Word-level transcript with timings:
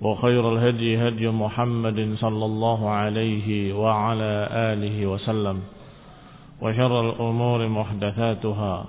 وخير 0.00 0.52
الهدي 0.52 1.08
هدي 1.08 1.28
محمد 1.30 2.14
صلى 2.18 2.44
الله 2.44 2.90
عليه 2.90 3.72
وعلى 3.72 4.48
آله 4.52 5.06
وسلم 5.06 5.60
وشر 6.62 7.10
الأمور 7.10 7.68
محدثاتها 7.68 8.84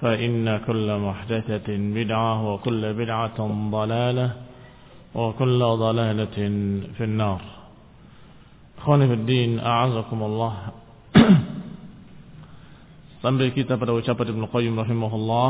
فإن 0.00 0.58
كل 0.66 0.88
محدثة 0.98 1.68
بدعة 1.68 2.34
وكل 2.52 2.82
بدعة 2.94 3.38
ضلالة 3.70 4.28
وكل 5.14 5.60
ضلالة 5.60 6.36
في 6.96 7.04
النار. 7.04 7.40
أخواني 8.78 9.06
في 9.06 9.14
الدين 9.14 9.60
أعزكم 9.60 10.22
الله. 10.22 10.54
Sampai 13.20 13.52
kita 13.52 13.76
pada 13.76 13.92
ucapan 13.92 14.32
Ibn 14.32 14.48
Qayyim 14.48 14.80
rahimahullah 14.80 15.48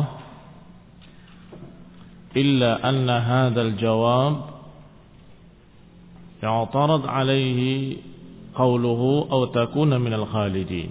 Illa 2.35 2.83
anna 2.83 3.23
hadal 3.23 3.79
jawab 3.79 4.50
يعترض 6.43 7.03
alaihi 7.07 8.01
قوله 8.55 9.01
أو 9.31 9.41
takuna 9.55 9.97
من 10.01 10.13
الخالدين 10.13 10.91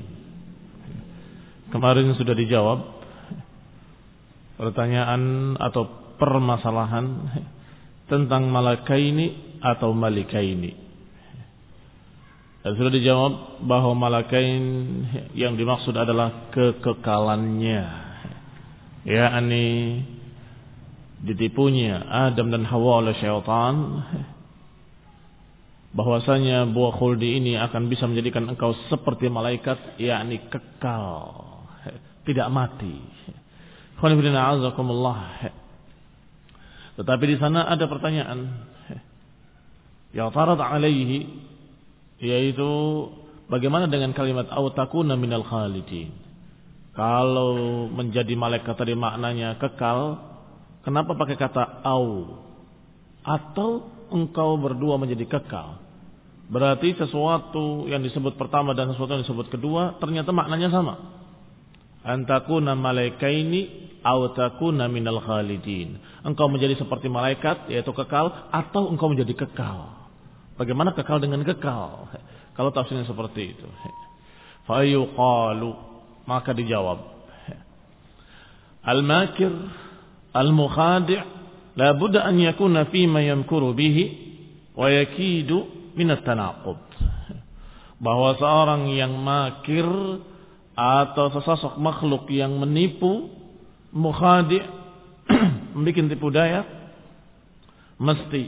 Kemarin 1.69 2.17
sudah 2.17 2.33
dijawab 2.33 2.81
pertanyaan 4.58 5.53
atau 5.61 5.86
permasalahan 6.17 7.30
tentang 8.09 8.50
malakaini 8.50 9.61
atau 9.61 9.94
malikaini. 9.94 10.73
Dan 12.65 12.73
sudah 12.73 12.89
dijawab 12.89 13.61
bahwa 13.70 13.93
malakain 13.93 14.65
yang 15.38 15.54
dimaksud 15.61 15.93
adalah 15.93 16.49
kekekalannya. 16.58 17.86
Ya, 19.05 19.30
ini 19.38 20.02
ditipunya 21.21 22.02
Adam 22.02 22.49
dan 22.49 22.65
Hawa 22.65 23.05
oleh 23.05 23.14
syaitan 23.21 23.76
bahwasanya 25.89 26.70
buah 26.70 26.94
khuldi 26.98 27.42
ini 27.42 27.58
akan 27.58 27.89
bisa 27.89 28.05
menjadikan 28.05 28.45
engkau 28.45 28.77
seperti 28.94 29.26
malaikat 29.30 29.98
yakni 29.98 30.38
kekal 30.50 31.50
tidak 32.30 32.48
mati. 32.54 32.95
Tetapi 37.00 37.23
di 37.26 37.36
sana 37.42 37.66
ada 37.67 37.86
pertanyaan. 37.89 38.39
Yang 40.10 40.30
tarat 40.33 40.60
alaihi 40.61 41.26
yaitu 42.20 42.70
bagaimana 43.48 43.86
dengan 43.86 44.14
kalimat 44.14 44.50
autakuna 44.50 45.17
minal 45.17 45.45
khalidin? 45.45 46.14
Kalau 46.94 47.88
menjadi 47.88 48.33
malaikat 48.36 48.76
tadi 48.76 48.94
maknanya 48.98 49.56
kekal 49.61 50.17
kenapa 50.83 51.14
pakai 51.16 51.38
kata 51.38 51.82
au? 51.86 52.39
Atau 53.23 53.98
engkau 54.09 54.59
berdua 54.59 54.97
menjadi 54.97 55.25
kekal. 55.25 55.81
Berarti 56.49 56.97
sesuatu 56.97 57.86
yang 57.86 58.02
disebut 58.02 58.33
pertama 58.33 58.73
dan 58.73 58.89
sesuatu 58.89 59.14
yang 59.14 59.23
disebut 59.23 59.53
kedua 59.53 60.02
ternyata 60.02 60.33
maknanya 60.33 60.73
sama. 60.73 60.97
Antakuna 62.02 62.73
malaikaini 62.73 63.89
takuna 64.33 64.89
minal 64.89 65.21
khalidin. 65.21 66.02
Engkau 66.25 66.49
menjadi 66.49 66.73
seperti 66.80 67.05
malaikat 67.11 67.70
yaitu 67.70 67.93
kekal 67.93 68.49
atau 68.49 68.89
engkau 68.89 69.14
menjadi 69.14 69.45
kekal. 69.45 70.09
Bagaimana 70.58 70.97
kekal 70.97 71.21
dengan 71.21 71.45
kekal? 71.45 72.09
Kalau 72.58 72.73
tafsirnya 72.73 73.08
seperti 73.08 73.55
itu. 73.55 73.67
Fayuqalu 74.67 75.71
maka 76.26 76.52
dijawab. 76.52 76.99
Al-makir 78.83 79.53
al-mukhadi' 80.33 81.39
la 81.76 81.94
budda 81.94 82.26
an 82.26 82.38
yakuna 82.40 82.90
fi 82.90 83.06
ma 83.06 83.22
yamkuru 83.22 83.76
bihi 83.76 84.04
wa 84.74 84.88
yakidu 84.90 85.92
min 85.94 86.10
at-tanaqud 86.14 86.82
bahwa 88.00 88.40
seorang 88.40 88.88
yang 88.96 89.12
makir 89.20 89.86
atau 90.74 91.28
sesosok 91.36 91.76
makhluk 91.76 92.32
yang 92.32 92.56
menipu 92.56 93.28
mukhadi 93.92 94.64
membuat 95.76 96.08
tipu 96.08 96.28
daya 96.32 96.64
mesti 98.00 98.48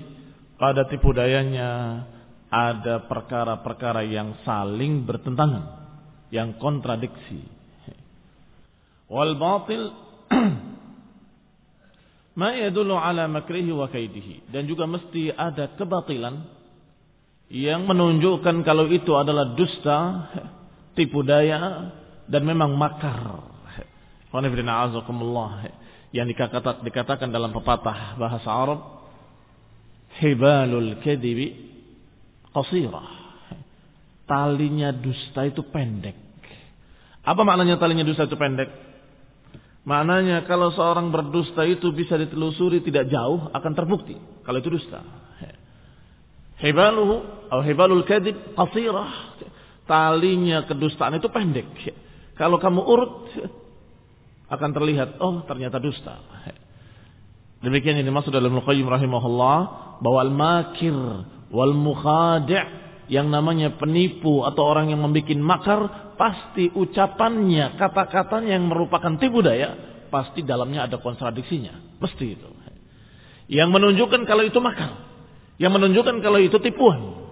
pada 0.55 0.87
tipu 0.87 1.11
dayanya 1.11 2.03
ada 2.47 3.03
perkara-perkara 3.07 4.07
yang 4.07 4.39
saling 4.43 5.07
bertentangan 5.07 5.81
yang 6.31 6.55
kontradiksi. 6.59 7.43
Wal 9.11 9.35
batil 9.35 9.91
ma 12.35 12.55
yadullu 12.55 12.95
ala 12.95 13.27
makrihi 13.27 13.71
wa 13.75 13.91
kaidihi 13.91 14.51
dan 14.51 14.67
juga 14.67 14.87
mesti 14.87 15.31
ada 15.35 15.75
kebatilan 15.75 16.61
yang 17.51 17.83
menunjukkan 17.83 18.63
kalau 18.63 18.87
itu 18.87 19.11
adalah 19.11 19.51
dusta, 19.59 20.31
tipu 20.95 21.19
daya 21.19 21.91
dan 22.31 22.47
memang 22.47 22.79
makar. 22.79 23.43
Yang 26.15 26.27
dikatakan, 26.31 27.27
dalam 27.27 27.51
pepatah 27.51 28.15
bahasa 28.15 28.47
Arab 28.47 28.79
hibalul 30.23 30.95
kadibi 31.03 31.51
qasirah. 32.55 33.19
Talinya 34.23 34.95
dusta 34.95 35.43
itu 35.43 35.59
pendek. 35.67 36.15
Apa 37.27 37.43
maknanya 37.43 37.75
talinya 37.75 38.07
dusta 38.07 38.23
itu 38.23 38.39
pendek? 38.39 38.71
Maknanya 39.81 40.45
kalau 40.45 40.69
seorang 40.69 41.09
berdusta 41.09 41.65
itu 41.65 41.89
bisa 41.89 42.13
ditelusuri 42.13 42.85
tidak 42.85 43.09
jauh 43.09 43.49
akan 43.49 43.73
terbukti 43.73 44.13
kalau 44.45 44.61
itu 44.61 44.69
dusta. 44.69 45.01
Hibaluhu 46.61 47.49
atau 47.49 47.65
hibalul 47.65 48.05
kadib 48.05 48.37
qasirah. 48.53 49.33
Talinya 49.89 50.69
kedustaan 50.69 51.17
itu 51.17 51.27
pendek. 51.33 51.67
Kalau 52.37 52.61
kamu 52.61 52.81
urut 52.85 53.33
akan 54.53 54.69
terlihat 54.69 55.17
oh 55.17 55.41
ternyata 55.49 55.81
dusta. 55.81 56.21
Demikian 57.65 57.97
ini 57.97 58.05
dimaksud 58.05 58.33
dalam 58.33 58.53
Al-Qayyim 58.57 58.85
rahimahullah 58.85 59.57
bahwa 60.01 60.19
al-makir 60.21 60.93
wal 61.49 61.73
mukhadi' 61.73 62.90
yang 63.11 63.27
namanya 63.27 63.75
penipu 63.75 64.47
atau 64.47 64.63
orang 64.63 64.87
yang 64.87 65.03
membuat 65.03 65.35
makar, 65.43 65.79
pasti 66.15 66.71
ucapannya, 66.71 67.75
kata-katanya 67.75 68.55
yang 68.55 68.71
merupakan 68.71 69.19
tipu 69.19 69.43
daya, 69.43 69.75
pasti 70.07 70.47
dalamnya 70.47 70.87
ada 70.87 70.95
kontradiksinya. 70.95 71.99
Mesti 71.99 72.25
itu. 72.39 72.47
Yang 73.51 73.67
menunjukkan 73.67 74.23
kalau 74.23 74.47
itu 74.47 74.63
makar. 74.63 74.95
Yang 75.59 75.71
menunjukkan 75.75 76.15
kalau 76.23 76.39
itu 76.39 76.55
tipuan. 76.63 77.27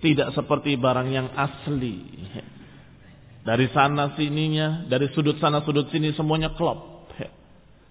Tidak 0.00 0.32
seperti 0.32 0.80
barang 0.80 1.08
yang 1.12 1.28
asli. 1.36 2.00
Dari 3.44 3.66
sana 3.76 4.16
sininya, 4.16 4.88
dari 4.88 5.12
sudut 5.12 5.36
sana 5.36 5.60
sudut 5.68 5.92
sini 5.92 6.16
semuanya 6.16 6.56
klop. 6.56 7.12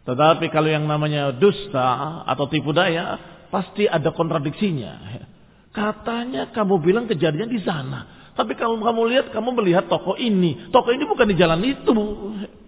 Tetapi 0.06 0.50
kalau 0.50 0.70
yang 0.70 0.90
namanya 0.90 1.30
dusta 1.34 2.22
atau 2.26 2.46
tipu 2.50 2.74
daya, 2.74 3.35
pasti 3.56 3.88
ada 3.88 4.12
kontradiksinya. 4.12 5.24
Katanya 5.72 6.52
kamu 6.52 6.84
bilang 6.84 7.08
kejadian 7.08 7.48
di 7.48 7.64
sana. 7.64 8.32
Tapi 8.36 8.52
kalau 8.60 8.76
kamu 8.84 9.02
lihat, 9.16 9.26
kamu 9.32 9.56
melihat 9.56 9.88
toko 9.88 10.20
ini. 10.20 10.68
Toko 10.76 10.92
ini 10.92 11.08
bukan 11.08 11.24
di 11.24 11.40
jalan 11.40 11.64
itu. 11.64 11.96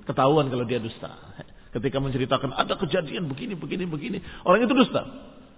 Ketahuan 0.08 0.48
kalau 0.48 0.64
dia 0.64 0.80
dusta. 0.80 1.12
Ketika 1.76 2.00
menceritakan 2.00 2.56
ada 2.56 2.80
kejadian 2.80 3.28
begini, 3.28 3.60
begini, 3.60 3.84
begini. 3.84 4.18
Orang 4.48 4.64
itu 4.64 4.72
dusta. 4.72 5.04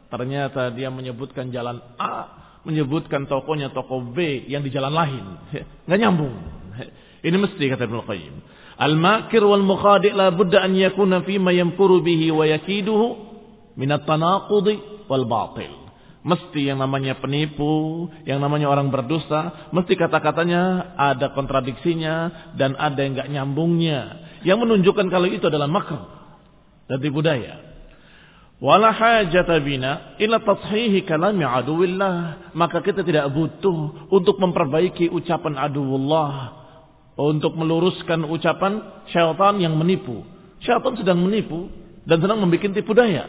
Ternyata 0.10 0.74
dia 0.74 0.90
menyebutkan 0.90 1.54
jalan 1.54 1.78
A, 2.02 2.14
menyebutkan 2.66 3.30
tokonya 3.30 3.70
toko 3.70 4.02
B 4.02 4.50
yang 4.50 4.66
di 4.66 4.74
jalan 4.74 4.90
lain. 4.90 5.26
Nggak 5.86 6.00
nyambung. 6.02 6.34
Ini 7.22 7.38
mesti 7.38 7.70
kata 7.70 7.86
Ibnu 7.86 8.02
Qayyim. 8.10 8.36
Al-makir 8.82 9.46
wal 9.46 9.62
mukhadi' 9.62 10.10
la 10.10 10.34
budda 10.34 10.66
an 10.66 10.74
yakuna 10.74 11.22
fi 11.22 11.38
ma 11.38 11.54
yamkuru 11.54 12.02
bihi 12.02 12.34
wa 12.34 12.50
yakiduhu 12.50 13.29
min 13.76 13.90
at-tanaqudi 13.94 15.06
wal 15.10 15.26
batil. 15.28 15.90
Mesti 16.20 16.68
yang 16.68 16.84
namanya 16.84 17.16
penipu, 17.24 18.08
yang 18.28 18.44
namanya 18.44 18.68
orang 18.68 18.92
berdusta, 18.92 19.72
mesti 19.72 19.96
kata-katanya 19.96 20.94
ada 21.00 21.32
kontradiksinya 21.32 22.16
dan 22.60 22.76
ada 22.76 23.00
yang 23.00 23.16
enggak 23.16 23.32
nyambungnya. 23.32 24.02
Yang 24.44 24.58
menunjukkan 24.68 25.08
kalau 25.08 25.28
itu 25.32 25.48
adalah 25.48 25.72
makr 25.72 26.00
dan 26.92 27.00
tipu 27.00 27.24
daya. 27.24 27.70
Aduwillah. 31.64 32.52
Maka 32.52 32.84
kita 32.84 33.08
tidak 33.08 33.32
butuh 33.32 34.12
untuk 34.12 34.36
memperbaiki 34.44 35.08
ucapan 35.08 35.56
aduwullah 35.56 36.60
untuk 37.20 37.56
meluruskan 37.60 38.24
ucapan 38.28 39.04
syaitan 39.12 39.60
yang 39.60 39.76
menipu. 39.76 40.24
Syaitan 40.64 40.96
sedang 40.96 41.20
menipu 41.20 41.68
dan 42.08 42.20
sedang 42.24 42.40
membuat 42.40 42.72
tipu 42.72 42.96
daya. 42.96 43.28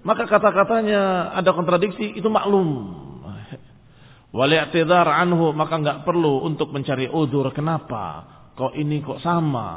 Maka 0.00 0.24
kata-katanya 0.24 1.34
ada 1.36 1.50
kontradiksi 1.52 2.16
itu 2.16 2.28
maklum. 2.32 2.96
Wali'tidhar 4.30 5.10
anhu 5.10 5.50
maka 5.50 5.76
nggak 5.76 5.98
perlu 6.06 6.46
untuk 6.46 6.70
mencari 6.70 7.10
udur. 7.10 7.50
Kenapa? 7.50 8.24
Kok 8.54 8.72
ini 8.78 9.02
kok 9.02 9.20
sama. 9.20 9.68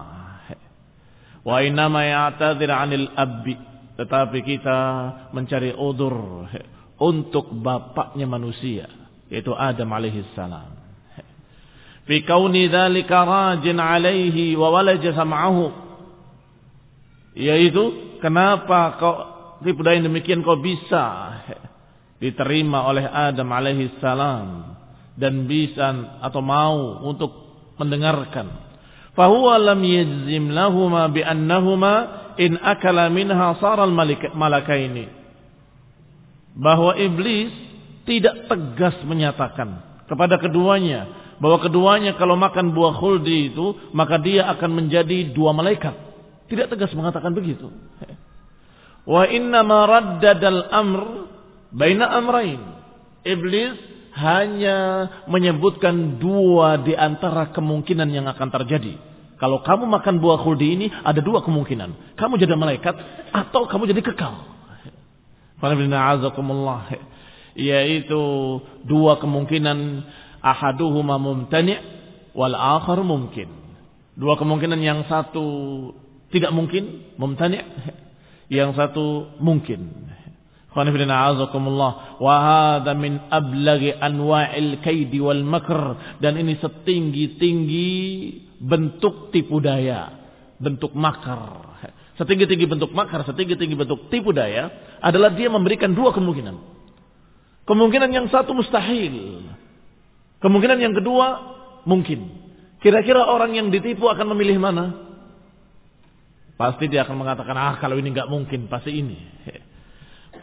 Wa 1.43 1.59
innama 1.59 2.05
ya'tadhir 2.05 2.71
'anil 2.71 3.11
abbi. 3.17 3.55
Tetapi 3.99 4.39
kita 4.45 4.79
mencari 5.35 5.75
udur 5.75 6.47
untuk 6.97 7.51
bapaknya 7.61 8.25
manusia 8.25 8.89
yaitu 9.33 9.49
Adam 9.57 9.89
alaihi 9.89 10.21
salam. 10.37 10.77
Fi 12.05 12.21
kauni 12.21 12.69
dzalika 12.69 13.25
rajin 13.25 13.81
alaihi 13.81 14.53
wa 14.53 14.69
walaja 14.69 15.09
sam'ahu. 15.15 15.73
Yaitu 17.33 18.17
kenapa 18.21 19.01
kok 19.01 19.17
tipu 19.63 19.81
daya 19.81 20.03
demikian 20.03 20.43
kok 20.43 20.59
bisa 20.61 21.05
diterima 22.21 22.87
oleh 22.87 23.07
Adam 23.07 23.49
alaihi 23.51 23.97
salam 24.03 24.77
dan 25.17 25.47
bisa 25.47 26.19
atau 26.21 26.41
mau 26.43 27.03
untuk 27.07 27.31
mendengarkan 27.79 28.51
fahuwa 29.17 29.57
lam 29.57 29.81
yajzim 29.81 30.53
lahuma 30.53 31.09
bi 31.09 31.25
annahuma 31.25 32.35
in 32.37 32.57
akala 32.59 33.09
minha 33.09 33.57
saral 33.61 33.93
malakaini 34.33 35.09
bahwa 36.53 36.93
iblis 36.97 37.49
tidak 38.05 38.51
tegas 38.51 38.97
menyatakan 39.07 40.03
kepada 40.05 40.37
keduanya 40.37 41.23
bahwa 41.41 41.59
keduanya 41.59 42.13
kalau 42.15 42.37
makan 42.37 42.71
buah 42.71 42.95
khuldi 42.99 43.51
itu 43.51 43.91
maka 43.91 44.15
dia 44.21 44.47
akan 44.53 44.83
menjadi 44.83 45.33
dua 45.33 45.51
malaikat. 45.51 45.91
Tidak 46.47 46.69
tegas 46.69 46.93
mengatakan 46.93 47.33
begitu. 47.33 47.67
Wa 49.03 49.27
inna 49.27 49.61
ma 49.67 49.83
raddadal 49.83 50.71
amr 50.71 51.01
baina 51.75 52.07
amrain. 52.07 52.61
Iblis 53.23 53.75
hanya 54.13 55.09
menyebutkan 55.25 56.21
dua 56.21 56.77
di 56.79 56.93
antara 56.93 57.49
kemungkinan 57.49 58.09
yang 58.13 58.29
akan 58.29 58.49
terjadi. 58.61 58.95
Kalau 59.41 59.59
kamu 59.65 59.89
makan 59.89 60.23
buah 60.23 60.39
khuldi 60.39 60.67
ini 60.79 60.87
ada 61.03 61.19
dua 61.19 61.43
kemungkinan. 61.43 62.15
Kamu 62.15 62.39
jadi 62.39 62.55
malaikat 62.55 62.95
atau 63.33 63.67
kamu 63.67 63.91
jadi 63.91 64.01
kekal. 64.05 64.33
Yaitu 67.53 68.21
dua 68.87 69.19
kemungkinan 69.19 69.77
ahaduhuma 70.39 71.19
mumtani' 71.19 71.79
wal 72.37 72.55
akhar 72.55 73.01
mungkin. 73.03 73.49
Dua 74.13 74.37
kemungkinan 74.37 74.79
yang 74.79 75.09
satu 75.09 75.43
tidak 76.29 76.53
mungkin, 76.53 77.13
mumtani', 77.17 77.65
yang 78.49 78.75
satu 78.75 79.37
mungkin. 79.39 80.11
Min 80.73 81.05
anwa'il 83.29 84.71
kaidi 84.81 85.19
wal 85.21 85.45
makr 85.45 85.81
dan 86.17 86.33
ini 86.33 86.57
setinggi-tinggi 86.57 87.93
bentuk 88.57 89.29
tipu 89.29 89.61
daya, 89.61 90.09
bentuk 90.57 90.97
makar. 90.97 91.77
Setinggi-tinggi 92.17 92.65
bentuk 92.65 92.89
makar, 92.93 93.21
setinggi-tinggi 93.25 93.77
bentuk 93.77 94.09
tipu 94.09 94.33
daya 94.33 94.97
adalah 94.97 95.33
dia 95.33 95.49
memberikan 95.49 95.93
dua 95.93 96.09
kemungkinan. 96.09 96.73
Kemungkinan 97.63 98.09
yang 98.11 98.27
satu 98.27 98.51
mustahil, 98.57 99.45
Kemungkinan 100.43 100.75
yang 100.75 100.91
kedua 100.91 101.55
mungkin. 101.87 102.27
Kira-kira 102.83 103.23
orang 103.23 103.55
yang 103.55 103.71
ditipu 103.71 104.11
akan 104.11 104.35
memilih 104.35 104.59
mana? 104.59 105.12
Pasti 106.53 106.85
dia 106.87 107.03
akan 107.03 107.17
mengatakan, 107.17 107.55
ah 107.57 107.75
kalau 107.81 107.97
ini 107.97 108.13
nggak 108.13 108.29
mungkin, 108.29 108.69
pasti 108.69 108.93
ini. 108.93 109.17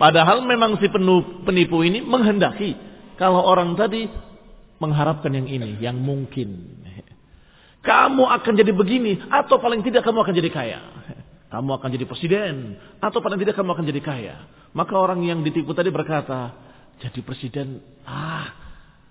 Padahal 0.00 0.42
memang 0.42 0.80
si 0.80 0.88
penipu 0.90 1.84
ini 1.84 2.00
menghendaki 2.00 2.74
kalau 3.20 3.44
orang 3.44 3.76
tadi 3.76 4.08
mengharapkan 4.80 5.30
yang 5.30 5.46
ini, 5.46 5.76
yang 5.78 6.00
mungkin. 6.00 6.80
Kamu 7.80 8.28
akan 8.28 8.52
jadi 8.60 8.72
begini, 8.76 9.16
atau 9.28 9.56
paling 9.56 9.80
tidak 9.80 10.04
kamu 10.04 10.24
akan 10.24 10.34
jadi 10.36 10.50
kaya. 10.52 10.80
Kamu 11.50 11.70
akan 11.80 11.88
jadi 11.90 12.06
presiden, 12.06 12.76
atau 13.00 13.18
paling 13.24 13.40
tidak 13.40 13.56
kamu 13.56 13.72
akan 13.72 13.84
jadi 13.88 14.00
kaya. 14.04 14.36
Maka 14.76 14.94
orang 14.94 15.24
yang 15.24 15.40
ditipu 15.40 15.72
tadi 15.72 15.88
berkata, 15.88 16.54
jadi 17.00 17.20
presiden, 17.24 17.80
ah 18.04 18.70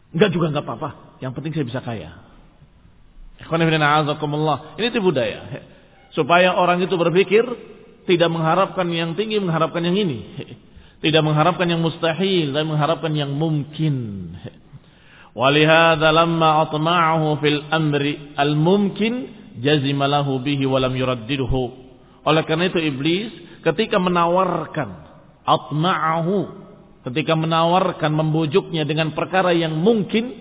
Enggak 0.10 0.30
juga 0.34 0.50
enggak 0.50 0.66
apa-apa. 0.66 0.90
Yang 1.22 1.31
penting 1.38 1.51
saya 1.54 1.66
bisa 1.69 1.81
kaya. 1.86 2.12
Ini 4.81 4.88
tipu 4.90 5.13
daya. 5.13 5.42
Supaya 6.14 6.58
orang 6.58 6.82
itu 6.82 6.96
berpikir 6.98 7.46
tidak 8.10 8.30
mengharapkan 8.34 8.89
yang 8.89 9.13
tinggi, 9.13 9.38
mengharapkan 9.38 9.86
yang 9.86 9.98
ini. 9.98 10.20
Tidak 11.00 11.24
mengharapkan 11.24 11.63
yang 11.63 11.80
mustahil, 11.80 12.51
dan 12.51 12.68
mengharapkan 12.68 13.16
yang 13.16 13.32
mungkin. 13.32 13.96
Oleh 22.28 22.44
karena 22.44 22.68
itu 22.68 22.80
iblis 22.84 23.32
ketika 23.63 23.96
menawarkan 23.96 24.89
atma'ahu 25.48 26.39
ketika 27.10 27.34
menawarkan 27.34 28.12
membujuknya 28.12 28.84
dengan 28.84 29.16
perkara 29.16 29.56
yang 29.56 29.74
mungkin 29.74 30.36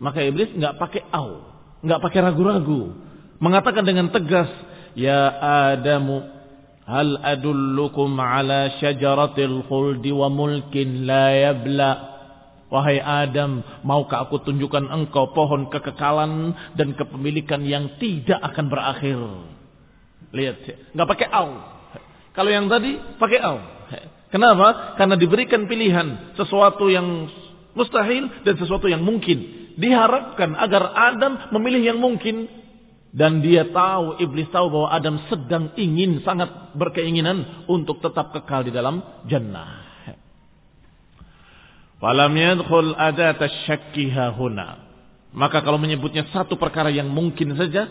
maka 0.00 0.24
iblis 0.24 0.50
nggak 0.56 0.74
pakai 0.80 1.02
au 1.12 1.44
nggak 1.84 2.00
pakai 2.02 2.20
ragu-ragu 2.24 3.11
mengatakan 3.42 3.82
dengan 3.82 4.08
tegas 4.14 4.48
ya 4.94 5.28
adamu 5.74 6.22
hal 6.86 7.18
adullukum 7.26 8.14
ala 8.14 8.78
syajaratil 8.78 9.66
khuldi 9.66 10.14
wa 10.14 10.30
mulkin 10.30 11.04
la 11.04 11.34
yabla 11.34 12.12
Wahai 12.72 13.04
Adam, 13.04 13.60
maukah 13.84 14.24
aku 14.24 14.40
tunjukkan 14.48 14.88
engkau 14.88 15.36
pohon 15.36 15.68
kekekalan 15.68 16.56
dan 16.72 16.96
kepemilikan 16.96 17.60
yang 17.68 18.00
tidak 18.00 18.40
akan 18.40 18.72
berakhir? 18.72 19.20
Lihat, 20.32 20.56
nggak 20.96 21.04
pakai 21.04 21.28
au. 21.36 21.52
Kalau 22.32 22.48
yang 22.48 22.72
tadi 22.72 22.96
pakai 23.20 23.44
au. 23.44 23.60
Kenapa? 24.32 24.96
Karena 24.96 25.20
diberikan 25.20 25.68
pilihan 25.68 26.32
sesuatu 26.32 26.88
yang 26.88 27.28
mustahil 27.76 28.40
dan 28.40 28.56
sesuatu 28.56 28.88
yang 28.88 29.04
mungkin. 29.04 29.68
Diharapkan 29.76 30.56
agar 30.56 30.96
Adam 30.96 31.52
memilih 31.52 31.92
yang 31.92 32.00
mungkin 32.00 32.48
dan 33.12 33.44
dia 33.44 33.68
tahu, 33.68 34.16
iblis 34.24 34.48
tahu 34.48 34.72
bahwa 34.72 34.88
Adam 34.88 35.20
sedang 35.28 35.76
ingin, 35.76 36.24
sangat 36.24 36.72
berkeinginan 36.72 37.68
untuk 37.68 38.00
tetap 38.00 38.32
kekal 38.32 38.64
di 38.64 38.72
dalam 38.72 39.04
jannah. 39.28 39.84
Falam 42.00 42.32
yadkhul 42.34 42.96
syakki 43.68 44.08
huna. 44.10 44.80
Maka 45.36 45.60
kalau 45.60 45.76
menyebutnya 45.76 46.24
satu 46.32 46.56
perkara 46.56 46.88
yang 46.88 47.12
mungkin 47.12 47.52
saja, 47.54 47.86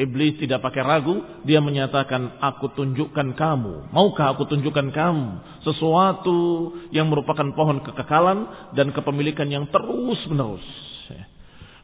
Iblis 0.00 0.40
tidak 0.40 0.64
pakai 0.64 0.80
ragu, 0.80 1.20
dia 1.44 1.60
menyatakan, 1.60 2.40
aku 2.40 2.72
tunjukkan 2.72 3.36
kamu. 3.36 3.92
Maukah 3.92 4.32
aku 4.32 4.48
tunjukkan 4.48 4.96
kamu 4.96 5.26
sesuatu 5.60 6.72
yang 6.88 7.12
merupakan 7.12 7.44
pohon 7.52 7.84
kekekalan 7.84 8.72
dan 8.72 8.96
kepemilikan 8.96 9.44
yang 9.52 9.68
terus 9.68 10.20
menerus. 10.24 10.64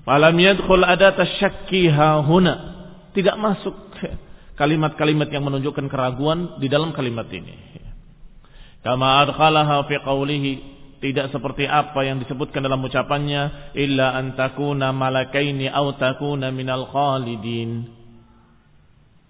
Falam 0.06 0.38
yadkhul 0.38 0.86
adat 0.86 1.18
syakki 1.42 1.90
huna. 1.90 2.54
Tidak 3.10 3.34
masuk 3.34 3.75
kalimat-kalimat 4.54 5.26
yang 5.28 5.42
menunjukkan 5.42 5.90
keraguan 5.90 6.62
di 6.62 6.70
dalam 6.70 6.94
kalimat 6.94 7.26
ini. 7.34 7.82
Kama 8.86 9.26
adkhalaha 9.26 9.82
fi 9.90 9.98
qawlihi 9.98 10.52
tidak 11.02 11.34
seperti 11.34 11.66
apa 11.66 12.06
yang 12.06 12.22
disebutkan 12.22 12.62
dalam 12.62 12.80
ucapannya 12.80 13.75
illa 13.75 14.14
an 14.14 14.38
takuna 14.38 14.94
malakaini 14.94 15.66
aw 15.68 15.92
takuna 15.98 16.54
minal 16.54 16.88
khalidin 16.88 17.90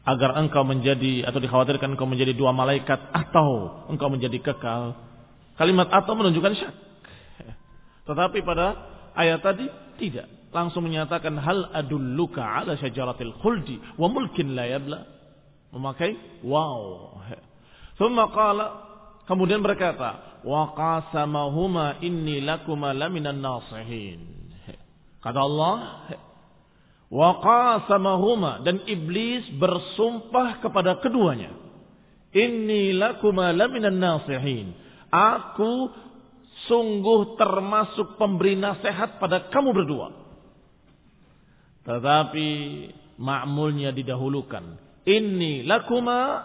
agar 0.07 0.39
engkau 0.39 0.63
menjadi 0.63 1.27
atau 1.27 1.43
dikhawatirkan 1.43 1.99
engkau 1.99 2.07
menjadi 2.07 2.31
dua 2.37 2.55
malaikat 2.55 3.11
atau 3.11 3.83
engkau 3.91 4.07
menjadi 4.07 4.39
kekal. 4.39 4.95
Kalimat 5.59 5.91
atau 5.91 6.15
menunjukkan 6.15 6.53
syak. 6.55 6.75
Tetapi 8.07 8.39
pada 8.47 8.77
ayat 9.19 9.43
tadi 9.43 9.67
tidak. 9.99 10.31
Langsung 10.57 10.89
menyatakan 10.89 11.37
hal 11.37 11.69
adulluka 11.77 12.41
ala 12.41 12.81
syajaratil 12.81 13.37
khuldi 13.45 13.77
wa 14.01 14.09
mulkin 14.09 14.57
la 14.57 14.65
yabla. 14.65 15.01
Memakai 15.77 16.41
wow. 16.41 17.13
Thumma 18.01 18.33
qala 18.33 18.67
kemudian 19.29 19.61
berkata 19.61 20.41
wa 20.41 20.73
qasamahuma 20.73 22.01
inni 22.01 22.41
lakuma 22.41 22.97
laminan 22.97 23.45
nasihin. 23.45 24.49
Kata 25.21 25.41
Allah, 25.43 25.77
Wa 27.07 27.39
qasamahuma 27.39 28.67
dan 28.67 28.83
iblis 28.91 29.47
bersumpah 29.55 30.59
kepada 30.59 30.99
keduanya. 30.99 31.55
Inni 32.35 32.91
lakuma 32.91 33.55
laminan 33.55 33.95
nasihin. 33.95 34.75
Aku 35.09 35.87
sungguh 36.67 37.39
termasuk 37.39 38.19
pemberi 38.19 38.59
nasihat 38.59 39.23
pada 39.23 39.47
kamu 39.55 39.71
berdua. 39.71 40.26
Tetapi 41.87 42.49
ma'mulnya 43.23 43.95
didahulukan. 43.95 44.65
Inni 45.07 45.63
lakuma 45.63 46.43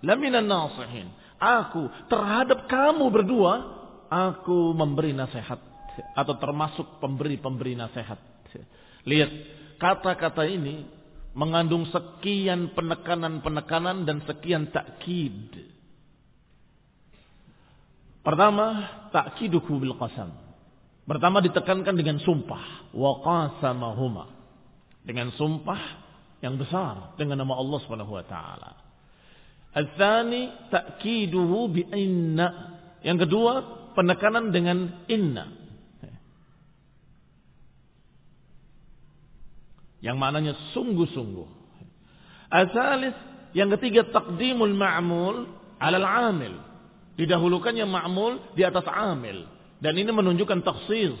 laminan 0.00 0.48
nasihin. 0.48 1.12
Aku 1.38 1.86
terhadap 2.10 2.66
kamu 2.66 3.12
berdua, 3.12 3.52
aku 4.08 4.72
memberi 4.72 5.12
nasihat. 5.12 5.60
Atau 6.16 6.40
termasuk 6.40 6.98
pemberi-pemberi 7.04 7.76
nasihat. 7.76 8.18
Lihat, 9.04 9.30
kata-kata 9.76 10.48
ini 10.48 10.88
mengandung 11.36 11.86
sekian 11.92 12.72
penekanan-penekanan 12.72 14.08
dan 14.08 14.24
sekian 14.26 14.72
takkid. 14.72 15.52
Pertama, 18.24 18.66
takkiduhu 19.14 19.78
bil 19.78 19.94
qasam. 20.00 20.32
Pertama 21.06 21.40
ditekankan 21.40 21.94
dengan 21.94 22.18
sumpah. 22.20 22.92
Wa 22.92 23.12
qasamahuma. 23.24 24.37
Dengan 25.08 25.32
sumpah 25.32 26.04
yang 26.44 26.60
besar 26.60 27.16
dengan 27.16 27.40
nama 27.40 27.56
Allah 27.56 27.78
Subhanahu 27.82 28.12
wa 28.12 28.24
taala. 28.28 28.70
Al-thani 29.72 30.68
ta'kiduhu 30.68 31.58
bi 31.72 31.82
inna. 31.96 32.76
Yang 33.00 33.24
kedua, 33.24 33.52
penekanan 33.96 34.52
dengan 34.52 35.06
inna. 35.08 35.48
Yang 39.98 40.16
maknanya 40.20 40.54
sungguh-sungguh. 40.76 41.48
Asalis 42.48 43.16
yang 43.52 43.68
ketiga 43.76 44.06
takdimul 44.08 44.72
ma'mul 44.76 45.50
alal 45.82 46.06
amil. 46.30 46.54
Didahulukannya 47.18 47.82
ma'mul 47.82 48.54
di 48.54 48.62
atas 48.62 48.86
amil. 48.86 49.42
Dan 49.82 49.98
ini 49.98 50.10
menunjukkan 50.14 50.62
taksis. 50.62 51.18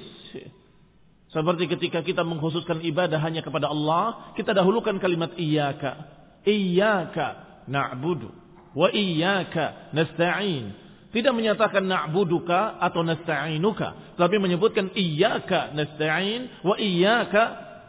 Seperti 1.28 1.68
ketika 1.68 2.00
kita 2.00 2.24
mengkhususkan 2.24 2.80
ibadah 2.80 3.20
hanya 3.20 3.44
kepada 3.44 3.68
Allah, 3.68 4.32
kita 4.32 4.56
dahulukan 4.56 4.96
kalimat 4.96 5.36
iyyaka. 5.36 6.08
Iyyaka 6.48 7.26
na'budu 7.68 8.32
wa 8.72 8.88
iyyaka 8.88 9.92
nasta'in. 9.92 10.72
Tidak 11.12 11.32
menyatakan 11.32 11.84
na'buduka 11.84 12.80
atau 12.80 13.04
nasta'inuka, 13.04 14.16
tapi 14.16 14.40
menyebutkan 14.40 14.92
iyyaka 14.96 15.76
nasta'in 15.76 16.64
wa 16.64 16.80
iyyaka 16.80 17.42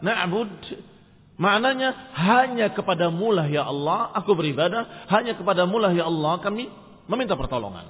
na'bud 0.04 0.52
maknanya 1.40 2.12
hanya 2.12 2.68
kepada 2.76 3.08
mulah 3.08 3.48
ya 3.48 3.64
Allah 3.64 4.12
aku 4.12 4.36
beribadah 4.36 5.08
hanya 5.08 5.36
kepada 5.36 5.64
mulah 5.64 5.92
ya 5.92 6.04
Allah 6.04 6.36
kami 6.44 6.68
meminta 7.08 7.32
pertolongan 7.32 7.88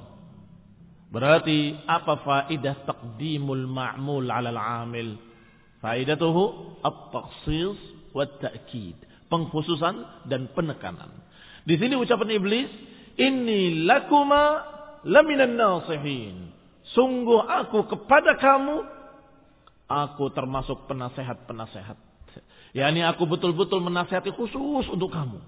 berarti 1.11 1.75
apa 1.87 2.23
faidah 2.23 2.87
taqdimul 2.87 3.67
ma'mul 3.67 4.31
'ala 4.31 4.55
al-'amil 4.55 5.19
faidatuhu 5.81 6.77
at-takhsis 6.85 7.77
wa 8.13 8.25
at-ta'kid 8.25 8.97
pengkhususan 9.29 10.29
dan 10.29 10.49
penekanan 10.53 11.11
di 11.65 11.77
sini 11.77 11.97
ucapan 11.97 12.37
iblis 12.37 12.71
inni 13.21 13.85
lakuma 13.85 14.65
laminan 15.05 15.57
nasihin 15.57 16.53
sungguh 16.93 17.41
aku 17.45 17.89
kepada 17.89 18.37
kamu 18.37 19.01
Aku 19.91 20.31
termasuk 20.31 20.87
penasehat-penasehat. 20.87 21.99
Ya 22.71 22.87
ini 22.95 23.03
aku 23.03 23.27
betul-betul 23.27 23.83
menasehati 23.83 24.31
khusus 24.31 24.87
untuk 24.87 25.11
kamu. 25.11 25.43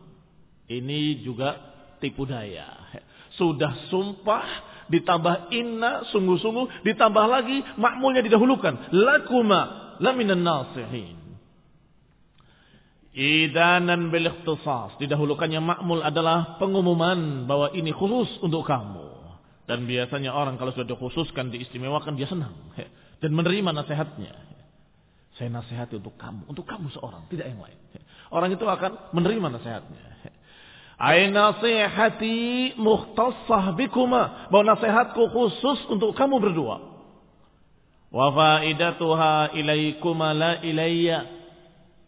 Ini 0.66 1.22
juga 1.22 1.62
tipu 2.02 2.26
daya. 2.26 2.66
Sudah 3.38 3.86
sumpah, 3.86 4.42
ditambah 4.90 5.54
inna, 5.54 6.10
sungguh-sungguh, 6.10 6.82
ditambah 6.82 7.24
lagi 7.30 7.62
makmulnya 7.78 8.26
didahulukan. 8.26 8.90
Lakuma 8.90 9.91
laminan 10.00 10.40
nasihin. 10.40 11.18
Idanan 13.12 14.08
bil 14.08 14.24
ikhtisas. 14.24 14.96
Didahulukannya 14.96 15.60
makmul 15.60 16.00
adalah 16.00 16.56
pengumuman 16.56 17.44
bahwa 17.44 17.68
ini 17.76 17.92
khusus 17.92 18.40
untuk 18.40 18.64
kamu. 18.64 19.12
Dan 19.68 19.84
biasanya 19.84 20.32
orang 20.32 20.56
kalau 20.56 20.72
sudah 20.72 20.88
dikhususkan, 20.88 21.52
diistimewakan, 21.52 22.16
dia 22.16 22.26
senang 22.26 22.56
dan 23.22 23.30
menerima 23.30 23.70
nasihatnya. 23.70 24.34
Saya 25.38 25.48
nasihati 25.48 25.96
untuk 25.96 26.18
kamu, 26.18 26.44
untuk 26.50 26.66
kamu 26.68 26.92
seorang, 26.92 27.24
tidak 27.32 27.48
yang 27.48 27.62
lain. 27.62 27.78
Orang 28.28 28.52
itu 28.52 28.66
akan 28.66 29.14
menerima 29.16 29.48
nasihatnya. 29.48 30.04
Ay 31.00 31.32
nasihati 31.32 32.76
mukhtassah 32.76 33.72
bikuma. 33.78 34.52
Bahwa 34.52 34.76
nasihatku 34.76 35.32
khusus 35.32 35.88
untuk 35.88 36.12
kamu 36.14 36.36
berdua. 36.38 36.91
Wa 38.12 38.28
faidatuha 38.30 39.56
ilaikuma 39.56 40.36
la 40.36 40.52
ilayya. 40.60 41.24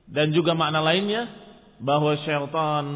Dan 0.04 0.36
juga 0.36 0.52
makna 0.52 0.84
lainnya. 0.84 1.32
Bahwa 1.80 2.14
syaitan 2.22 2.86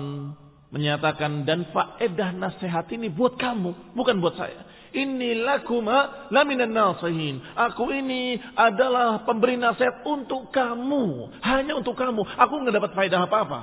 menyatakan 0.69 1.49
dan 1.49 1.65
faedah 1.73 2.37
nasihat 2.37 2.85
ini 2.93 3.09
buat 3.09 3.41
kamu. 3.41 3.97
Bukan 3.97 4.21
buat 4.21 4.37
saya. 4.37 4.69
Inni 4.93 5.37
lakuma 5.41 6.29
laminan 6.33 6.73
nasihin. 6.73 7.41
Aku 7.57 7.89
ini 7.93 8.37
adalah 8.57 9.25
pemberi 9.25 9.57
nasihat 9.57 10.05
untuk 10.05 10.53
kamu. 10.53 11.37
Hanya 11.41 11.77
untuk 11.77 11.97
kamu. 11.97 12.25
Aku 12.25 12.55
nggak 12.61 12.77
dapat 12.77 12.93
faedah 12.93 13.25
apa-apa. 13.25 13.59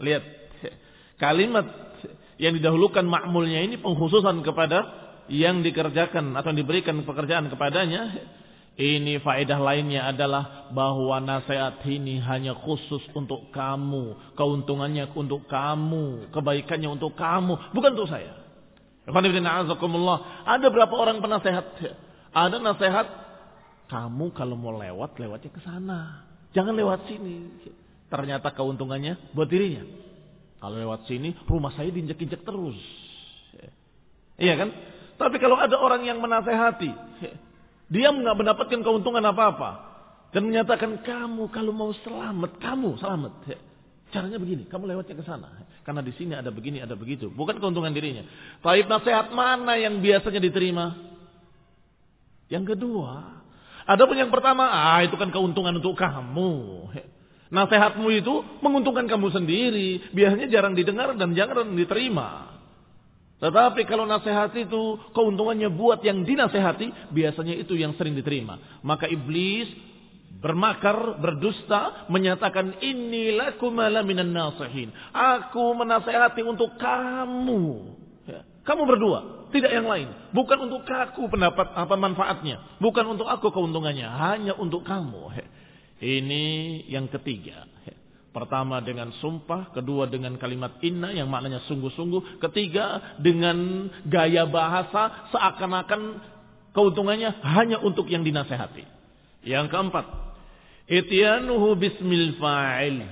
Lihat. 0.00 0.24
Kalimat 1.20 1.66
yang 2.36 2.58
didahulukan 2.58 3.06
makmulnya 3.06 3.62
ini 3.62 3.78
pengkhususan 3.78 4.42
kepada 4.42 4.82
yang 5.30 5.62
dikerjakan 5.64 6.36
atau 6.36 6.52
diberikan 6.52 7.00
pekerjaan 7.06 7.48
kepadanya. 7.48 8.02
Ini 8.74 9.22
faedah 9.22 9.62
lainnya 9.62 10.10
adalah 10.10 10.66
bahwa 10.74 11.22
nasihat 11.22 11.78
ini 11.86 12.18
hanya 12.18 12.58
khusus 12.58 13.06
untuk 13.14 13.54
kamu. 13.54 14.34
Keuntungannya 14.34 15.14
untuk 15.14 15.46
kamu. 15.46 16.34
Kebaikannya 16.34 16.90
untuk 16.90 17.14
kamu. 17.14 17.70
Bukan 17.70 17.94
untuk 17.94 18.10
saya. 18.10 18.34
Ada 19.06 20.66
berapa 20.74 20.90
orang 20.90 21.22
penasehat? 21.22 21.66
Ada 22.34 22.58
nasihat, 22.58 23.06
kamu 23.86 24.34
kalau 24.34 24.58
mau 24.58 24.74
lewat, 24.74 25.22
lewatnya 25.22 25.54
ke 25.54 25.60
sana. 25.62 26.26
Jangan 26.50 26.74
lewat 26.74 27.06
sini. 27.06 27.46
Ternyata 28.10 28.50
keuntungannya 28.50 29.30
buat 29.36 29.46
dirinya. 29.46 29.86
Kalau 30.58 30.82
lewat 30.82 31.06
sini, 31.06 31.30
rumah 31.46 31.70
saya 31.78 31.94
diinjek-injek 31.94 32.42
terus. 32.42 32.80
Iya 34.34 34.58
kan? 34.58 34.74
Tapi 35.14 35.38
kalau 35.38 35.54
ada 35.54 35.78
orang 35.78 36.02
yang 36.02 36.18
menasehati, 36.18 36.90
dia 37.88 38.08
nggak 38.12 38.36
mendapatkan 38.36 38.80
keuntungan 38.80 39.24
apa-apa. 39.24 39.94
Dan 40.34 40.50
menyatakan 40.50 40.98
kamu 41.06 41.46
kalau 41.54 41.70
mau 41.70 41.94
selamat, 41.94 42.58
kamu 42.58 42.98
selamat. 42.98 43.32
Caranya 44.10 44.38
begini, 44.38 44.66
kamu 44.66 44.90
lewatnya 44.90 45.14
ke 45.14 45.24
sana. 45.26 45.46
Karena 45.86 46.02
di 46.02 46.10
sini 46.18 46.34
ada 46.34 46.50
begini, 46.50 46.82
ada 46.82 46.98
begitu. 46.98 47.30
Bukan 47.30 47.62
keuntungan 47.62 47.94
dirinya. 47.94 48.26
Taib 48.58 48.90
nasihat 48.90 49.30
mana 49.30 49.78
yang 49.78 50.02
biasanya 50.02 50.42
diterima? 50.42 50.94
Yang 52.50 52.74
kedua. 52.74 53.42
Adapun 53.84 54.16
yang 54.16 54.32
pertama, 54.32 54.70
ah 54.70 55.02
itu 55.04 55.14
kan 55.14 55.30
keuntungan 55.30 55.76
untuk 55.78 55.94
kamu. 55.94 56.50
Nasihatmu 57.54 58.06
itu 58.10 58.34
menguntungkan 58.58 59.06
kamu 59.06 59.30
sendiri. 59.30 60.10
Biasanya 60.10 60.50
jarang 60.50 60.74
didengar 60.74 61.14
dan 61.14 61.36
jarang 61.38 61.78
diterima. 61.78 62.50
Tetapi 63.44 63.84
kalau 63.84 64.08
nasihat 64.08 64.56
itu 64.56 64.96
keuntungannya 65.12 65.68
buat 65.68 66.00
yang 66.00 66.24
dinasehati, 66.24 67.12
biasanya 67.12 67.52
itu 67.60 67.76
yang 67.76 67.92
sering 68.00 68.16
diterima. 68.16 68.80
Maka 68.80 69.04
iblis 69.04 69.68
bermakar, 70.40 71.20
berdusta, 71.20 72.08
menyatakan 72.08 72.80
inilah 72.80 73.60
kumala 73.60 74.00
minan 74.00 74.32
nasihin. 74.32 74.88
Aku 75.12 75.76
menasehati 75.76 76.40
untuk 76.40 76.72
kamu. 76.80 77.64
Ya. 78.24 78.48
Kamu 78.64 78.88
berdua, 78.88 79.52
tidak 79.52 79.76
yang 79.76 79.92
lain. 79.92 80.08
Bukan 80.32 80.64
untuk 80.64 80.88
aku 80.88 81.28
pendapat 81.28 81.68
apa 81.68 82.00
manfaatnya, 82.00 82.80
bukan 82.80 83.12
untuk 83.12 83.28
aku 83.28 83.52
keuntungannya, 83.52 84.08
hanya 84.08 84.56
untuk 84.56 84.88
kamu. 84.88 85.36
Ya. 85.36 85.46
Ini 86.00 86.44
yang 86.88 87.12
ketiga. 87.12 87.68
Pertama 88.34 88.82
dengan 88.82 89.14
sumpah, 89.22 89.70
kedua 89.70 90.10
dengan 90.10 90.34
kalimat 90.34 90.82
inna 90.82 91.14
yang 91.14 91.30
maknanya 91.30 91.62
sungguh-sungguh, 91.70 92.42
ketiga 92.42 93.14
dengan 93.22 93.86
gaya 94.10 94.42
bahasa 94.42 95.30
seakan-akan 95.30 96.18
keuntungannya 96.74 97.30
hanya 97.46 97.78
untuk 97.78 98.10
yang 98.10 98.26
dinasehati. 98.26 98.82
Yang 99.46 99.70
keempat, 99.70 100.06
ityanuhu 100.90 101.78
bismil 101.78 102.34
fa'il 102.42 103.06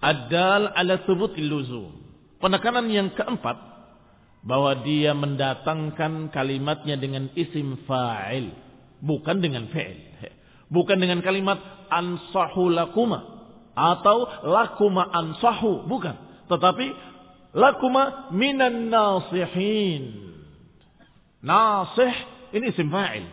adal 0.00 0.72
ala 0.80 1.04
thubutil 1.04 1.52
luzum. 1.52 1.92
Penekanan 2.40 2.88
yang 2.88 3.12
keempat 3.12 3.60
bahwa 4.48 4.80
dia 4.80 5.12
mendatangkan 5.12 6.32
kalimatnya 6.32 6.96
dengan 6.96 7.28
isim 7.36 7.84
fa'il, 7.84 8.48
bukan 9.04 9.44
dengan 9.44 9.68
fi'il. 9.68 10.08
Bukan 10.72 10.96
dengan 10.96 11.20
kalimat 11.20 11.60
ansahu 11.92 12.72
lakuma 12.72 13.41
atau 13.72 14.28
lakuma 14.44 15.08
ansahu, 15.08 15.88
bukan. 15.88 16.16
Tetapi 16.48 16.86
lakuma 17.56 18.28
minan 18.32 18.92
nasihin. 18.92 20.32
Nasih 21.42 22.14
ini 22.54 22.70
isim 22.70 22.88
fa'il. 22.92 23.26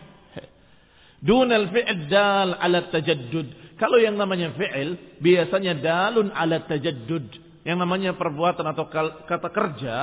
Dunal 1.19 1.67
fi'il 1.69 2.07
dal 2.07 2.55
ala 2.55 2.87
tajaddud. 2.87 3.75
Kalau 3.75 3.99
yang 3.99 4.15
namanya 4.15 4.55
fi'il 4.55 5.19
biasanya 5.19 5.77
dalun 5.77 6.31
ala 6.31 6.63
tajaddud. 6.63 7.47
Yang 7.67 7.77
namanya 7.77 8.15
perbuatan 8.15 8.65
atau 8.71 8.87
kata 9.27 9.49
kerja 9.51 9.95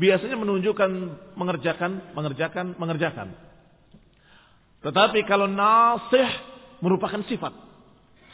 biasanya 0.00 0.36
menunjukkan 0.40 0.90
mengerjakan, 1.36 2.16
mengerjakan, 2.16 2.66
mengerjakan. 2.80 3.28
Tetapi 4.82 5.22
kalau 5.28 5.46
nasih 5.46 6.26
merupakan 6.82 7.22
sifat. 7.28 7.52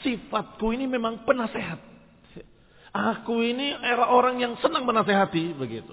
Sifatku 0.04 0.74
ini 0.74 0.86
memang 0.86 1.26
penasehat. 1.26 1.80
Aku 2.88 3.44
ini 3.44 3.76
era 3.78 4.10
orang 4.10 4.40
yang 4.40 4.56
senang 4.58 4.88
menasehati 4.88 5.54
begitu. 5.54 5.92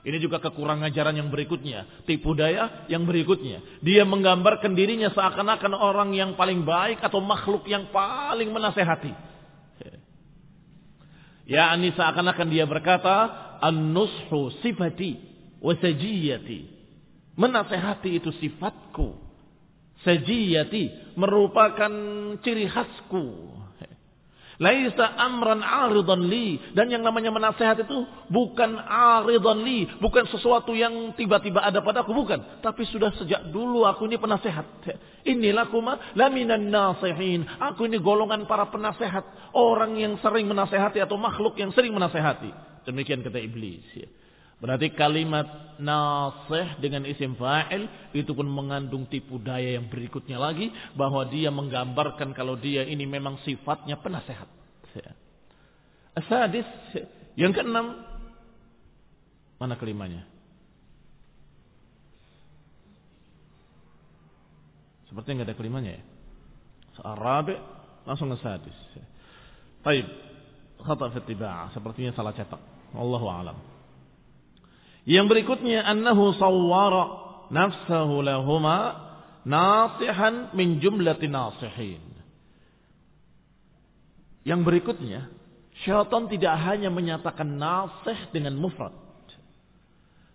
Ini 0.00 0.16
juga 0.16 0.40
kekurangan 0.40 0.88
ajaran 0.88 1.12
yang 1.12 1.28
berikutnya, 1.28 2.04
tipu 2.08 2.32
daya 2.32 2.88
yang 2.88 3.04
berikutnya. 3.04 3.84
Dia 3.84 4.08
menggambarkan 4.08 4.72
dirinya 4.72 5.12
seakan-akan 5.12 5.76
orang 5.76 6.16
yang 6.16 6.40
paling 6.40 6.64
baik 6.64 7.04
atau 7.04 7.20
makhluk 7.20 7.68
yang 7.68 7.92
paling 7.92 8.48
menasehati. 8.48 9.12
Ya, 11.44 11.74
ini 11.76 11.92
seakan-akan 11.92 12.48
dia 12.48 12.64
berkata, 12.64 13.28
an-nushu 13.60 14.54
sifati 14.64 15.18
wa. 15.60 15.76
Menasehati 17.36 18.10
itu 18.16 18.30
sifatku 18.40 19.29
sajiyati 20.04 21.16
merupakan 21.16 21.92
ciri 22.40 22.66
khasku. 22.70 23.58
Laisa 24.60 25.16
amran 25.16 25.64
aridan 25.64 26.28
li. 26.28 26.60
Dan 26.76 26.92
yang 26.92 27.00
namanya 27.00 27.32
menasehat 27.32 27.80
itu 27.80 28.04
bukan 28.28 28.76
aridan 28.84 29.64
li. 29.64 29.88
Bukan 29.96 30.28
sesuatu 30.28 30.76
yang 30.76 31.16
tiba-tiba 31.16 31.64
ada 31.64 31.80
padaku. 31.80 32.12
Bukan. 32.12 32.60
Tapi 32.60 32.84
sudah 32.92 33.08
sejak 33.16 33.48
dulu 33.48 33.88
aku 33.88 34.04
ini 34.04 34.20
penasehat. 34.20 34.68
Inilah 35.24 35.72
kuma 35.72 36.12
laminan 36.12 36.68
nasihin. 36.68 37.48
Aku 37.72 37.88
ini 37.88 37.96
golongan 38.04 38.44
para 38.44 38.68
penasehat. 38.68 39.56
Orang 39.56 39.96
yang 39.96 40.20
sering 40.20 40.44
menasehati 40.44 41.00
atau 41.00 41.16
makhluk 41.16 41.56
yang 41.56 41.72
sering 41.72 41.96
menasehati. 41.96 42.52
Demikian 42.84 43.24
kata 43.24 43.40
iblis. 43.40 43.88
Berarti 44.60 44.92
kalimat 44.92 45.48
nasih 45.80 46.76
dengan 46.84 47.08
isim 47.08 47.32
fa'il 47.32 47.88
itu 48.12 48.28
pun 48.36 48.44
mengandung 48.44 49.08
tipu 49.08 49.40
daya 49.40 49.80
yang 49.80 49.88
berikutnya 49.88 50.36
lagi 50.36 50.68
bahwa 50.92 51.24
dia 51.32 51.48
menggambarkan 51.48 52.36
kalau 52.36 52.60
dia 52.60 52.84
ini 52.84 53.08
memang 53.08 53.40
sifatnya 53.42 53.96
penasehat. 53.96 54.46
Asadis 56.12 56.68
yang 57.40 57.56
keenam 57.56 58.04
mana 59.56 59.80
kelimanya? 59.80 60.28
Sepertinya 65.08 65.42
nggak 65.42 65.48
ada 65.50 65.58
kelimanya 65.58 65.90
ya. 65.96 66.02
Arabi 67.00 67.56
langsung 68.04 68.28
asadis. 68.28 68.76
Baik, 69.80 70.04
khata 70.84 71.08
fi 71.16 71.32
sepertinya 71.72 72.12
salah 72.12 72.36
cetak. 72.36 72.60
Allahu 72.92 73.26
a'lam. 73.26 73.79
Yang 75.08 75.26
berikutnya 75.32 75.80
annahu 75.84 76.36
sawwara 76.36 77.04
nafsahu 77.48 78.20
lahuma 78.20 79.10
nasihan 79.48 80.52
min 80.52 80.78
jumlati 80.78 81.26
nasihin. 81.26 82.04
Yang 84.44 84.60
berikutnya, 84.64 85.28
syaitan 85.84 86.28
tidak 86.28 86.54
hanya 86.64 86.88
menyatakan 86.88 87.60
nasih 87.60 88.16
dengan 88.32 88.56
mufrad. 88.56 88.92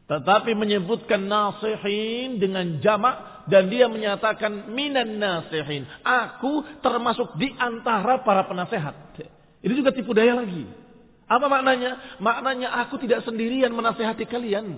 Tetapi 0.05 0.53
menyebutkan 0.53 1.25
nasihin 1.25 2.37
dengan 2.37 2.77
jamak 2.77 3.49
dan 3.49 3.73
dia 3.73 3.89
menyatakan 3.89 4.69
minan 4.69 5.17
nasihin. 5.17 5.89
Aku 6.05 6.61
termasuk 6.85 7.33
di 7.41 7.49
antara 7.57 8.21
para 8.21 8.45
penasehat. 8.45 9.17
Ini 9.65 9.73
juga 9.73 9.89
tipu 9.89 10.13
daya 10.13 10.37
lagi. 10.37 10.84
Apa 11.25 11.49
maknanya? 11.49 12.21
Maknanya 12.21 12.69
aku 12.85 13.01
tidak 13.01 13.25
sendirian 13.25 13.73
menasehati 13.73 14.29
kalian. 14.29 14.77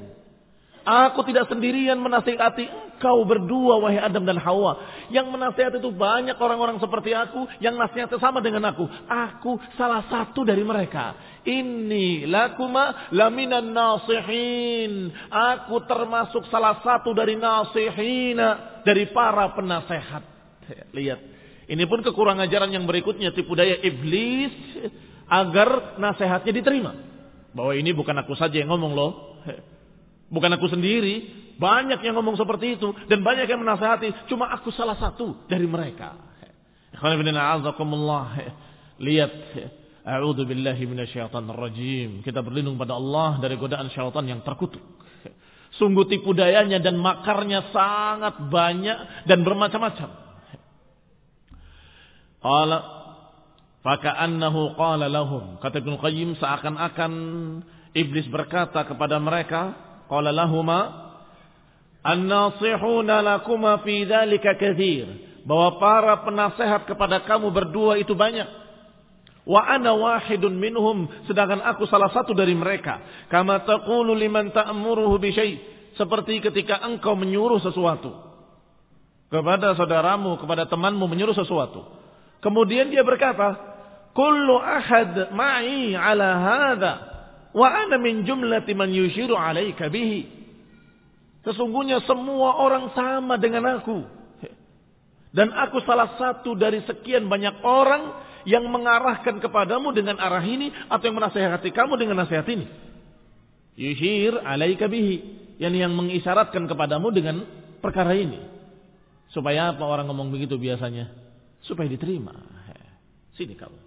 Aku 0.88 1.20
tidak 1.28 1.52
sendirian 1.52 2.00
menasehati 2.00 2.64
engkau 2.96 3.28
berdua 3.28 3.84
wahai 3.84 4.00
Adam 4.00 4.24
dan 4.24 4.40
Hawa. 4.40 4.80
Yang 5.12 5.28
menasehati 5.36 5.84
itu 5.84 5.92
banyak 5.92 6.40
orang-orang 6.40 6.80
seperti 6.80 7.12
aku 7.12 7.44
yang 7.60 7.76
nasihatnya 7.76 8.16
sama 8.24 8.40
dengan 8.40 8.64
aku. 8.72 8.88
Aku 9.12 9.60
salah 9.76 10.08
satu 10.08 10.48
dari 10.48 10.64
mereka. 10.64 11.20
Ini 11.44 12.24
lakuma 12.32 13.12
laminan 13.12 13.76
nasihin. 13.76 15.12
Aku 15.28 15.84
termasuk 15.84 16.48
salah 16.48 16.80
satu 16.80 17.12
dari 17.12 17.36
nasihina 17.36 18.80
dari 18.88 19.12
para 19.12 19.52
penasehat. 19.52 20.24
Lihat. 20.96 21.20
Ini 21.68 21.84
pun 21.84 22.00
kekurangan 22.00 22.48
ajaran 22.48 22.72
yang 22.72 22.88
berikutnya 22.88 23.36
tipu 23.36 23.52
daya 23.60 23.76
iblis 23.84 24.56
agar 25.28 26.00
nasihatnya 26.00 26.52
diterima. 26.56 26.92
Bahwa 27.52 27.76
ini 27.76 27.92
bukan 27.92 28.16
aku 28.20 28.34
saja 28.36 28.60
yang 28.60 28.72
ngomong 28.72 28.92
loh. 28.96 29.12
Bukan 30.28 30.52
aku 30.56 30.68
sendiri. 30.72 31.48
Banyak 31.58 32.04
yang 32.04 32.20
ngomong 32.20 32.36
seperti 32.36 32.80
itu. 32.80 32.92
Dan 33.08 33.24
banyak 33.24 33.48
yang 33.48 33.64
menasehati. 33.64 34.28
Cuma 34.28 34.52
aku 34.52 34.72
salah 34.76 35.00
satu 35.00 35.48
dari 35.48 35.68
mereka. 35.68 36.16
Lihat. 39.00 39.34
A'udhu 40.08 40.48
billahi 40.48 40.88
minasyaitan 40.88 41.52
rajim. 41.52 42.24
Kita 42.24 42.40
berlindung 42.40 42.80
pada 42.80 42.96
Allah 42.96 43.44
dari 43.44 43.60
godaan 43.60 43.92
syaitan 43.92 44.24
yang 44.24 44.40
terkutuk. 44.40 44.80
Sungguh 45.76 46.08
tipu 46.08 46.32
dayanya 46.32 46.80
dan 46.80 46.96
makarnya 46.96 47.76
sangat 47.76 48.40
banyak 48.48 49.28
dan 49.28 49.44
bermacam-macam. 49.44 50.10
Allah 52.40 52.97
Faka'annahu 53.86 54.74
qala 54.74 55.06
lahum. 55.08 55.62
Kata 55.62 55.80
Ibn 55.80 56.02
Qayyim 56.02 56.36
seakan-akan 56.42 57.14
iblis 57.94 58.26
berkata 58.28 58.84
kepada 58.84 59.22
mereka, 59.22 59.76
qala 60.10 60.34
lahuma 60.34 61.08
an-nasihuna 62.02 63.22
lakuma 63.22 63.82
fi 63.86 64.06
dzalika 64.08 64.58
katsir. 64.58 65.08
Bahwa 65.48 65.80
para 65.80 66.14
penasehat 66.28 66.84
kepada 66.90 67.24
kamu 67.24 67.56
berdua 67.56 67.96
itu 67.96 68.12
banyak. 68.12 68.68
Wa 69.48 69.64
ana 69.64 69.96
wahidun 69.96 70.60
minhum. 70.60 71.08
Sedangkan 71.24 71.64
aku 71.64 71.88
salah 71.88 72.12
satu 72.12 72.36
dari 72.36 72.52
mereka. 72.52 73.00
Kama 73.32 73.64
taqulu 73.64 74.12
liman 74.12 74.52
ta'muruhu 74.52 75.16
bi 75.24 75.32
Seperti 75.96 76.44
ketika 76.44 76.84
engkau 76.84 77.16
menyuruh 77.16 77.64
sesuatu. 77.64 78.12
Kepada 79.32 79.72
saudaramu, 79.80 80.36
kepada 80.36 80.68
temanmu 80.68 81.08
menyuruh 81.08 81.36
sesuatu. 81.36 82.07
Kemudian 82.48 82.88
dia 82.88 83.04
berkata, 83.04 83.60
kullu 84.16 84.56
ahad 84.56 85.36
ma'i 85.36 85.92
ala 86.00 86.30
hadha 86.40 86.94
wa 87.52 87.68
ana 87.68 88.00
min 88.00 88.24
jumlati 88.24 88.72
man 88.72 88.88
yushiru 88.88 89.36
alaika 89.36 89.92
bihi. 89.92 90.32
Sesungguhnya 91.44 92.00
semua 92.08 92.56
orang 92.64 92.96
sama 92.96 93.36
dengan 93.36 93.84
aku. 93.84 94.00
Dan 95.36 95.52
aku 95.52 95.84
salah 95.84 96.16
satu 96.16 96.56
dari 96.56 96.80
sekian 96.88 97.28
banyak 97.28 97.60
orang 97.68 98.16
yang 98.48 98.64
mengarahkan 98.72 99.44
kepadamu 99.44 99.92
dengan 99.92 100.16
arah 100.16 100.40
ini 100.40 100.72
atau 100.88 101.04
yang 101.04 101.20
menasehati 101.20 101.76
kamu 101.76 102.00
dengan 102.00 102.24
nasihat 102.24 102.48
ini. 102.48 102.64
Yushir 103.76 104.40
alaika 104.40 104.88
bihi. 104.88 105.36
Yang 105.60 105.84
yang 105.84 105.92
mengisyaratkan 105.92 106.64
kepadamu 106.64 107.12
dengan 107.12 107.44
perkara 107.84 108.16
ini. 108.16 108.40
Supaya 109.36 109.76
apa 109.76 109.84
orang 109.84 110.08
ngomong 110.08 110.32
begitu 110.32 110.56
biasanya 110.56 111.27
supaya 111.68 111.92
diterima. 111.92 112.34
Sini 113.38 113.54
kamu. 113.54 113.80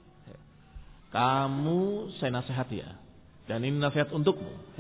Kamu 1.11 1.81
saya 2.23 2.39
nasihati 2.39 2.77
ya. 2.79 2.91
Dan 3.51 3.67
ini 3.67 3.83
nasihat 3.83 4.15
untukmu. 4.15 4.79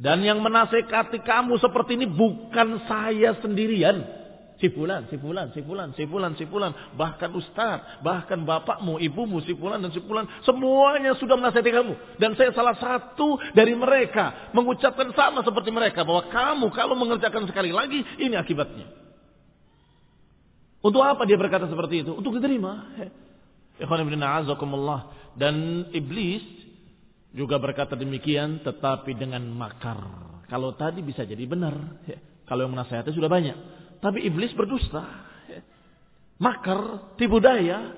Dan 0.00 0.26
yang 0.26 0.42
menasehati 0.42 1.22
kamu 1.22 1.60
seperti 1.62 1.94
ini 1.94 2.10
bukan 2.10 2.82
saya 2.90 3.38
sendirian. 3.38 4.18
Si 4.60 4.68
fulan, 4.68 5.08
si 5.08 5.16
fulan, 5.16 5.48
si 5.56 5.64
fulan, 5.64 5.88
si 5.96 6.04
fulan, 6.04 6.32
si 6.36 6.44
fulan, 6.44 6.72
bahkan 6.92 7.32
ustaz, 7.32 7.80
bahkan 8.04 8.44
bapakmu, 8.44 9.00
ibumu, 9.00 9.40
si 9.40 9.56
fulan 9.56 9.80
dan 9.80 9.88
si 9.88 10.04
fulan, 10.04 10.28
semuanya 10.44 11.16
sudah 11.16 11.32
menasihati 11.40 11.72
kamu. 11.72 11.94
Dan 12.20 12.36
saya 12.36 12.52
salah 12.52 12.76
satu 12.76 13.40
dari 13.56 13.72
mereka 13.72 14.52
mengucapkan 14.52 15.16
sama 15.16 15.40
seperti 15.40 15.72
mereka 15.72 16.04
bahwa 16.04 16.28
kamu 16.28 16.66
kalau 16.76 16.92
mengerjakan 16.92 17.48
sekali 17.48 17.72
lagi 17.72 18.04
ini 18.20 18.36
akibatnya. 18.36 18.84
Untuk 20.80 21.04
apa 21.04 21.28
dia 21.28 21.36
berkata 21.36 21.68
seperti 21.68 22.04
itu? 22.04 22.16
Untuk 22.16 22.40
diterima. 22.40 22.96
Dan 25.36 25.86
iblis 25.92 26.44
juga 27.36 27.60
berkata 27.60 27.94
demikian 27.94 28.64
tetapi 28.64 29.12
dengan 29.16 29.44
makar. 29.52 30.00
Kalau 30.48 30.74
tadi 30.74 31.04
bisa 31.04 31.22
jadi 31.28 31.44
benar. 31.44 32.00
Kalau 32.48 32.66
yang 32.66 32.72
menasihati 32.74 33.12
sudah 33.14 33.30
banyak. 33.30 33.56
Tapi 34.00 34.24
iblis 34.24 34.50
berdusta. 34.56 35.04
Makar, 36.40 37.12
tipu 37.20 37.38
daya. 37.38 37.92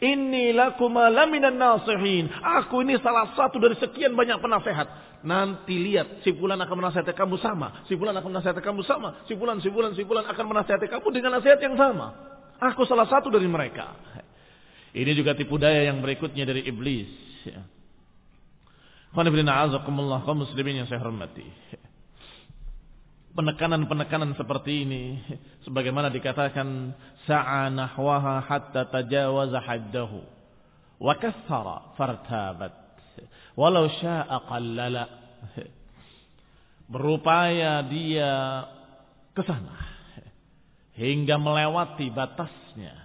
Inilah 0.00 0.80
laminan 1.12 1.60
nasihin. 1.60 2.32
Aku 2.32 2.80
ini 2.80 2.96
salah 3.04 3.36
satu 3.36 3.60
dari 3.60 3.76
sekian 3.76 4.16
banyak 4.16 4.40
penasehat. 4.40 4.88
Nanti 5.20 5.76
lihat, 5.76 6.24
si 6.24 6.32
fulan 6.32 6.56
akan 6.56 6.76
menasihati 6.80 7.12
kamu 7.12 7.36
sama. 7.36 7.84
Si 7.84 7.92
fulan 8.00 8.16
akan 8.16 8.32
menasihati 8.32 8.64
kamu 8.64 8.80
sama. 8.88 9.20
Si 9.28 9.36
fulan, 9.36 9.60
si 9.60 9.68
fulan, 9.68 9.92
si 9.92 10.02
fulan 10.08 10.24
akan 10.24 10.44
menasihati 10.48 10.88
kamu 10.88 11.06
dengan 11.12 11.36
nasihat 11.36 11.60
yang 11.60 11.76
sama. 11.76 12.16
Aku 12.72 12.88
salah 12.88 13.04
satu 13.04 13.28
dari 13.28 13.44
mereka. 13.44 13.92
Ini 14.96 15.12
juga 15.12 15.36
tipu 15.36 15.60
daya 15.60 15.92
yang 15.92 16.00
berikutnya 16.00 16.48
dari 16.48 16.64
iblis. 16.64 17.12
Qanibina 19.12 19.68
kaum 20.24 20.38
muslimin 20.40 20.80
yang 20.80 20.88
saya 20.88 21.04
hormati 21.04 21.44
penekanan-penekanan 23.34 24.34
seperti 24.34 24.84
ini 24.86 25.02
sebagaimana 25.66 26.10
dikatakan 26.10 26.94
sa'a 27.30 27.70
nahwaha 27.70 28.42
hatta 28.42 28.90
tajawaza 28.90 29.62
haddahu 29.62 30.18
wa 30.98 31.14
kassara 31.14 31.94
fartabat 31.94 32.74
walau 33.54 33.86
sya'a 33.86 34.50
qallala 34.50 35.06
berupaya 36.90 37.86
dia 37.86 38.66
ke 39.30 39.46
sana 39.46 39.78
hingga 40.98 41.38
melewati 41.38 42.10
batasnya 42.10 42.98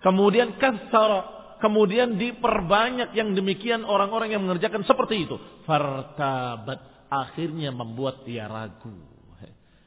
kemudian 0.00 0.56
kassara 0.56 1.44
kemudian 1.60 2.16
diperbanyak 2.16 3.12
yang 3.12 3.36
demikian 3.36 3.84
orang-orang 3.84 4.32
yang 4.32 4.40
mengerjakan 4.40 4.88
seperti 4.88 5.28
itu 5.28 5.36
fartabat 5.68 6.92
akhirnya 7.12 7.68
membuat 7.68 8.24
dia 8.24 8.48
ragu. 8.48 8.96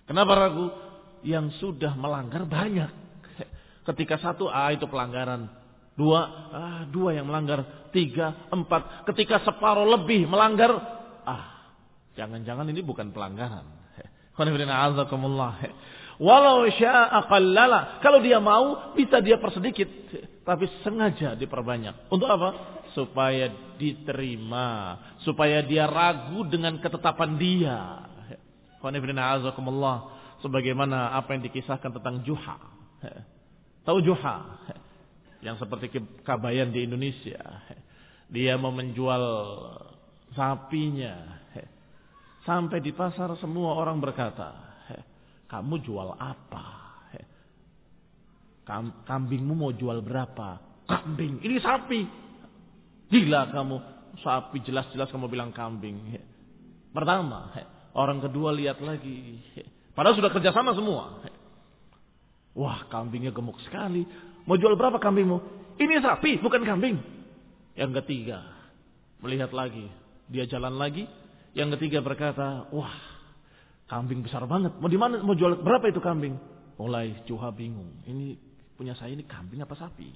Kenapa 0.05 0.37
ragu? 0.37 0.69
Yang 1.25 1.57
sudah 1.57 1.97
melanggar 1.97 2.45
banyak. 2.45 2.93
Ketika 3.85 4.17
satu, 4.17 4.49
ah 4.49 4.73
itu 4.73 4.89
pelanggaran. 4.89 5.47
Dua, 5.95 6.21
ah 6.51 6.81
dua 6.89 7.15
yang 7.15 7.29
melanggar. 7.29 7.89
Tiga, 7.93 8.49
empat. 8.51 9.07
Ketika 9.13 9.39
separuh 9.45 9.87
lebih 9.87 10.27
melanggar, 10.27 10.75
ah 11.23 11.71
jangan-jangan 12.17 12.67
ini 12.73 12.81
bukan 12.81 13.13
pelanggaran. 13.13 13.63
Walau 16.25 16.67
sya'a 16.67 17.27
qallala. 17.27 17.99
Kalau 18.03 18.19
dia 18.19 18.39
mau, 18.43 18.91
bisa 18.95 19.23
dia 19.23 19.39
persedikit. 19.39 19.87
Tapi 20.43 20.65
sengaja 20.83 21.35
diperbanyak. 21.39 22.11
Untuk 22.11 22.27
apa? 22.27 22.75
supaya 22.95 23.51
diterima, 23.75 24.97
supaya 25.27 25.59
dia 25.67 25.83
ragu 25.85 26.47
dengan 26.47 26.79
ketetapan 26.79 27.35
dia. 27.35 28.07
Sebagaimana 30.39 31.17
apa 31.19 31.29
yang 31.35 31.43
dikisahkan 31.43 31.91
tentang 31.99 32.23
Juha. 32.23 32.55
Tahu 33.85 33.97
Juha? 34.01 34.37
Yang 35.45 35.61
seperti 35.61 36.01
kabayan 36.25 36.73
di 36.73 36.89
Indonesia. 36.89 37.37
Dia 38.33 38.57
mau 38.57 38.73
menjual 38.73 39.23
sapinya. 40.33 41.37
Sampai 42.41 42.81
di 42.81 42.93
pasar 42.93 43.37
semua 43.37 43.77
orang 43.77 44.01
berkata, 44.01 44.53
kamu 45.45 45.85
jual 45.85 46.17
apa? 46.17 46.65
Kambingmu 49.05 49.53
mau 49.53 49.69
jual 49.69 50.01
berapa? 50.01 50.57
Kambing, 50.89 51.41
ini 51.45 51.61
sapi. 51.61 52.01
Gila 53.13 53.53
kamu. 53.53 53.75
Sapi 54.25 54.65
jelas-jelas 54.65 55.13
kamu 55.13 55.29
bilang 55.29 55.53
kambing. 55.53 56.17
Pertama. 56.89 57.53
Orang 57.93 58.25
kedua 58.25 58.49
lihat 58.49 58.81
lagi. 58.81 59.37
Padahal 59.93 60.17
sudah 60.17 60.33
kerjasama 60.33 60.73
semua. 60.73 61.21
Wah 62.55 62.87
kambingnya 62.87 63.35
gemuk 63.35 63.59
sekali. 63.67 64.07
Mau 64.47 64.55
jual 64.55 64.79
berapa 64.79 64.95
kambingmu? 64.95 65.37
Ini 65.75 65.99
sapi 65.99 66.39
bukan 66.39 66.63
kambing. 66.63 66.95
Yang 67.75 67.91
ketiga. 68.03 68.47
Melihat 69.19 69.51
lagi. 69.51 69.91
Dia 70.31 70.47
jalan 70.47 70.79
lagi. 70.79 71.03
Yang 71.51 71.75
ketiga 71.77 71.99
berkata. 71.99 72.71
Wah 72.71 72.95
kambing 73.91 74.23
besar 74.23 74.47
banget. 74.47 74.71
Mau 74.79 74.87
di 74.87 74.95
mana? 74.95 75.19
Mau 75.19 75.35
jual 75.35 75.59
berapa 75.59 75.83
itu 75.91 75.99
kambing? 75.99 76.39
Mulai 76.79 77.27
Juha 77.27 77.51
bingung. 77.51 78.03
Ini 78.07 78.39
punya 78.79 78.95
saya 78.95 79.11
ini 79.11 79.27
kambing 79.27 79.59
apa 79.59 79.75
sapi? 79.75 80.09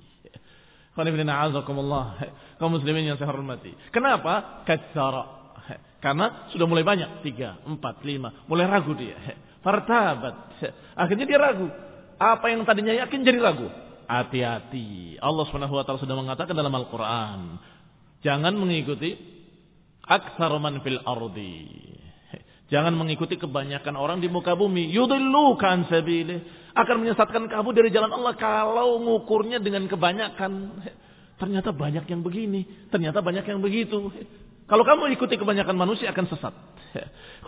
Kaum 2.59 2.71
muslimin 2.75 3.07
yang 3.07 3.17
saya 3.19 3.31
hormati. 3.31 3.71
Kenapa? 3.91 4.63
Katsara. 4.67 5.23
Karena 6.03 6.51
sudah 6.51 6.67
mulai 6.67 6.83
banyak. 6.83 7.23
Tiga, 7.23 7.59
empat, 7.63 8.03
lima. 8.03 8.43
Mulai 8.47 8.65
ragu 8.67 8.95
dia. 8.95 9.15
Fartabat. 9.63 10.59
Akhirnya 10.95 11.23
dia 11.27 11.39
ragu. 11.39 11.67
Apa 12.19 12.51
yang 12.51 12.67
tadinya 12.67 12.91
yakin 12.91 13.23
jadi 13.23 13.39
ragu. 13.39 13.71
Hati-hati. 14.09 15.15
Allah 15.23 15.45
SWT 15.47 16.03
sudah 16.03 16.15
mengatakan 16.19 16.51
dalam 16.51 16.73
Al-Quran. 16.75 17.55
Jangan 18.19 18.51
mengikuti 18.59 19.15
aksar 20.03 20.51
man 20.59 20.83
fil 20.83 20.99
ardi. 21.07 21.63
Jangan 22.69 22.93
mengikuti 22.93 23.39
kebanyakan 23.39 23.95
orang 23.97 24.19
di 24.21 24.27
muka 24.29 24.53
bumi. 24.53 24.91
Yudillukan 24.93 25.89
sabilih 25.89 26.43
akan 26.77 26.95
menyesatkan 27.01 27.49
kamu 27.49 27.69
dari 27.73 27.89
jalan 27.89 28.13
Allah 28.13 28.37
kalau 28.37 28.99
ngukurnya 29.01 29.57
dengan 29.57 29.89
kebanyakan. 29.89 30.83
Ternyata 31.39 31.71
banyak 31.71 32.03
yang 32.05 32.21
begini, 32.21 32.67
ternyata 32.91 33.23
banyak 33.23 33.47
yang 33.47 33.63
begitu. 33.63 34.11
Kalau 34.69 34.83
kamu 34.85 35.15
ikuti 35.17 35.39
kebanyakan 35.39 35.73
manusia 35.73 36.11
akan 36.13 36.25
sesat. 36.29 36.53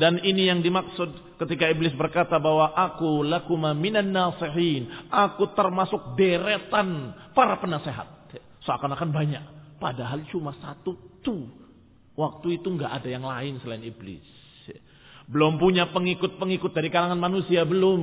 Dan 0.00 0.20
ini 0.20 0.50
yang 0.50 0.60
dimaksud 0.60 1.38
ketika 1.40 1.70
iblis 1.70 1.94
berkata 1.94 2.38
bahwa 2.38 2.74
aku 2.74 3.24
lakuma 3.24 3.72
minan 3.72 4.12
nasihin. 4.12 4.90
Aku 5.10 5.54
termasuk 5.54 6.18
deretan 6.18 7.14
para 7.32 7.58
penasehat. 7.58 8.08
Seakan-akan 8.64 9.10
banyak. 9.10 9.44
Padahal 9.78 10.24
cuma 10.30 10.54
satu 10.58 10.96
tuh. 11.20 11.46
Waktu 12.14 12.62
itu 12.62 12.70
nggak 12.70 13.02
ada 13.02 13.08
yang 13.10 13.26
lain 13.26 13.58
selain 13.58 13.82
iblis. 13.82 14.22
Belum 15.24 15.56
punya 15.56 15.88
pengikut-pengikut 15.88 16.76
dari 16.76 16.92
kalangan 16.92 17.18
manusia, 17.18 17.64
belum. 17.64 18.02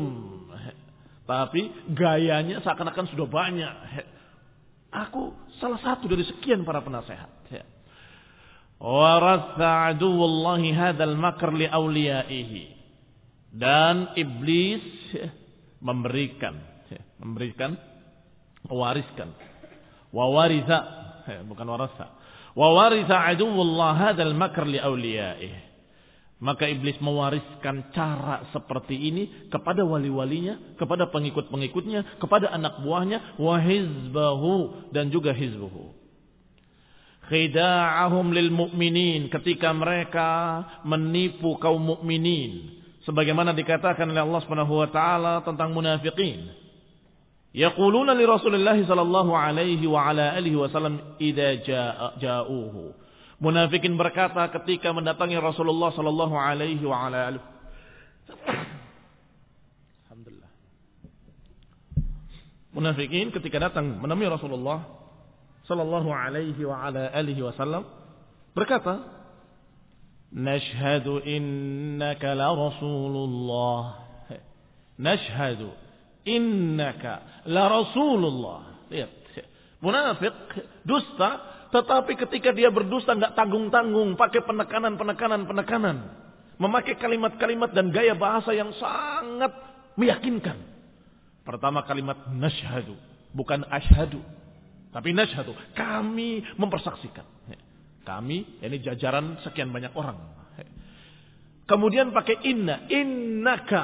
Tapi 1.30 1.94
gayanya 1.94 2.60
seakan-akan 2.66 3.08
sudah 3.14 3.28
banyak. 3.30 3.76
Aku 4.92 5.32
salah 5.62 5.80
satu 5.80 6.12
dari 6.12 6.28
sekian 6.28 6.68
para 6.68 6.84
penasehat. 6.84 7.30
Waratha 8.82 9.94
aduwallahi 9.94 10.74
hadal 10.74 11.14
makar 11.14 11.54
li 11.54 11.70
awliyaihi. 11.70 12.64
Dan 13.54 14.18
iblis 14.18 14.82
memberikan. 15.78 16.58
Memberikan. 17.22 17.78
Mewariskan. 18.66 19.30
Wawarisa. 20.10 20.78
Bukan 21.46 21.68
warasa. 21.70 22.10
Wawarisa 22.58 23.22
aduwallah 23.30 24.12
hadal 24.12 24.34
makar 24.34 24.66
li 24.66 24.82
awliyaihi 24.82 25.72
maka 26.42 26.66
iblis 26.66 26.98
mewariskan 26.98 27.94
cara 27.94 28.50
seperti 28.50 28.98
ini 28.98 29.24
kepada 29.54 29.86
wali-walinya, 29.86 30.74
kepada 30.74 31.14
pengikut-pengikutnya, 31.14 32.18
kepada 32.18 32.50
anak 32.50 32.82
buahnya, 32.82 33.38
wahizbahu 33.38 34.90
dan 34.90 35.14
juga 35.14 35.38
hizbuhu. 35.38 36.01
Khida'ahum 37.32 38.36
lil 38.36 38.52
mu'minin 38.52 39.32
ketika 39.32 39.72
mereka 39.72 40.60
menipu 40.84 41.56
kaum 41.64 41.80
mukminin 41.80 42.84
sebagaimana 43.08 43.56
dikatakan 43.56 44.12
oleh 44.12 44.20
Allah 44.20 44.42
Subhanahu 44.44 44.84
wa 44.84 44.90
taala 44.92 45.40
tentang 45.48 45.72
munafikin. 45.72 46.52
Yaquluna 47.56 48.12
li 48.16 48.28
Rasulillah 48.28 48.76
sallallahu 48.84 49.32
alaihi 49.32 49.88
wa 49.88 50.12
ala 50.12 50.36
alihi 50.36 50.56
wasallam 50.56 51.20
idza 51.20 52.16
ja'uhu 52.20 52.96
Munafikin 53.42 53.98
berkata 53.98 54.48
ketika 54.54 54.94
mendatangi 54.94 55.36
Rasulullah 55.36 55.90
sallallahu 55.92 56.36
alaihi 56.38 56.86
wa 56.86 57.10
ala 57.10 57.34
Alhamdulillah. 60.06 60.52
munafikin 62.72 63.34
ketika 63.34 63.58
datang 63.58 63.98
menemui 64.00 64.30
Rasulullah 64.30 65.01
sallallahu 65.72 66.12
alaihi 66.12 66.60
wa 66.68 66.92
ala 66.92 67.08
alihi 67.16 67.40
wasallam 67.40 67.88
berkata, 68.52 69.00
"Nashhadu 70.36 71.24
innaka 71.24 72.36
la 72.36 72.52
Rasulullah." 72.52 74.04
Nashhadu 75.00 75.72
innaka 76.28 77.48
la 77.48 77.72
Rasulullah. 77.72 78.86
Lihat. 78.92 79.12
Munafik 79.82 80.36
dusta 80.86 81.42
tetapi 81.72 82.20
ketika 82.20 82.52
dia 82.52 82.68
berdusta 82.68 83.16
nggak 83.16 83.34
tanggung-tanggung, 83.34 84.20
pakai 84.20 84.44
penekanan, 84.44 85.00
penekanan, 85.00 85.48
penekanan, 85.48 85.98
memakai 86.60 87.00
kalimat-kalimat 87.00 87.72
dan 87.72 87.90
gaya 87.96 88.12
bahasa 88.12 88.52
yang 88.52 88.76
sangat 88.76 89.56
meyakinkan. 89.96 90.60
Pertama 91.48 91.82
kalimat 91.88 92.30
nashhadu, 92.36 92.94
bukan 93.32 93.64
ashadu. 93.72 94.20
Tapi 94.92 95.16
nashhadu, 95.16 95.56
kami 95.72 96.44
mempersaksikan. 96.60 97.24
Kami, 98.04 98.60
ini 98.60 98.78
jajaran 98.84 99.40
sekian 99.48 99.72
banyak 99.72 99.96
orang. 99.96 100.20
Kemudian 101.64 102.12
pakai 102.12 102.44
inna, 102.44 102.92
innaka. 102.92 103.84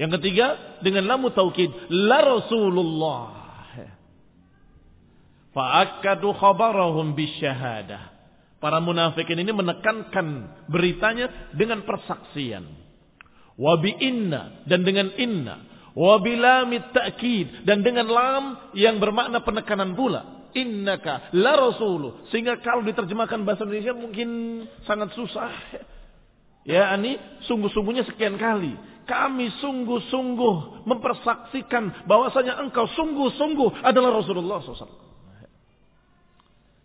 Yang 0.00 0.16
ketiga 0.16 0.80
dengan 0.80 1.04
lamu 1.04 1.28
taukid, 1.36 1.68
la 1.92 2.24
Rasulullah. 2.24 3.24
Fa'akadu 5.52 6.32
khabarahum 6.32 7.12
bisyahadah. 7.12 8.16
Para 8.60 8.80
munafikin 8.80 9.40
ini 9.40 9.52
menekankan 9.52 10.26
beritanya 10.72 11.52
dengan 11.52 11.84
persaksian. 11.84 12.64
Wabi 13.60 13.92
inna 14.00 14.64
dan 14.64 14.88
dengan 14.88 15.12
inna 15.20 15.69
Wabilamit 15.94 16.94
ta'kid. 16.94 17.66
Dan 17.66 17.82
dengan 17.82 18.06
lam 18.06 18.44
yang 18.76 18.98
bermakna 19.02 19.42
penekanan 19.42 19.94
pula. 19.94 20.50
Innaka 20.54 21.30
la 21.36 21.54
rasulu. 21.54 22.26
Sehingga 22.34 22.58
kalau 22.58 22.82
diterjemahkan 22.82 23.46
bahasa 23.46 23.62
Indonesia 23.62 23.94
mungkin 23.94 24.28
sangat 24.82 25.14
susah. 25.14 25.50
Ya, 26.66 26.92
ini 26.98 27.16
sungguh-sungguhnya 27.48 28.04
sekian 28.04 28.36
kali. 28.36 28.74
Kami 29.08 29.50
sungguh-sungguh 29.58 30.86
mempersaksikan 30.86 32.06
bahwasanya 32.06 32.62
engkau 32.62 32.86
sungguh-sungguh 32.94 33.82
adalah 33.82 34.22
Rasulullah 34.22 34.62
SAW. 34.62 35.10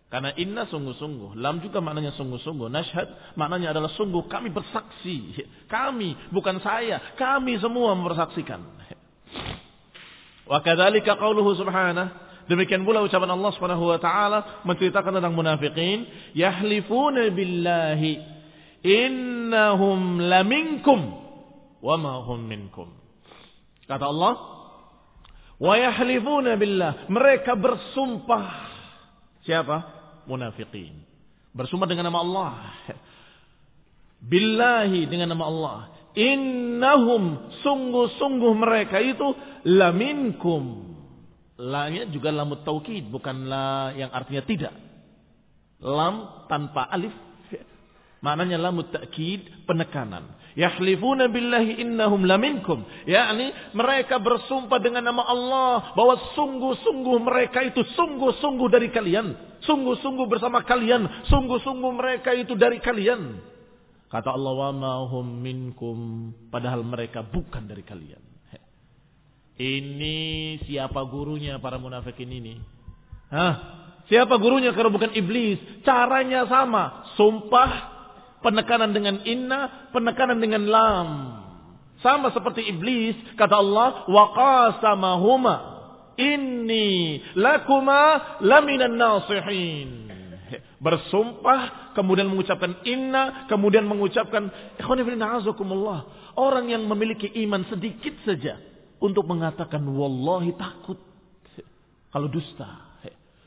Karena 0.06 0.30
inna 0.38 0.64
sungguh-sungguh. 0.70 1.34
Lam 1.34 1.58
juga 1.58 1.82
maknanya 1.82 2.14
sungguh-sungguh. 2.14 2.70
Nashhad 2.70 3.34
maknanya 3.34 3.74
adalah 3.74 3.90
sungguh. 3.98 4.30
Kami 4.30 4.54
bersaksi. 4.54 5.34
Kami, 5.66 6.30
bukan 6.30 6.62
saya. 6.62 7.14
Kami 7.18 7.58
semua 7.58 7.92
mempersaksikan. 7.98 8.62
Wa 10.46 10.62
kadzalika 10.62 11.18
qauluhu 11.18 11.58
subhanahu 11.58 12.26
Demikian 12.46 12.86
pula 12.86 13.02
ucapan 13.02 13.34
Allah 13.34 13.50
Subhanahu 13.58 13.90
wa 13.90 13.98
taala 13.98 14.62
menceritakan 14.62 15.18
tentang 15.18 15.34
munafikin, 15.34 16.06
yahlifuna 16.30 17.26
billahi 17.34 18.22
innahum 18.86 20.22
laminkum 20.22 21.10
wa 21.82 21.94
ma 21.98 22.22
hum 22.22 22.46
minkum. 22.46 22.86
Kata 23.90 24.06
Allah, 24.06 24.34
wa 25.58 25.74
yahlifuna 25.74 26.54
billah, 26.54 27.10
mereka 27.10 27.58
bersumpah 27.58 28.46
siapa? 29.42 29.82
Munafikin. 30.30 31.02
Bersumpah 31.50 31.90
dengan 31.90 32.14
nama 32.14 32.22
Allah. 32.22 32.52
Billahi 34.22 35.10
dengan 35.10 35.34
nama 35.34 35.44
Allah. 35.50 35.78
Innahum 36.16 37.52
sungguh-sungguh 37.60 38.52
mereka 38.56 38.96
itu 39.04 39.36
laminkum. 39.68 40.96
La-nya 41.60 42.08
juga 42.08 42.32
lamut 42.32 42.64
taukid, 42.64 43.08
bukan 43.12 43.48
la 43.48 43.92
yang 43.92 44.08
artinya 44.12 44.40
tidak. 44.44 44.74
Lam 45.80 46.48
tanpa 46.48 46.88
alif. 46.88 47.12
Maknanya 48.24 48.56
lamut 48.56 48.88
ta'kid, 48.90 49.68
penekanan. 49.68 50.24
Yahlifuna 50.56 51.28
billahi 51.28 51.84
innahum 51.84 52.24
laminkum. 52.24 52.80
yakni 53.04 53.52
mereka 53.76 54.16
bersumpah 54.16 54.80
dengan 54.80 55.04
nama 55.04 55.20
Allah 55.28 55.92
bahwa 55.92 56.16
sungguh-sungguh 56.32 57.16
mereka 57.20 57.60
itu 57.60 57.84
sungguh-sungguh 57.92 58.68
dari 58.72 58.88
kalian. 58.88 59.36
Sungguh-sungguh 59.68 60.26
bersama 60.32 60.64
kalian. 60.64 61.28
Sungguh-sungguh 61.28 61.92
mereka 61.92 62.32
itu 62.32 62.56
dari 62.56 62.80
kalian. 62.80 63.36
Kata 64.06 64.30
Allah 64.30 64.52
wa 64.54 64.70
ma 64.70 64.92
hum 65.10 65.26
minkum 65.42 65.98
padahal 66.48 66.86
mereka 66.86 67.26
bukan 67.26 67.66
dari 67.66 67.82
kalian. 67.82 68.22
Ini 69.56 70.16
siapa 70.68 71.00
gurunya 71.08 71.56
para 71.56 71.80
munafikin 71.80 72.28
ini? 72.28 72.60
Hah? 73.32 73.54
Siapa 74.06 74.36
gurunya 74.38 74.70
kalau 74.76 74.92
bukan 74.92 75.16
iblis? 75.16 75.58
Caranya 75.82 76.46
sama, 76.46 77.08
sumpah, 77.18 77.70
penekanan 78.44 78.92
dengan 78.92 79.24
inna, 79.24 79.90
penekanan 79.90 80.38
dengan 80.38 80.62
lam. 80.68 81.08
Sama 82.04 82.30
seperti 82.30 82.68
iblis, 82.68 83.16
kata 83.34 83.56
Allah, 83.56 84.04
wa 84.06 84.24
qasamahuma 84.36 85.54
inni 86.16 87.20
lakuma 87.36 88.40
laminan 88.40 88.96
nasihin 88.96 90.15
bersumpah, 90.86 91.90
kemudian 91.98 92.30
mengucapkan 92.30 92.78
inna, 92.86 93.50
kemudian 93.50 93.82
mengucapkan 93.82 94.46
orang 96.38 96.70
yang 96.70 96.86
memiliki 96.86 97.26
iman 97.42 97.66
sedikit 97.66 98.14
saja 98.22 98.62
untuk 99.02 99.26
mengatakan 99.26 99.82
wallahi 99.82 100.54
takut 100.54 101.02
kalau 102.14 102.30
dusta. 102.30 102.86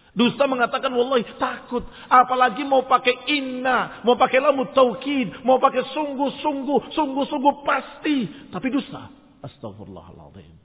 Dusta 0.10 0.50
mengatakan 0.52 0.92
wallahi 0.92 1.24
takut. 1.40 1.86
Apalagi 2.12 2.68
mau 2.68 2.84
pakai 2.84 3.32
inna, 3.32 4.04
mau 4.04 4.20
pakai 4.20 4.44
lamu 4.44 4.68
taukid, 4.76 5.32
mau 5.48 5.62
pakai 5.64 5.86
sungguh-sungguh, 5.96 6.92
sungguh-sungguh 6.92 7.54
pasti. 7.64 8.28
Tapi 8.52 8.68
dusta. 8.68 9.08
Astagfirullahaladzim. 9.40 10.60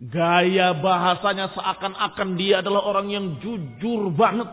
Gaya 0.00 0.72
bahasanya 0.80 1.52
seakan-akan 1.52 2.28
dia 2.40 2.64
adalah 2.64 2.88
orang 2.88 3.12
yang 3.12 3.26
jujur 3.44 4.08
banget 4.16 4.48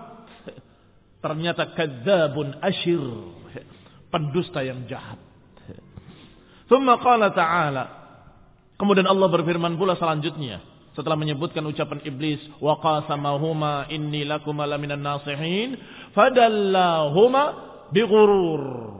ternyata 1.24 1.74
kadzabun 1.74 2.60
asyir. 2.64 3.04
Pendusta 4.08 4.64
yang 4.64 4.88
jahat. 4.88 5.20
Thumma 6.72 7.00
qala 7.00 7.36
ta'ala. 7.36 7.86
Kemudian 8.80 9.08
Allah 9.08 9.28
berfirman 9.28 9.76
pula 9.76 10.00
selanjutnya. 10.00 10.64
Setelah 10.96 11.20
menyebutkan 11.20 11.62
ucapan 11.68 12.02
iblis 12.08 12.42
wa 12.58 12.80
qasamahuma 12.82 13.86
inni 13.94 14.26
lakum 14.26 14.58
laminan 14.58 14.98
nasihin 15.04 15.78
fadallahuma 16.18 17.44
bighurur 17.94 18.98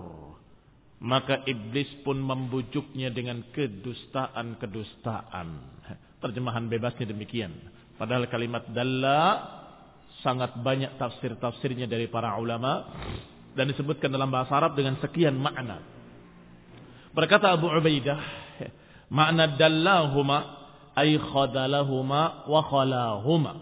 maka 0.98 1.46
iblis 1.46 1.88
pun 2.02 2.18
membujuknya 2.18 3.14
dengan 3.14 3.46
kedustaan-kedustaan. 3.54 5.48
Terjemahan 6.18 6.66
bebasnya 6.66 7.06
demikian. 7.14 7.54
Padahal 7.98 8.26
kalimat 8.30 8.66
dalla 8.74 9.22
sangat 10.26 10.58
banyak 10.62 10.98
tafsir-tafsirnya 10.98 11.86
dari 11.86 12.10
para 12.10 12.38
ulama 12.42 12.90
dan 13.54 13.70
disebutkan 13.70 14.10
dalam 14.10 14.30
bahasa 14.30 14.58
Arab 14.58 14.78
dengan 14.78 14.98
sekian 15.02 15.38
makna. 15.38 15.82
Berkata 17.14 17.54
Abu 17.54 17.70
Ubaidah, 17.70 18.22
makna 19.10 19.58
dallahuma 19.58 20.38
ay 20.94 21.18
khadalahuma 21.18 22.46
wa 22.46 22.62
khalahuma. 22.66 23.54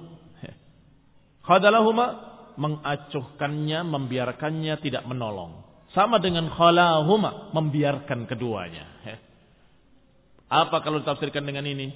Khadalahuma 1.45 2.05
mengacuhkannya, 2.55 3.83
membiarkannya 3.85 4.75
tidak 4.79 5.03
menolong. 5.07 5.63
Sama 5.91 6.19
dengan 6.19 6.51
khalahuma 6.51 7.55
membiarkan 7.55 8.27
keduanya. 8.27 8.91
Apa 10.51 10.83
kalau 10.83 10.99
ditafsirkan 11.03 11.43
dengan 11.47 11.63
ini? 11.67 11.91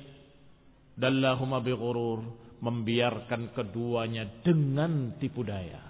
Dallahuma 1.00 1.64
bighurur 1.64 2.49
membiarkan 2.60 3.56
keduanya 3.56 4.28
dengan 4.44 5.16
tipu 5.18 5.44
daya. 5.48 5.88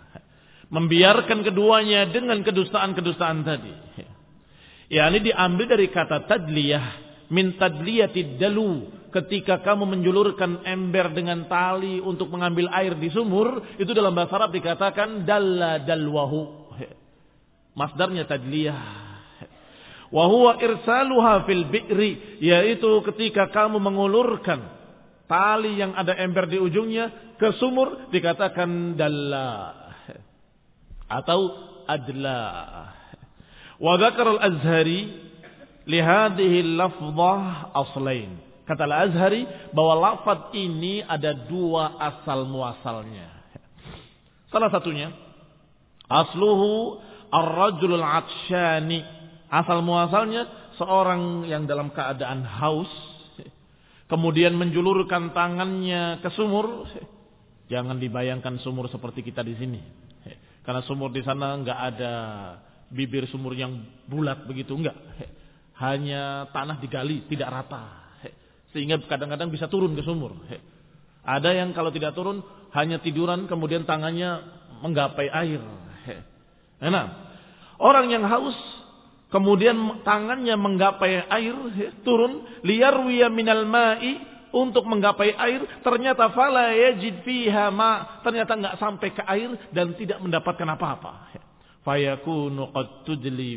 Membiarkan 0.70 1.42
keduanya 1.42 2.06
dengan 2.14 2.46
kedustaan-kedustaan 2.46 3.38
tadi. 3.42 3.74
Ya, 4.90 5.10
ini 5.10 5.34
diambil 5.34 5.66
dari 5.66 5.90
kata 5.90 6.30
tadliyah, 6.30 6.86
min 7.34 7.58
tadliyati 7.58 8.38
dalu. 8.38 8.98
Ketika 9.10 9.66
kamu 9.66 9.90
menjulurkan 9.98 10.62
ember 10.70 11.10
dengan 11.18 11.50
tali 11.50 11.98
untuk 11.98 12.30
mengambil 12.30 12.70
air 12.70 12.94
di 12.94 13.10
sumur, 13.10 13.66
itu 13.82 13.90
dalam 13.98 14.14
bahasa 14.14 14.38
Arab 14.38 14.54
dikatakan 14.54 15.26
dalla 15.26 15.82
dalwahu. 15.82 16.70
Masdarnya 17.74 18.30
tadliyah. 18.30 19.10
Wahuwa 20.14 20.62
irsaluha 20.62 21.50
fil 21.50 21.66
bi'ri. 21.70 22.42
Yaitu 22.42 22.90
ketika 23.10 23.50
kamu 23.50 23.82
mengulurkan 23.82 24.79
tali 25.30 25.78
yang 25.78 25.94
ada 25.94 26.18
ember 26.18 26.50
di 26.50 26.58
ujungnya 26.58 27.38
ke 27.38 27.54
sumur 27.62 28.10
dikatakan 28.10 28.98
dalla 28.98 29.78
atau 31.06 31.40
adla. 31.86 32.42
Wa 33.78 33.96
al-Azhari 33.96 35.02
li 35.86 36.00
hadhihi 36.02 36.76
lafdhah 36.76 37.72
aslain. 37.78 38.42
Kata 38.70 38.86
Al-Azhari 38.86 39.50
bahwa 39.74 39.94
lafaz 39.98 40.54
ini 40.54 41.02
ada 41.02 41.34
dua 41.34 41.98
asal 41.98 42.46
muasalnya. 42.46 43.42
Salah 44.54 44.70
satunya 44.70 45.10
asluhu 46.06 47.02
ar-rajulul 47.34 48.06
atshani. 48.06 49.02
Asal 49.50 49.82
muasalnya 49.82 50.46
seorang 50.78 51.50
yang 51.50 51.66
dalam 51.66 51.90
keadaan 51.90 52.46
haus 52.46 53.09
kemudian 54.10 54.58
menjulurkan 54.58 55.32
tangannya 55.32 56.20
ke 56.20 56.30
sumur. 56.34 56.90
Jangan 57.70 58.02
dibayangkan 58.02 58.58
sumur 58.66 58.90
seperti 58.90 59.22
kita 59.22 59.46
di 59.46 59.54
sini. 59.56 59.82
Karena 60.66 60.82
sumur 60.84 61.14
di 61.14 61.22
sana 61.22 61.56
nggak 61.62 61.80
ada 61.96 62.14
bibir 62.90 63.30
sumur 63.30 63.54
yang 63.54 63.86
bulat 64.10 64.44
begitu 64.50 64.74
enggak. 64.74 64.98
Hanya 65.80 66.50
tanah 66.52 66.82
digali 66.82 67.30
tidak 67.30 67.50
rata. 67.54 68.12
Sehingga 68.74 69.00
kadang-kadang 69.06 69.54
bisa 69.54 69.70
turun 69.70 69.94
ke 69.94 70.02
sumur. 70.02 70.36
Ada 71.24 71.54
yang 71.54 71.72
kalau 71.78 71.94
tidak 71.94 72.18
turun 72.18 72.42
hanya 72.74 72.98
tiduran 73.02 73.46
kemudian 73.46 73.86
tangannya 73.86 74.42
menggapai 74.82 75.30
air. 75.30 75.62
Nah, 76.80 77.06
orang 77.76 78.08
yang 78.08 78.24
haus 78.24 78.56
kemudian 79.30 80.04
tangannya 80.04 80.54
menggapai 80.60 81.26
air 81.30 81.56
turun. 82.06 82.46
Liar 82.66 83.00
minal 83.30 83.66
ma'i 83.66 84.20
untuk 84.54 84.86
menggapai 84.86 85.34
air. 85.34 85.82
Ternyata 85.82 86.34
fala 86.36 86.74
yajid 86.76 87.24
fiha 87.24 87.72
ma. 87.74 88.22
Ternyata 88.26 88.54
nggak 88.58 88.76
sampai 88.78 89.10
ke 89.14 89.24
air 89.26 89.50
dan 89.74 89.96
tidak 89.96 90.20
mendapatkan 90.22 90.70
apa-apa 90.70 91.14
fayakunu 91.80 92.76
qad 92.76 93.08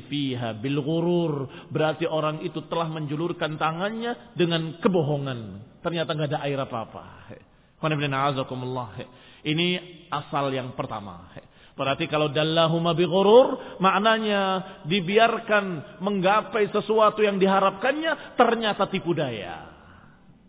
fiha 0.08 0.54
bil 0.56 0.78
ghurur. 0.80 1.34
Berarti 1.68 2.06
orang 2.06 2.40
itu 2.46 2.62
telah 2.70 2.86
menjulurkan 2.86 3.58
tangannya 3.58 4.32
dengan 4.38 4.78
kebohongan. 4.78 5.60
Ternyata 5.82 6.14
nggak 6.14 6.30
ada 6.30 6.40
air 6.46 6.60
apa-apa 6.62 7.04
ini 9.42 9.68
asal 10.06 10.54
yang 10.54 10.70
pertama 10.78 11.34
Berarti 11.72 12.04
kalau 12.04 12.28
dallahuma 12.28 12.92
bighurur 12.92 13.80
maknanya 13.80 14.60
dibiarkan 14.84 15.98
menggapai 16.04 16.68
sesuatu 16.68 17.24
yang 17.24 17.40
diharapkannya 17.40 18.36
ternyata 18.36 18.84
tipu 18.92 19.16
daya. 19.16 19.72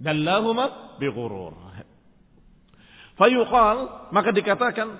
Dallahuma 0.03 0.99
bighurur. 0.99 1.55
Fayuqal 3.15 4.11
maka 4.11 4.35
dikatakan 4.35 4.99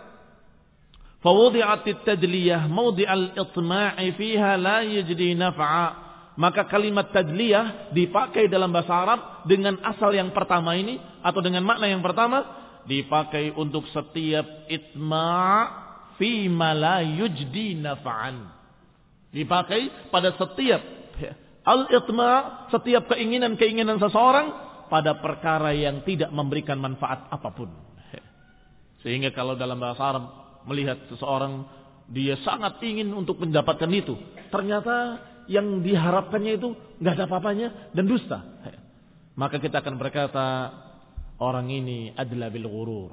fawudi'atit 1.19 2.07
tadliyah 2.07 2.71
mawdi'al 2.71 3.35
itma'i 3.35 4.15
fiha 4.15 4.55
la 4.55 4.79
yajdi 4.79 5.35
naf'a. 5.35 6.01
Maka 6.39 6.65
kalimat 6.71 7.11
tadliyah 7.11 7.93
dipakai 7.93 8.47
dalam 8.47 8.71
bahasa 8.71 8.95
Arab 8.95 9.19
dengan 9.45 9.75
asal 9.85 10.15
yang 10.15 10.31
pertama 10.31 10.73
ini 10.73 10.97
atau 11.19 11.43
dengan 11.43 11.67
makna 11.67 11.85
yang 11.91 12.01
pertama 12.01 12.41
dipakai 12.87 13.53
untuk 13.53 13.85
setiap 13.91 14.65
itma' 14.71 15.82
fi 16.17 16.47
la 16.51 17.01
yujdi 17.01 17.77
naf'an 17.79 18.49
dipakai 19.33 20.11
pada 20.13 20.33
setiap 20.37 20.81
al 21.63 21.89
itma 21.89 22.31
setiap 22.69 23.09
keinginan-keinginan 23.09 23.97
seseorang 23.97 24.47
pada 24.91 25.17
perkara 25.17 25.73
yang 25.73 26.05
tidak 26.05 26.29
memberikan 26.29 26.77
manfaat 26.77 27.27
apa 27.31 27.49
pun 27.55 27.69
sehingga 29.03 29.35
kalau 29.35 29.59
dalam 29.59 29.77
bahasa 29.77 30.01
Arab 30.15 30.25
melihat 30.63 30.95
seseorang 31.11 31.67
dia 32.07 32.39
sangat 32.43 32.79
ingin 32.83 33.11
untuk 33.11 33.39
mendapatkan 33.43 33.91
itu. 33.91 34.15
Ternyata 34.47 35.19
yang 35.51 35.83
diharapkannya 35.83 36.55
itu 36.55 36.71
nggak 37.03 37.13
ada 37.19 37.25
apa-apanya 37.27 37.67
dan 37.91 38.07
dusta. 38.07 38.39
Maka 39.35 39.59
kita 39.59 39.83
akan 39.83 39.99
berkata 39.99 40.47
orang 41.43 41.67
ini 41.67 42.15
adalah 42.15 42.47
bil 42.47 42.67
ghurur. 42.67 43.11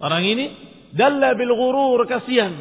Orang 0.00 0.24
ini 0.24 0.46
dalla 0.92 1.34
bil 1.34 1.52
ghurur 1.52 2.04
kasihan. 2.06 2.52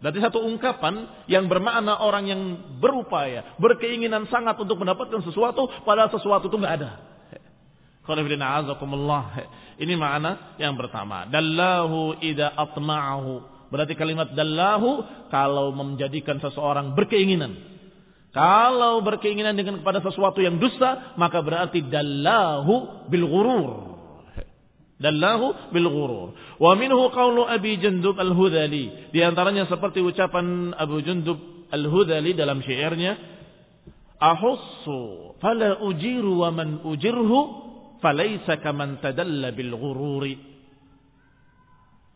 Berarti 0.00 0.16
satu 0.24 0.40
ungkapan 0.40 1.28
yang 1.28 1.44
bermakna 1.44 2.00
orang 2.00 2.24
yang 2.24 2.40
berupaya, 2.80 3.52
berkeinginan 3.60 4.24
sangat 4.32 4.56
untuk 4.56 4.80
mendapatkan 4.80 5.20
sesuatu, 5.20 5.68
padahal 5.84 6.08
sesuatu 6.08 6.48
itu 6.48 6.56
nggak 6.56 6.74
ada. 6.80 6.90
Ini 9.80 9.94
makna 10.00 10.56
yang 10.56 10.72
pertama. 10.76 11.28
Dallahu 11.28 12.16
ida 12.24 12.52
atma'ahu. 12.56 13.32
Berarti 13.70 13.94
kalimat 13.94 14.32
dallahu 14.34 15.04
kalau 15.30 15.70
menjadikan 15.76 16.40
seseorang 16.42 16.96
berkeinginan. 16.96 17.54
Kalau 18.30 19.02
berkeinginan 19.02 19.58
dengan 19.58 19.82
kepada 19.82 19.98
sesuatu 20.02 20.38
yang 20.38 20.58
dusta, 20.58 21.14
maka 21.18 21.42
berarti 21.42 21.82
dallahu 21.86 23.06
bil 23.10 23.26
ghurur. 23.26 23.89
Dallahu 25.00 25.72
bil 25.72 25.88
ghurur. 25.88 26.28
Wa 26.60 26.76
minhu 26.76 27.08
qawlu 27.10 27.48
Abi 27.48 27.80
Jundub 27.80 28.20
Al-Hudali. 28.20 29.10
Di 29.10 29.24
antaranya 29.24 29.64
seperti 29.64 30.04
ucapan 30.04 30.76
Abu 30.76 31.00
Jundub 31.00 31.40
Al-Hudali 31.72 32.36
dalam 32.36 32.60
syairnya, 32.60 33.16
Ahussu 34.20 35.32
fala 35.40 35.80
ujiru 35.80 36.44
wa 36.44 36.52
man 36.52 36.84
ujirhu 36.84 37.38
falaisa 38.04 38.60
kaman 38.60 39.00
tadalla 39.00 39.48
bil 39.56 39.72
ghururi 39.72 40.36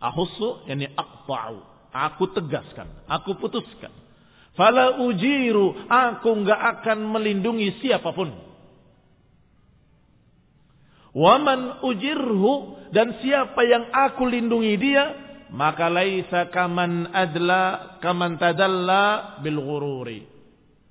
ahussu 0.04 0.68
yani 0.68 0.92
aqta'u 0.92 1.88
aku 1.88 2.24
tegaskan 2.36 2.88
aku 3.08 3.40
putuskan 3.40 3.92
fala 4.52 5.00
ujiru 5.00 5.88
aku 5.88 6.28
enggak 6.44 6.60
akan 6.60 6.98
melindungi 7.08 7.80
siapa 7.80 8.12
pun 8.12 8.32
waman 11.14 11.80
ujirhu 11.86 12.76
dan 12.90 13.16
siapa 13.22 13.62
yang 13.64 13.88
aku 13.94 14.26
lindungi 14.26 14.74
dia 14.76 15.04
maka 15.54 15.86
laisa 15.86 16.50
kaman 16.50 17.14
adla 17.14 17.96
kaman 18.02 18.36
tadalla 18.36 19.38
bil 19.40 19.62
ghururi 19.62 20.26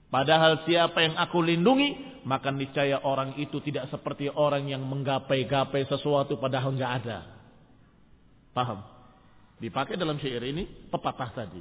padahal 0.08 0.64
siapa 0.64 1.04
yang 1.04 1.20
aku 1.20 1.44
lindungi 1.44 2.14
maka 2.24 2.50
niscaya 2.56 3.04
orang 3.04 3.36
itu 3.36 3.60
tidak 3.60 3.92
seperti 3.92 4.32
orang 4.32 4.72
yang 4.72 4.84
menggapai-gapai 4.88 5.84
sesuatu 5.92 6.40
padahal 6.40 6.72
nggak 6.76 6.94
ada. 7.04 7.20
Paham? 8.56 8.80
Dipakai 9.60 10.00
dalam 10.00 10.20
syair 10.20 10.44
ini 10.44 10.64
pepatah 10.88 11.32
tadi. 11.36 11.60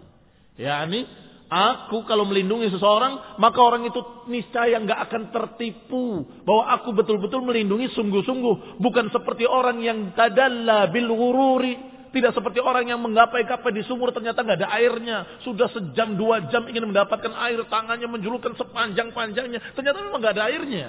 Ya 0.59 0.83
ini 0.87 1.07
aku 1.53 2.09
kalau 2.09 2.25
melindungi 2.25 2.73
seseorang 2.73 3.37
maka 3.37 3.61
orang 3.61 3.85
itu 3.85 4.01
niscaya 4.33 4.81
nggak 4.81 5.01
akan 5.11 5.23
tertipu 5.29 6.25
bahwa 6.49 6.73
aku 6.81 6.97
betul-betul 6.97 7.45
melindungi 7.45 7.93
sungguh-sungguh 7.93 8.81
bukan 8.81 9.13
seperti 9.13 9.45
orang 9.45 9.85
yang 9.85 10.17
tadalla 10.17 10.89
bil 10.89 11.13
ghururi 11.13 11.93
tidak 12.13 12.37
seperti 12.37 12.61
orang 12.61 12.89
yang 12.89 13.01
menggapai-gapai 13.01 13.73
di 13.73 13.83
sumur 13.89 14.13
ternyata 14.13 14.45
nggak 14.45 14.61
ada 14.61 14.69
airnya. 14.77 15.19
Sudah 15.49 15.73
sejam 15.73 16.13
dua 16.13 16.45
jam 16.53 16.69
ingin 16.69 16.85
mendapatkan 16.85 17.33
air, 17.49 17.65
tangannya 17.73 18.05
menjulurkan 18.05 18.53
sepanjang-panjangnya. 18.53 19.73
Ternyata 19.73 19.97
memang 19.97 20.21
nggak 20.21 20.37
ada 20.37 20.45
airnya. 20.53 20.89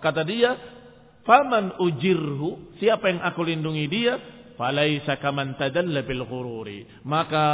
Kata 0.00 0.22
dia, 0.24 0.50
Faman 1.28 1.76
ujirhu, 1.76 2.74
siapa 2.82 3.12
yang 3.12 3.20
aku 3.20 3.40
lindungi 3.46 3.84
dia, 3.86 4.16
falaisa 4.62 5.18
kaman 5.18 5.58
tadalla 5.58 6.06
bil 6.06 6.22
ghururi. 6.22 6.86
Maka 7.02 7.46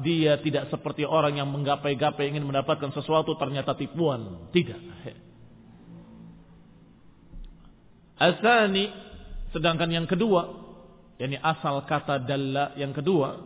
dia 0.00 0.40
tidak 0.40 0.72
seperti 0.72 1.04
orang 1.04 1.36
yang 1.36 1.52
menggapai-gapai 1.52 2.32
ingin 2.32 2.48
mendapatkan 2.48 2.96
sesuatu 2.96 3.36
ternyata 3.36 3.76
tipuan. 3.76 4.48
Tidak. 4.56 4.80
Asani 8.16 9.06
Sedangkan 9.56 9.88
yang 9.88 10.04
kedua, 10.04 10.52
yakni 11.16 11.40
asal 11.40 11.88
kata 11.88 12.20
dalla 12.28 12.76
yang 12.76 12.92
kedua, 12.92 13.40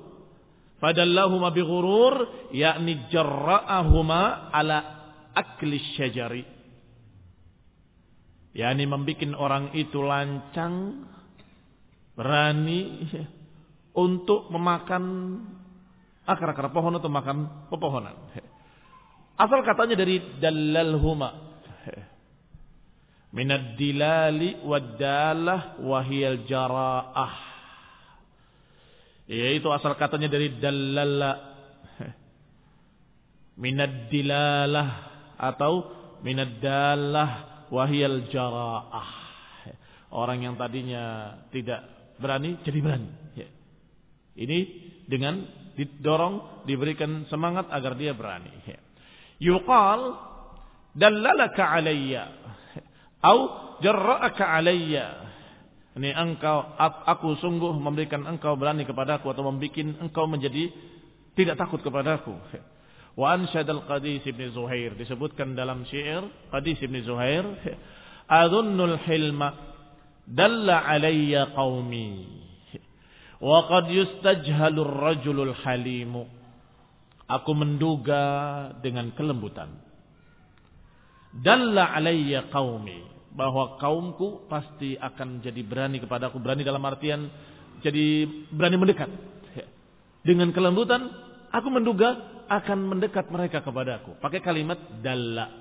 fadallahuma 0.82 1.54
bi 1.54 1.62
ghurur 1.62 2.50
yakni 2.50 3.06
jarra'ahuma 3.14 4.50
ala 4.50 4.78
akli 5.30 5.78
syajari. 5.94 6.42
yakni 8.50 8.90
membuat 8.90 9.30
orang 9.38 9.70
itu 9.78 10.02
lancang, 10.02 11.06
berani 12.20 13.08
untuk 13.96 14.52
memakan 14.52 15.04
akar-akar 16.28 16.68
pohon 16.68 17.00
atau 17.00 17.08
makan 17.08 17.48
pepohonan. 17.72 18.12
Asal 19.40 19.64
katanya 19.64 19.96
dari 19.96 20.20
dalalhuma 20.36 21.48
minad 23.32 23.80
dilali 23.80 24.60
wadalah 24.60 25.80
wahiyal 25.80 26.44
jara'ah. 26.44 27.34
Yaitu 29.24 29.72
asal 29.72 29.96
katanya 29.96 30.28
dari 30.28 30.60
dalala 30.60 31.56
minad 33.56 34.12
dilalah 34.12 34.88
atau 35.40 35.88
minad 36.20 36.60
dalah 36.60 37.64
wahiyal 37.72 38.28
jara'ah. 38.28 39.08
Orang 40.12 40.44
yang 40.44 40.58
tadinya 40.58 41.32
tidak 41.48 41.99
berani 42.20 42.60
jadi 42.62 42.78
berani. 42.84 43.10
Ini 44.36 44.58
dengan 45.10 45.42
didorong 45.74 46.64
diberikan 46.68 47.26
semangat 47.26 47.66
agar 47.72 47.98
dia 47.98 48.14
berani. 48.14 48.52
Yuqal 49.40 50.00
dallalaka 50.94 51.64
alayya 51.66 52.30
au 53.24 53.38
jarra'aka 53.80 54.44
alayya. 54.44 55.06
Ini 55.98 56.14
engkau 56.14 56.78
aku 56.78 57.36
sungguh 57.42 57.74
memberikan 57.74 58.22
engkau 58.24 58.54
berani 58.54 58.86
kepadaku 58.86 59.34
atau 59.34 59.44
membuat 59.50 59.98
engkau 59.98 60.24
menjadi 60.30 60.70
tidak 61.34 61.58
takut 61.58 61.82
kepadaku. 61.82 62.32
Wa 63.18 63.34
ansyadal 63.34 63.84
qadis 63.90 64.22
ibn 64.24 64.54
zuhair 64.54 64.94
disebutkan 64.94 65.58
dalam 65.58 65.82
syair 65.90 66.22
qadis 66.54 66.78
ibn 66.78 67.02
zuhair 67.02 67.42
adhunnul 68.30 68.96
hilma 69.02 69.69
dalla 70.30 70.86
alayya 70.86 71.50
qaumi 71.50 72.26
wa 73.42 73.66
qad 73.66 73.90
yustajhalur 73.90 74.90
rajulul 74.90 75.54
halimu. 75.66 76.30
Aku 77.30 77.54
menduga 77.54 78.22
dengan 78.82 79.14
kelembutan. 79.14 79.70
Dalla 81.30 81.94
alayya 81.94 82.50
qaumi 82.50 83.06
bahwa 83.30 83.78
kaumku 83.78 84.50
pasti 84.50 84.98
akan 84.98 85.38
jadi 85.38 85.62
berani 85.62 86.02
kepadaku. 86.02 86.42
Berani 86.42 86.66
dalam 86.66 86.82
artian 86.82 87.30
jadi 87.86 88.26
berani 88.50 88.76
mendekat. 88.82 89.10
Dengan 90.26 90.50
kelembutan 90.50 91.06
aku 91.54 91.70
menduga 91.70 92.18
akan 92.50 92.98
mendekat 92.98 93.30
mereka 93.30 93.62
kepadaku. 93.62 94.18
Pakai 94.18 94.42
kalimat 94.42 94.78
dalla 94.98 95.59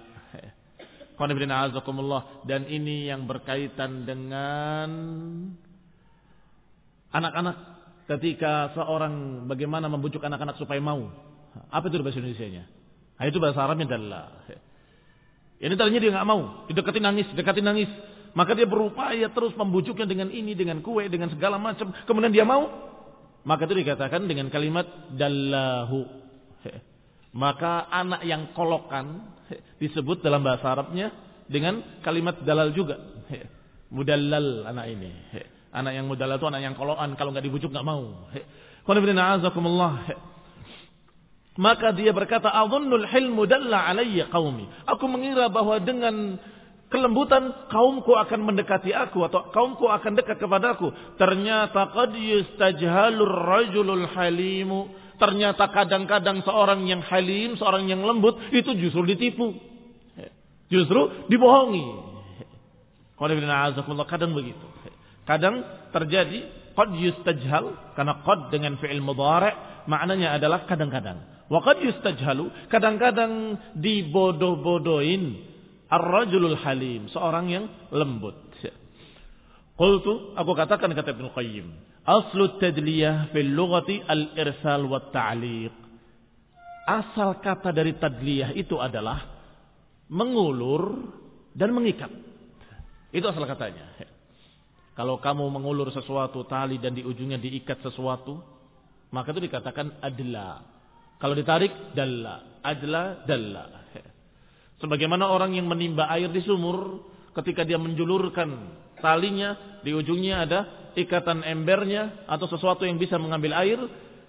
dan 2.47 2.61
ini 2.71 3.11
yang 3.11 3.27
berkaitan 3.27 4.07
dengan 4.07 4.89
anak-anak 7.11 7.55
ketika 8.09 8.73
seorang 8.73 9.45
bagaimana 9.45 9.85
membujuk 9.91 10.23
anak-anak 10.23 10.57
supaya 10.57 10.79
mau. 10.81 11.11
Apa 11.69 11.91
itu 11.91 12.01
bahasa 12.01 12.21
Indonesia-nya? 12.23 12.63
Nah, 13.19 13.25
itu 13.27 13.37
bahasa 13.37 13.59
Arabnya 13.61 13.85
adalah. 13.91 14.47
Ini 15.59 15.75
tadinya 15.75 15.99
dia 15.99 16.11
nggak 16.15 16.27
mau, 16.29 16.65
didekatin 16.71 17.03
nangis, 17.03 17.27
dekatin 17.35 17.67
nangis. 17.67 17.91
Maka 18.31 18.55
dia 18.55 18.69
berupaya 18.69 19.27
terus 19.33 19.51
membujuknya 19.57 20.07
dengan 20.07 20.29
ini, 20.31 20.55
dengan 20.55 20.79
kue, 20.79 21.09
dengan 21.11 21.27
segala 21.33 21.59
macam. 21.59 21.91
Kemudian 22.07 22.31
dia 22.31 22.47
mau, 22.47 22.69
maka 23.43 23.67
itu 23.67 23.75
dikatakan 23.75 24.23
dengan 24.29 24.47
kalimat 24.47 24.87
dallahu. 25.11 26.07
Maka 27.33 27.87
anak 27.93 28.25
yang 28.25 28.53
kolokan 28.57 29.37
disebut 29.81 30.25
dalam 30.25 30.41
bahasa 30.41 30.73
Arabnya 30.73 31.13
dengan 31.45 32.01
kalimat 32.01 32.41
dalal 32.41 32.73
juga. 32.73 32.97
Mudallal 33.95 34.69
anak 34.69 34.85
ini. 34.89 35.11
Anak 35.69 35.93
yang 35.93 36.09
mudallal 36.09 36.41
itu 36.41 36.49
anak 36.49 36.65
yang 36.65 36.73
kolokan 36.73 37.13
kalau 37.13 37.29
nggak 37.29 37.45
dibujuk 37.45 37.69
nggak 37.69 37.85
mau. 37.85 38.25
Maka 41.61 41.93
dia 41.93 42.09
berkata, 42.09 42.49
"Adhunnul 42.49 43.05
hilmu 43.05 43.45
dalla 43.45 43.85
alayya 43.85 44.33
qaumi." 44.33 44.65
Aku 44.89 45.05
mengira 45.05 45.45
bahwa 45.45 45.77
dengan 45.77 46.41
kelembutan 46.89 47.69
kaumku 47.69 48.17
akan 48.17 48.49
mendekati 48.49 48.95
aku 48.95 49.27
atau 49.27 49.51
kaumku 49.53 49.85
akan 49.91 50.17
dekat 50.17 50.41
kepadaku. 50.41 50.89
Ternyata 51.21 51.93
qad 51.93 52.15
yustajhalur 52.17 53.35
rajulul 53.45 54.09
halimu. 54.09 54.89
Ternyata 55.19 55.67
kadang-kadang 55.69 56.41
seorang 56.47 56.87
yang 56.87 57.03
halim, 57.03 57.59
seorang 57.59 57.91
yang 57.91 58.01
lembut 58.01 58.39
itu 58.55 58.71
justru 58.79 59.03
ditipu. 59.03 59.51
Justru 60.71 61.27
dibohongi. 61.27 62.07
Kadang 63.19 64.31
begitu. 64.31 64.63
Kadang 65.27 65.61
terjadi 65.91 66.71
qad 66.71 66.89
yustajhal 66.95 67.93
karena 67.99 68.23
qad 68.23 68.49
dengan 68.49 68.79
fi'il 68.79 69.03
mudhari' 69.03 69.85
maknanya 69.91 70.39
adalah 70.39 70.63
kadang-kadang. 70.63 71.19
Wa 71.51 71.59
qad 71.59 71.83
yustajhalu 71.83 72.71
kadang-kadang 72.71 73.59
dibodoh-bodohin 73.75 75.35
ar-rajulul 75.89 76.57
halim, 76.63 77.09
seorang 77.11 77.49
yang 77.49 77.65
lembut. 77.91 78.49
Qultu, 79.79 80.35
aku 80.35 80.51
katakan 80.59 80.91
kata 80.91 81.15
Ibnu 81.15 81.31
Qayyim, 81.31 81.67
aslu 82.05 82.59
tadliyah 82.59 83.31
fil 83.33 83.51
lughati 83.51 84.03
al-irsal 84.05 84.85
wa 84.87 84.99
ta'liq. 85.11 85.75
Asal 86.89 87.37
kata 87.43 87.69
dari 87.69 87.97
tadliyah 87.97 88.55
itu 88.57 88.81
adalah 88.81 89.21
mengulur 90.09 91.13
dan 91.53 91.69
mengikat. 91.73 92.09
Itu 93.13 93.29
asal 93.29 93.45
katanya. 93.45 93.93
Kalau 94.97 95.21
kamu 95.21 95.47
mengulur 95.47 95.93
sesuatu 95.95 96.43
tali 96.43 96.75
dan 96.75 96.91
di 96.91 97.05
ujungnya 97.05 97.39
diikat 97.39 97.79
sesuatu, 97.79 98.41
maka 99.15 99.31
itu 99.31 99.47
dikatakan 99.47 100.01
adla. 100.03 100.59
Kalau 101.19 101.35
ditarik 101.35 101.95
dalla, 101.95 102.59
adla 102.59 103.23
dalla. 103.23 103.63
Sebagaimana 104.79 105.27
orang 105.27 105.55
yang 105.55 105.67
menimba 105.67 106.07
air 106.11 106.31
di 106.31 106.39
sumur, 106.43 107.03
ketika 107.35 107.67
dia 107.67 107.75
menjulurkan 107.75 108.49
talinya, 108.99 109.79
di 109.83 109.95
ujungnya 109.95 110.45
ada 110.45 110.59
ikatan 110.95 111.43
embernya 111.47 112.27
atau 112.27 112.45
sesuatu 112.51 112.83
yang 112.83 112.99
bisa 112.99 113.15
mengambil 113.15 113.55
air, 113.55 113.79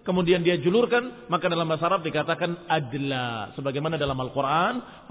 kemudian 0.06 0.40
dia 0.40 0.56
julurkan, 0.58 1.26
maka 1.28 1.50
dalam 1.50 1.66
bahasa 1.66 1.90
Arab 1.90 2.06
dikatakan 2.06 2.66
adla. 2.70 3.52
Sebagaimana 3.58 3.98
dalam 3.98 4.18
Al-Quran, 4.18 5.06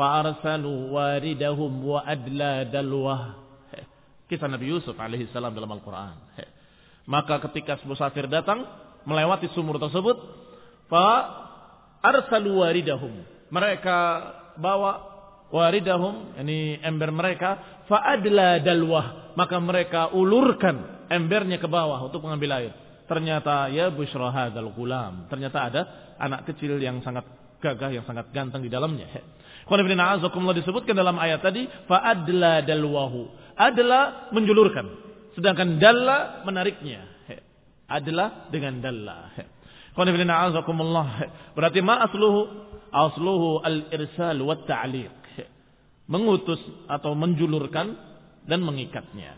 waridahum 0.92 1.72
wa 1.84 2.00
adla 2.04 2.66
dalwah. 2.66 3.36
Kisah 4.30 4.46
Nabi 4.46 4.70
Yusuf 4.70 4.94
alaihissalam 4.94 5.52
dalam 5.58 5.74
Al-Quran. 5.74 6.16
Maka 7.10 7.42
ketika 7.50 7.82
musafir 7.90 8.30
datang, 8.30 8.62
melewati 9.02 9.50
sumur 9.58 9.82
tersebut, 9.82 10.18
fa'arsalu 10.86 12.62
waridahum. 12.62 13.26
Mereka 13.50 13.98
bawa 14.62 15.19
waridahum, 15.50 16.38
ini 16.42 16.80
ember 16.82 17.10
mereka, 17.14 17.84
fa'adla 17.90 18.62
dalwah. 18.62 19.34
Maka 19.38 19.58
mereka 19.62 20.02
ulurkan 20.14 21.08
embernya 21.10 21.58
ke 21.58 21.68
bawah 21.70 22.06
untuk 22.06 22.26
mengambil 22.26 22.62
air. 22.62 22.72
Ternyata 23.10 23.74
ya 23.74 23.90
bushra 23.90 24.30
hadzal 24.30 24.70
gulam. 24.74 25.26
Ternyata 25.30 25.58
ada 25.58 25.82
anak 26.22 26.46
kecil 26.54 26.78
yang 26.78 27.02
sangat 27.02 27.26
gagah, 27.58 27.90
yang 27.90 28.06
sangat 28.06 28.30
ganteng 28.30 28.62
di 28.62 28.70
dalamnya. 28.70 29.10
Qul 29.66 29.82
disebutkan 30.56 30.94
dalam 30.98 31.18
ayat 31.18 31.42
tadi, 31.42 31.66
fa'adla 31.90 32.66
dalwahu. 32.66 33.54
Adla 33.60 34.32
menjulurkan. 34.32 34.86
Sedangkan 35.36 35.78
dalla 35.78 36.46
menariknya. 36.48 37.06
Adla 37.90 38.48
dengan 38.54 38.80
dalla. 38.80 39.36
Berarti 41.58 41.80
ma 41.84 41.96
asluhu 42.08 42.40
asluhu 42.90 43.62
al-irsal 43.62 44.40
wa 44.42 44.56
ta'liq 44.64 45.19
mengutus 46.10 46.58
atau 46.90 47.14
menjulurkan 47.14 47.94
dan 48.50 48.66
mengikatnya. 48.66 49.38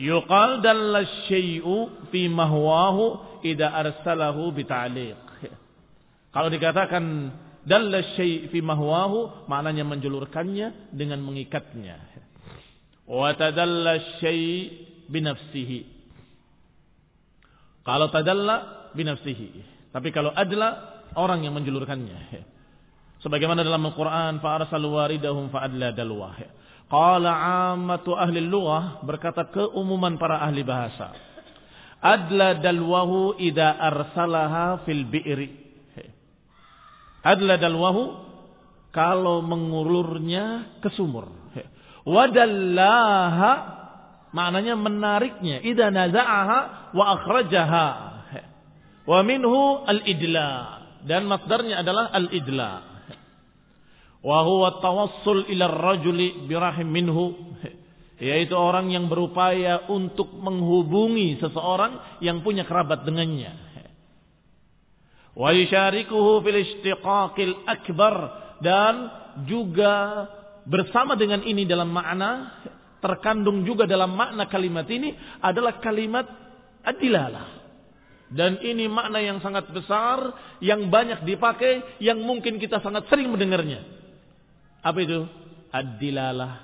Yuqal 0.00 0.64
dalla 0.64 1.04
syai'u 1.28 2.08
fi 2.08 2.32
mahwahu 2.32 3.40
idza 3.44 3.68
arsalahu 3.68 4.52
bita'liq. 4.56 5.20
Kalau 6.32 6.48
dikatakan 6.52 7.04
dalla 7.64 8.00
syai' 8.16 8.48
fi 8.48 8.58
mahwahu 8.60 9.48
maknanya 9.48 9.84
menjulurkannya 9.84 10.92
dengan 10.96 11.20
mengikatnya. 11.20 11.96
Wa 13.04 13.36
tadalla 13.36 14.20
syai' 14.20 14.72
binafsihi. 15.12 15.80
Kalau 17.84 18.08
tadalla 18.12 18.90
binafsihi. 18.96 19.48
Tapi 19.92 20.08
kalau 20.12 20.32
adla 20.34 21.04
orang 21.16 21.46
yang 21.46 21.56
menjulurkannya. 21.56 22.55
Sebagaimana 23.25 23.61
dalam 23.61 23.85
Al-Quran, 23.85 24.41
فَأَرْسَلُ 24.41 24.81
وَارِدَهُمْ 24.81 25.53
فَأَدْلَى 25.53 25.93
دَلْوَهِ 25.93 26.37
Qala 26.91 27.31
ammatu 27.71 28.19
ahli 28.19 28.43
lughah 28.43 28.99
berkata 29.07 29.47
keumuman 29.47 30.19
para 30.19 30.43
ahli 30.43 30.59
bahasa. 30.59 31.15
Adla 32.03 32.59
dalwahu 32.59 33.39
ida 33.39 33.79
arsalaha 33.79 34.83
fil 34.83 35.07
bi'ri. 35.07 35.55
Adla 37.23 37.55
dalwahu 37.55 38.27
kalau 38.91 39.39
mengulurnya 39.39 40.67
ke 40.83 40.91
sumur. 40.91 41.31
Wadallaha 42.03 43.51
maknanya 44.35 44.75
menariknya. 44.75 45.63
Ida 45.63 45.95
naza'aha 45.95 46.91
wa 46.91 47.03
akhrajaha. 47.15 47.87
Wa 49.07 49.23
minhu 49.23 49.87
al-idla. 49.87 50.83
Dan 51.07 51.23
masdarnya 51.23 51.79
adalah 51.79 52.11
al-idla 52.11 52.84
wa 54.26 54.42
huwa 54.42 54.82
tawassul 54.82 55.46
ila 55.46 55.70
rajuli 55.70 56.50
birahim 56.50 56.90
minhu. 56.90 57.54
Yaitu 58.16 58.56
orang 58.56 58.88
yang 58.88 59.12
berupaya 59.12 59.86
untuk 59.92 60.32
menghubungi 60.40 61.36
seseorang 61.36 62.18
yang 62.24 62.40
punya 62.40 62.64
kerabat 62.64 63.04
dengannya. 63.04 63.52
Wa 65.36 65.52
yusyarikuhu 65.52 66.42
fil 66.42 66.58
istiqaqil 66.64 67.54
akbar. 67.68 68.14
Dan 68.56 68.94
juga 69.44 70.24
bersama 70.64 71.12
dengan 71.12 71.44
ini 71.44 71.68
dalam 71.68 71.92
makna 71.92 72.56
terkandung 73.04 73.68
juga 73.68 73.84
dalam 73.84 74.16
makna 74.16 74.48
kalimat 74.48 74.88
ini 74.88 75.12
adalah 75.44 75.76
kalimat 75.84 76.24
adilalah. 76.80 77.52
Dan 78.32 78.58
ini 78.64 78.88
makna 78.88 79.20
yang 79.20 79.44
sangat 79.44 79.68
besar 79.70 80.32
yang 80.64 80.88
banyak 80.88 81.20
dipakai 81.28 82.00
yang 82.00 82.16
mungkin 82.24 82.56
kita 82.56 82.80
sangat 82.80 83.06
sering 83.12 83.28
mendengarnya 83.28 84.05
apa 84.86 84.98
itu? 85.02 85.26
ad-dilalah 85.74 86.62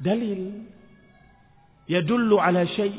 dalil. 0.00 0.66
Yadullu 1.86 2.40
ala 2.40 2.64
syai. 2.66 2.96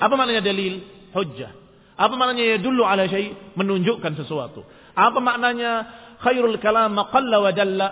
Apa 0.00 0.16
maknanya 0.16 0.42
dalil? 0.42 0.82
Hujjah. 1.14 1.52
Apa 1.94 2.16
maknanya 2.18 2.58
yadullu 2.58 2.82
ala 2.82 3.06
syai? 3.06 3.36
Menunjukkan 3.54 4.18
sesuatu. 4.18 4.66
Apa 4.96 5.20
maknanya 5.20 5.86
khairul 6.24 6.58
kalam 6.58 6.96
maqalla 6.96 7.38
wa 7.44 7.52
dalla? 7.54 7.88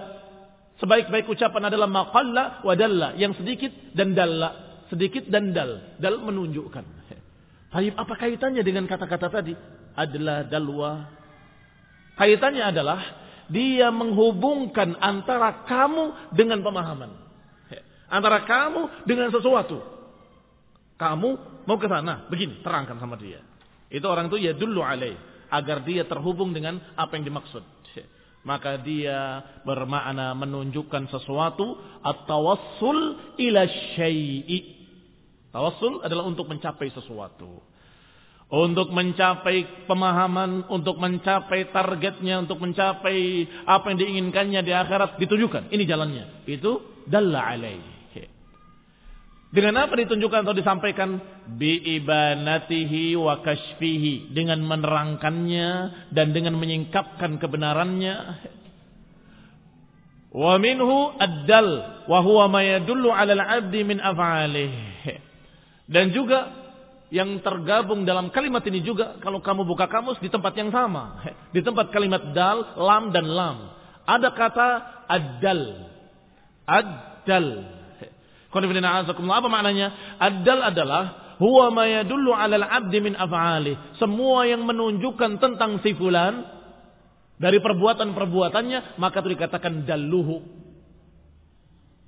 Sebaik-baik 0.82 1.30
ucapan 1.30 1.70
adalah 1.70 1.86
maqalla 1.86 2.64
wa 2.66 2.74
dalla, 2.74 3.14
yang 3.14 3.38
sedikit 3.38 3.70
dan 3.94 4.18
dalla, 4.18 4.82
sedikit 4.90 5.30
dan 5.30 5.54
dal. 5.54 5.94
Dal 6.02 6.18
menunjukkan. 6.18 6.84
Tapi 7.72 7.88
apa 7.94 8.14
kaitannya 8.18 8.66
dengan 8.66 8.84
kata-kata 8.84 9.30
tadi? 9.30 9.54
Adalah 9.94 10.44
dalwa. 10.50 11.06
Kaitannya 12.18 12.64
adalah 12.68 13.00
dia 13.50 13.90
menghubungkan 13.90 14.98
antara 15.00 15.66
kamu 15.66 16.34
dengan 16.36 16.60
pemahaman. 16.62 17.10
Antara 18.12 18.44
kamu 18.44 19.08
dengan 19.08 19.32
sesuatu. 19.32 19.80
Kamu 21.00 21.28
mau 21.64 21.76
ke 21.80 21.88
sana, 21.88 22.28
begini, 22.28 22.60
terangkan 22.60 23.00
sama 23.00 23.16
dia. 23.16 23.40
Itu 23.88 24.04
orang 24.06 24.28
itu 24.28 24.38
ya 24.38 24.52
dulu 24.52 24.84
alaih. 24.84 25.16
Agar 25.52 25.84
dia 25.84 26.04
terhubung 26.08 26.52
dengan 26.52 26.80
apa 26.96 27.16
yang 27.16 27.28
dimaksud. 27.28 27.64
Maka 28.42 28.74
dia 28.82 29.44
bermakna 29.62 30.34
menunjukkan 30.34 31.08
sesuatu. 31.08 31.78
At-tawassul 32.02 32.98
ila 33.38 33.62
syai'i. 33.94 34.82
Tawassul 35.54 36.02
adalah 36.02 36.26
untuk 36.26 36.50
mencapai 36.50 36.90
sesuatu. 36.90 37.62
Untuk 38.52 38.92
mencapai 38.92 39.88
pemahaman, 39.88 40.68
untuk 40.68 41.00
mencapai 41.00 41.72
targetnya, 41.72 42.44
untuk 42.44 42.60
mencapai 42.60 43.48
apa 43.64 43.84
yang 43.88 43.96
diinginkannya 43.96 44.60
di 44.60 44.76
akhirat 44.76 45.16
ditunjukkan. 45.16 45.72
Ini 45.72 45.88
jalannya. 45.88 46.44
Itu 46.44 47.00
dalla 47.08 47.48
alaih. 47.48 47.92
Dengan 49.52 49.84
apa 49.84 49.96
ditunjukkan 50.00 50.48
atau 50.48 50.56
disampaikan? 50.56 51.20
Bi'ibanatihi 51.56 53.16
wa 53.16 53.40
kashfihi. 53.44 54.32
Dengan 54.36 54.64
menerangkannya 54.64 55.68
dan 56.12 56.36
dengan 56.36 56.56
menyingkapkan 56.56 57.36
kebenarannya. 57.36 58.16
Wa 60.32 60.56
minhu 60.56 61.16
ad-dal. 61.20 62.04
Wa 62.04 62.20
huwa 62.24 62.48
ma 62.48 62.60
yadullu 62.64 63.12
ala 63.12 63.32
al-abdi 63.32 63.80
min 63.84 64.00
af'alih. 64.00 64.72
Dan 65.92 66.16
juga 66.16 66.61
yang 67.12 67.44
tergabung 67.44 68.08
dalam 68.08 68.32
kalimat 68.32 68.64
ini 68.64 68.80
juga 68.80 69.20
kalau 69.20 69.44
kamu 69.44 69.68
buka 69.68 69.84
kamus 69.84 70.16
di 70.16 70.32
tempat 70.32 70.56
yang 70.56 70.72
sama. 70.72 71.20
Di 71.52 71.60
tempat 71.60 71.92
kalimat 71.92 72.32
dal, 72.32 72.64
lam 72.80 73.12
dan 73.12 73.28
lam. 73.28 73.56
Ada 74.08 74.32
kata 74.32 74.68
ad-dal. 75.12 75.92
Ad-dal. 76.64 77.46
Apa 78.48 79.48
maknanya? 79.52 80.16
Ad-dal 80.16 80.72
adalah 80.72 81.36
huwa 81.36 81.68
ma 81.68 81.84
yadullu 81.84 82.32
'ala 82.32 82.56
al-'abdi 82.56 82.98
min 83.04 83.12
af'ali. 83.12 83.76
Semua 84.00 84.48
yang 84.48 84.64
menunjukkan 84.64 85.36
tentang 85.36 85.84
si 85.84 85.92
fulan 85.92 86.48
dari 87.36 87.60
perbuatan-perbuatannya 87.60 88.96
maka 88.96 89.20
itu 89.20 89.36
dikatakan 89.36 89.84
dalluhu. 89.84 90.61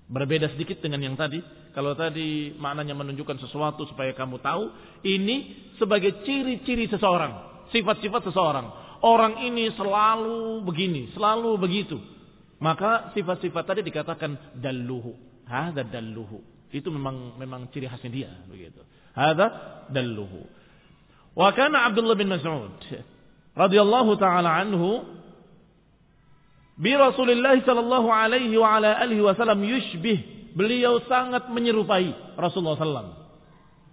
Berbeda 0.04 0.52
sedikit 0.52 0.80
dengan 0.84 1.00
yang 1.00 1.16
tadi. 1.16 1.40
Kalau 1.72 1.96
tadi 1.96 2.54
maknanya 2.54 2.94
menunjukkan 2.94 3.40
sesuatu 3.40 3.88
supaya 3.88 4.12
kamu 4.12 4.38
tahu. 4.38 4.70
Ini 5.02 5.36
sebagai 5.80 6.22
ciri-ciri 6.22 6.86
seseorang. 6.86 7.66
Sifat-sifat 7.72 8.30
seseorang. 8.30 8.66
Orang 9.04 9.42
ini 9.44 9.68
selalu 9.76 10.64
begini, 10.64 11.12
selalu 11.12 11.60
begitu. 11.60 12.00
Maka 12.62 13.12
sifat-sifat 13.12 13.64
tadi 13.64 13.80
dikatakan 13.84 14.56
dalluhu. 14.56 15.12
Hada 15.44 15.84
dalluhu. 15.84 16.40
Itu 16.72 16.88
memang 16.88 17.36
memang 17.36 17.68
ciri 17.68 17.88
khasnya 17.88 18.10
dia. 18.10 18.30
begitu. 18.48 18.80
Hada 19.12 19.46
dalluhu. 19.92 20.48
Wa 21.34 21.50
kana 21.52 21.90
Abdullah 21.90 22.16
bin 22.16 22.30
Mas'ud 22.30 22.78
radhiyallahu 23.54 24.18
taala 24.18 24.50
anhu 24.50 25.02
bi 26.74 26.92
Rasulullah 26.94 27.54
sallallahu 27.60 28.08
alaihi 28.10 28.54
wa 28.58 28.78
ala 28.78 28.98
alihi 28.98 29.22
wasallam 29.22 29.62
yushbih. 29.62 30.50
Beliau 30.54 31.02
sangat 31.10 31.50
menyerupai 31.50 32.38
Rasulullah 32.38 32.78
sallam. 32.78 33.08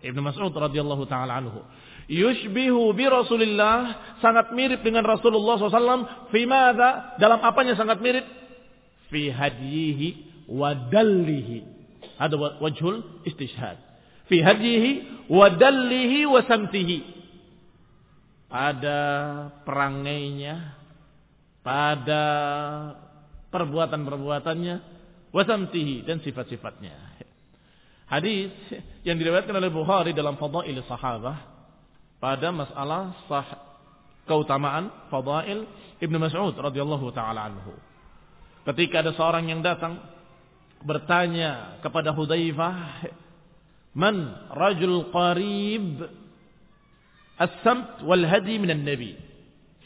Ibnu 0.01 0.21
Mas'ud 0.21 0.53
radhiyallahu 0.53 1.05
taala 1.05 1.41
anhu. 1.41 1.61
Yushbihu 2.11 2.91
bi 2.97 3.05
Rasulillah 3.07 3.95
sangat 4.19 4.51
mirip 4.51 4.81
dengan 4.81 5.05
Rasulullah 5.05 5.55
SAW. 5.61 6.27
Fi 6.33 6.43
madza? 6.49 7.15
Dalam 7.21 7.39
apanya 7.39 7.77
sangat 7.77 8.01
mirip? 8.03 8.25
Fi 9.07 9.29
hadihi 9.31 10.07
wa 10.49 10.73
dallihi. 10.75 11.63
Ada 12.19 12.35
wajhul 12.59 13.23
istishhad. 13.23 13.79
Fi 14.27 14.43
hadihi 14.43 14.91
wa 15.31 15.47
dallihi 15.53 16.27
wa 16.27 16.41
samtihi. 16.43 16.99
Ada 18.51 18.99
perangainya, 19.63 20.80
pada 21.61 22.23
perbuatan-perbuatannya, 23.53 24.75
wasamtihi 25.29 26.05
dan 26.05 26.21
sifat-sifatnya. 26.21 26.93
Hadis 28.11 28.51
yang 29.07 29.15
diriwayatkan 29.15 29.55
oleh 29.55 29.71
Bukhari 29.71 30.11
dalam 30.11 30.35
Fadail 30.35 30.83
Sahabah 30.83 31.37
pada 32.19 32.51
masalah 32.51 33.15
sah 33.31 33.47
keutamaan 34.27 35.07
Fadail 35.07 35.63
Ibnu 36.03 36.17
Mas'ud 36.19 36.51
radhiyallahu 36.59 37.07
taala 37.15 37.47
anhu. 37.47 37.71
Ketika 38.67 38.99
ada 39.01 39.15
seorang 39.15 39.47
yang 39.47 39.63
datang 39.63 40.01
bertanya 40.83 41.79
kepada 41.79 42.11
Hudzaifah, 42.11 42.77
"Man 43.95 44.15
rajul 44.59 45.07
qarib 45.15 46.03
as-samt 47.39 48.03
wal 48.03 48.27
hadi 48.27 48.59
minan 48.59 48.83
nabi?" 48.83 49.15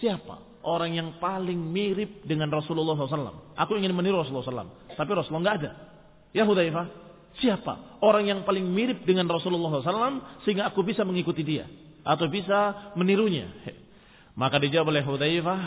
Siapa 0.02 0.45
orang 0.66 0.98
yang 0.98 1.10
paling 1.22 1.58
mirip 1.58 2.26
dengan 2.26 2.50
Rasulullah 2.50 2.98
SAW. 2.98 3.54
Aku 3.54 3.78
ingin 3.78 3.94
meniru 3.94 4.20
Rasulullah 4.20 4.66
SAW. 4.66 4.98
Tapi 4.98 5.10
Rasulullah 5.14 5.44
nggak 5.46 5.58
ada. 5.62 5.72
Ya 6.36 6.44
Hudzaifah, 6.44 6.86
siapa 7.40 8.02
orang 8.02 8.28
yang 8.28 8.40
paling 8.44 8.66
mirip 8.66 9.06
dengan 9.06 9.30
Rasulullah 9.30 9.80
SAW 9.80 10.44
sehingga 10.44 10.68
aku 10.68 10.84
bisa 10.84 11.06
mengikuti 11.08 11.46
dia 11.46 11.70
atau 12.02 12.26
bisa 12.28 12.92
menirunya? 12.98 13.54
Maka 14.42 14.60
dijawab 14.60 14.92
oleh 14.92 15.04
Hudzaifah, 15.06 15.62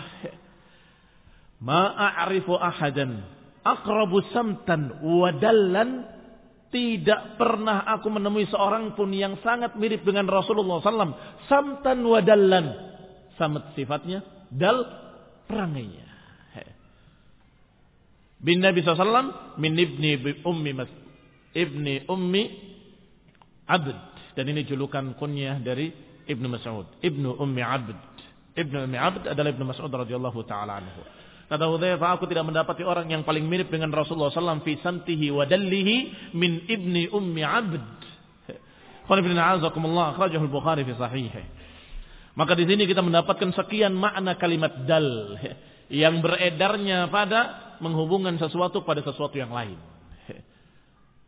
Ma'arifu 1.59 2.55
ahadan 2.55 3.39
akrabu 3.67 4.23
samtan 4.31 5.03
wadallan 5.03 6.07
tidak 6.69 7.41
pernah 7.41 7.89
aku 7.97 8.13
menemui 8.13 8.45
seorang 8.53 8.93
pun 8.93 9.09
yang 9.09 9.41
sangat 9.41 9.73
mirip 9.81 10.05
dengan 10.05 10.29
Rasulullah 10.29 10.85
SAW. 10.85 11.17
Samtan 11.49 12.05
wadallan. 12.05 12.67
Samat 13.41 13.73
sifatnya, 13.73 14.21
dal 14.53 14.85
perangainya. 15.49 16.07
Bin 18.39 18.63
Nabi 18.63 18.87
SAW 18.87 19.59
min 19.59 19.75
ibni 19.75 20.15
ummi 20.47 20.71
mas, 20.71 20.91
ibni 21.51 22.07
ummi 22.07 22.43
abd 23.67 23.99
dan 24.39 24.47
ini 24.47 24.63
julukan 24.63 25.19
kunyah 25.19 25.59
dari 25.59 25.91
ibnu 26.31 26.47
Mas'ud 26.47 26.87
ibnu 27.03 27.35
ummi 27.35 27.59
abd 27.59 27.99
ibnu 28.55 28.87
ummi 28.87 28.95
abd 28.95 29.35
adalah 29.35 29.51
ibnu 29.51 29.67
Mas'ud 29.67 29.91
radhiyallahu 29.91 30.41
taala 30.47 30.79
anhu 30.79 31.03
Kata 31.49 31.65
Hudzaifah, 31.65 32.21
aku 32.21 32.29
tidak 32.29 32.45
mendapati 32.45 32.85
orang 32.85 33.09
yang 33.09 33.25
paling 33.25 33.49
mirip 33.49 33.73
dengan 33.73 33.89
Rasulullah 33.89 34.29
SAW 34.29 34.61
fi 34.61 34.77
santihi 34.85 35.33
wa 35.33 35.49
dallihi 35.49 35.97
min 36.37 36.69
ibni 36.69 37.09
ummi 37.09 37.41
abd. 37.41 37.81
Qul 39.09 39.19
ibn 39.25 39.33
a'azakumullah 39.33 40.13
akhrajahu 40.13 40.45
al-Bukhari 40.45 40.85
fi 40.85 40.93
sahihih. 40.93 41.45
Maka 42.39 42.55
di 42.55 42.71
sini 42.71 42.87
kita 42.87 43.03
mendapatkan 43.03 43.51
sekian 43.51 43.99
makna 43.99 44.39
kalimat 44.39 44.87
dal 44.87 45.35
yang 45.91 46.23
beredarnya 46.23 47.11
pada 47.11 47.75
menghubungkan 47.83 48.39
sesuatu 48.39 48.87
pada 48.87 49.03
sesuatu 49.03 49.35
yang 49.35 49.51
lain. 49.51 49.75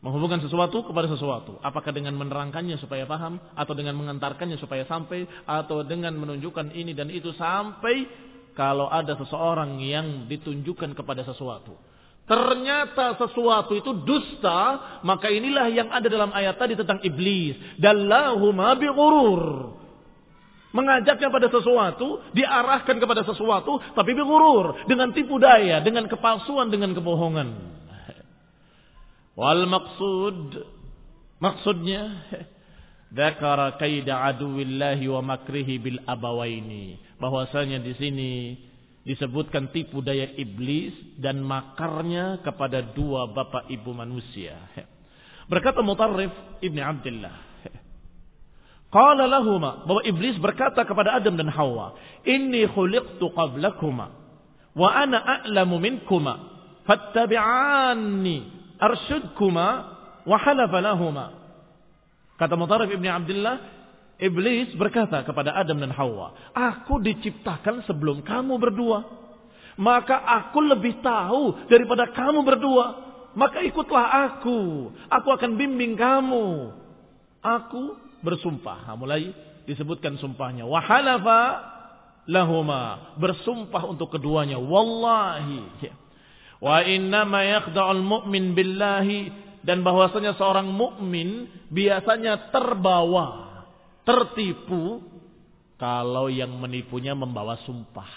Menghubungkan 0.06 0.38
sesuatu 0.38 0.86
kepada 0.86 1.10
sesuatu. 1.10 1.58
Apakah 1.66 1.90
dengan 1.90 2.14
menerangkannya 2.14 2.78
supaya 2.78 3.10
paham, 3.10 3.42
atau 3.58 3.74
dengan 3.74 3.98
mengantarkannya 3.98 4.56
supaya 4.62 4.86
sampai, 4.86 5.26
atau 5.44 5.82
dengan 5.82 6.14
menunjukkan 6.14 6.72
ini 6.78 6.94
dan 6.94 7.10
itu 7.10 7.34
sampai 7.34 8.06
kalau 8.54 8.86
ada 8.86 9.18
seseorang 9.18 9.82
yang 9.82 10.30
ditunjukkan 10.30 10.94
kepada 10.94 11.26
sesuatu. 11.26 11.74
Ternyata 12.24 13.18
sesuatu 13.18 13.74
itu 13.74 13.90
dusta, 14.06 15.02
maka 15.02 15.26
inilah 15.26 15.66
yang 15.74 15.90
ada 15.90 16.06
dalam 16.06 16.30
ayat 16.30 16.54
tadi 16.54 16.78
tentang 16.78 17.02
iblis. 17.02 17.58
Dallahuma 17.76 18.78
bi'urur 18.78 19.79
mengajaknya 20.70 21.28
pada 21.30 21.48
sesuatu, 21.50 22.22
diarahkan 22.34 22.96
kepada 22.98 23.22
sesuatu, 23.26 23.78
tapi 23.94 24.14
berurur 24.14 24.86
dengan 24.86 25.10
tipu 25.10 25.38
daya, 25.38 25.82
dengan 25.82 26.06
kepalsuan, 26.06 26.70
dengan 26.70 26.94
kebohongan. 26.94 27.48
Wal 29.38 29.64
maksud, 29.66 30.62
maksudnya, 31.40 32.02
Dakara 33.10 33.74
kaida 33.74 34.22
aduwillahi 34.22 35.10
wa 35.10 35.34
makrihi 35.34 35.82
bil 35.82 35.98
abawaini. 36.06 36.94
Bahwasanya 37.18 37.82
di 37.82 37.92
sini 37.98 38.32
disebutkan 39.02 39.74
tipu 39.74 39.98
daya 39.98 40.30
iblis 40.38 40.94
dan 41.18 41.42
makarnya 41.42 42.38
kepada 42.46 42.86
dua 42.94 43.26
bapak 43.34 43.66
ibu 43.66 43.90
manusia. 43.90 44.54
Berkata 45.50 45.82
Mutarrif 45.82 46.30
Ibni 46.62 46.78
Abdullah. 46.78 47.49
Qala 48.90 49.30
lahuma 49.30 49.86
bahwa 49.86 50.02
iblis 50.02 50.34
berkata 50.42 50.82
kepada 50.82 51.14
Adam 51.14 51.38
dan 51.38 51.46
Hawa, 51.46 51.94
"Inni 52.26 52.66
khuliqtu 52.66 53.22
qablakuma 53.38 54.10
wa 54.74 54.88
ana 54.90 55.22
a'lamu 55.22 55.78
minkuma 55.78 56.34
fattabi'anni 56.90 58.36
arsyudkuma 58.82 59.66
wa 60.26 60.36
halafa 60.42 60.78
lahuma." 60.82 61.26
Kata 62.34 62.58
Mutarrif 62.58 62.90
Ibni 62.90 63.06
Abdullah, 63.06 63.56
Iblis 64.18 64.74
berkata 64.74 65.22
kepada 65.22 65.54
Adam 65.54 65.78
dan 65.78 65.94
Hawa, 65.94 66.34
"Aku 66.50 66.98
diciptakan 66.98 67.86
sebelum 67.86 68.26
kamu 68.26 68.58
berdua. 68.58 69.06
Maka 69.78 70.18
aku 70.18 70.66
lebih 70.66 70.98
tahu 70.98 71.70
daripada 71.70 72.10
kamu 72.10 72.42
berdua. 72.42 72.86
Maka 73.38 73.62
ikutlah 73.62 74.34
aku. 74.34 74.90
Aku 75.08 75.28
akan 75.30 75.54
bimbing 75.54 75.94
kamu." 75.94 76.74
Aku 77.40 78.09
bersumpah. 78.20 78.88
Nah, 78.88 78.96
mulai 78.96 79.32
disebutkan 79.64 80.16
sumpahnya. 80.20 80.64
Wahalafa 80.64 81.40
lahuma. 82.28 83.14
Bersumpah 83.16 83.88
untuk 83.88 84.12
keduanya. 84.14 84.56
Wallahi. 84.56 85.90
Wa 86.60 86.84
innama 86.84 87.44
yakhda'ul 87.44 88.04
mu'min 88.04 88.52
billahi. 88.52 89.20
Dan 89.60 89.84
bahwasanya 89.84 90.40
seorang 90.40 90.72
mukmin 90.72 91.48
biasanya 91.68 92.48
terbawa 92.48 93.60
tertipu 94.08 95.04
kalau 95.76 96.32
yang 96.32 96.56
menipunya 96.56 97.12
membawa 97.12 97.60
sumpah. 97.68 98.08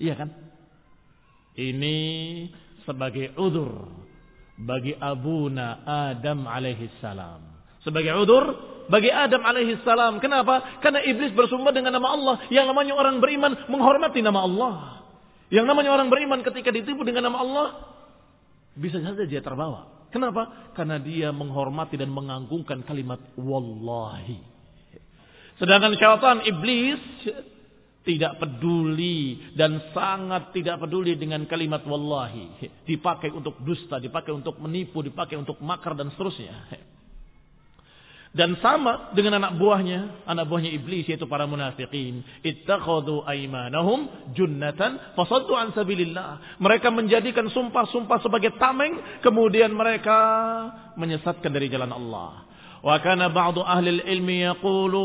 Iya 0.00 0.16
kan? 0.16 0.32
Ini 1.58 1.96
sebagai 2.88 3.36
udur 3.36 3.84
bagi 4.56 4.96
abuna 4.96 5.84
Adam 5.84 6.48
alaihi 6.48 6.88
salam. 7.04 7.47
Sebagai 7.86 8.14
udur 8.18 8.44
bagi 8.88 9.12
Adam 9.12 9.44
alaihi 9.44 9.78
salam. 9.84 10.18
Kenapa? 10.18 10.80
Karena 10.80 11.04
iblis 11.04 11.30
bersumpah 11.36 11.70
dengan 11.70 11.94
nama 11.94 12.08
Allah. 12.14 12.36
Yang 12.48 12.66
namanya 12.72 12.94
orang 12.96 13.20
beriman 13.22 13.52
menghormati 13.68 14.20
nama 14.24 14.40
Allah. 14.42 14.74
Yang 15.48 15.66
namanya 15.68 15.90
orang 15.96 16.08
beriman 16.12 16.44
ketika 16.44 16.68
ditipu 16.68 17.04
dengan 17.04 17.32
nama 17.32 17.38
Allah 17.40 17.68
bisa 18.78 19.02
saja 19.02 19.24
dia 19.26 19.42
terbawa. 19.42 20.08
Kenapa? 20.08 20.72
Karena 20.72 20.96
dia 20.96 21.34
menghormati 21.34 22.00
dan 22.00 22.08
menganggungkan 22.08 22.80
kalimat 22.86 23.20
wallahi. 23.36 24.40
Sedangkan 25.60 25.92
syaitan 25.98 26.38
iblis 26.46 27.02
tidak 28.06 28.40
peduli 28.40 29.52
dan 29.52 29.92
sangat 29.92 30.54
tidak 30.56 30.80
peduli 30.80 31.18
dengan 31.18 31.44
kalimat 31.44 31.84
wallahi. 31.84 32.72
Dipakai 32.88 33.28
untuk 33.34 33.60
dusta, 33.60 34.00
dipakai 34.00 34.32
untuk 34.32 34.56
menipu, 34.64 35.04
dipakai 35.04 35.36
untuk 35.36 35.60
makar 35.60 35.92
dan 35.92 36.08
seterusnya. 36.14 36.56
Dan 38.28 38.60
sama 38.60 39.16
dengan 39.16 39.40
anak 39.40 39.56
buahnya, 39.56 40.28
anak 40.28 40.44
buahnya 40.52 40.68
iblis 40.76 41.08
yaitu 41.08 41.24
para 41.24 41.48
munafikin. 41.48 42.20
Ittakhadhu 42.44 43.24
aymanahum 43.24 44.32
junnatan 44.36 45.16
fasaddu 45.16 45.56
an 45.56 45.72
sabilillah. 45.72 46.60
Mereka 46.60 46.92
menjadikan 46.92 47.48
sumpah-sumpah 47.48 48.20
sebagai 48.20 48.52
tameng, 48.60 49.20
kemudian 49.24 49.72
mereka 49.72 50.18
menyesatkan 51.00 51.48
dari 51.48 51.72
jalan 51.72 51.88
Allah. 51.88 52.44
Wa 52.84 53.00
kana 53.00 53.32
ba'du 53.32 53.64
ahli 53.64 54.04
ilmi 54.04 54.44
yaqulu 54.44 55.04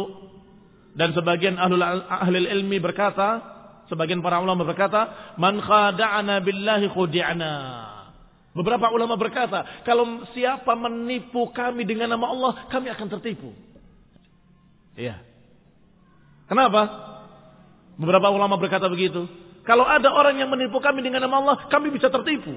dan 0.93 1.15
sebagian 1.15 1.57
ahlul 1.57 1.81
ahli 1.81 2.37
ilmi 2.43 2.77
berkata, 2.77 3.41
sebagian 3.87 4.21
para 4.21 4.43
ulama 4.43 4.67
berkata, 4.67 5.33
"Man 5.41 5.63
khada'ana 5.63 6.43
billahi 6.43 6.91
khudi'na." 6.91 7.53
Beberapa 8.53 8.93
ulama 8.93 9.17
berkata, 9.17 9.81
kalau 9.81 10.21
siapa 10.37 10.77
menipu 10.77 11.49
kami 11.49 11.89
dengan 11.89 12.13
nama 12.13 12.29
Allah, 12.29 12.51
kami 12.69 12.85
akan 12.93 13.07
tertipu. 13.17 13.49
Iya. 14.93 15.17
Kenapa? 16.45 16.81
Beberapa 17.97 18.29
ulama 18.29 18.61
berkata 18.61 18.85
begitu. 18.85 19.25
Kalau 19.65 19.89
ada 19.89 20.13
orang 20.13 20.37
yang 20.37 20.53
menipu 20.53 20.77
kami 20.77 21.01
dengan 21.01 21.25
nama 21.25 21.41
Allah, 21.41 21.57
kami 21.65 21.89
bisa 21.89 22.13
tertipu. 22.13 22.53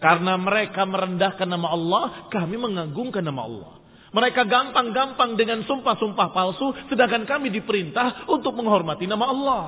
Karena 0.00 0.40
mereka 0.40 0.88
merendahkan 0.88 1.44
nama 1.44 1.76
Allah, 1.76 2.04
kami 2.32 2.56
mengagungkan 2.56 3.20
nama 3.20 3.44
Allah. 3.44 3.72
Mereka 4.10 4.48
gampang-gampang 4.48 5.36
dengan 5.36 5.60
sumpah-sumpah 5.68 6.32
palsu, 6.32 6.72
sedangkan 6.88 7.28
kami 7.28 7.52
diperintah 7.52 8.26
untuk 8.32 8.56
menghormati 8.56 9.04
nama 9.04 9.28
Allah. 9.28 9.62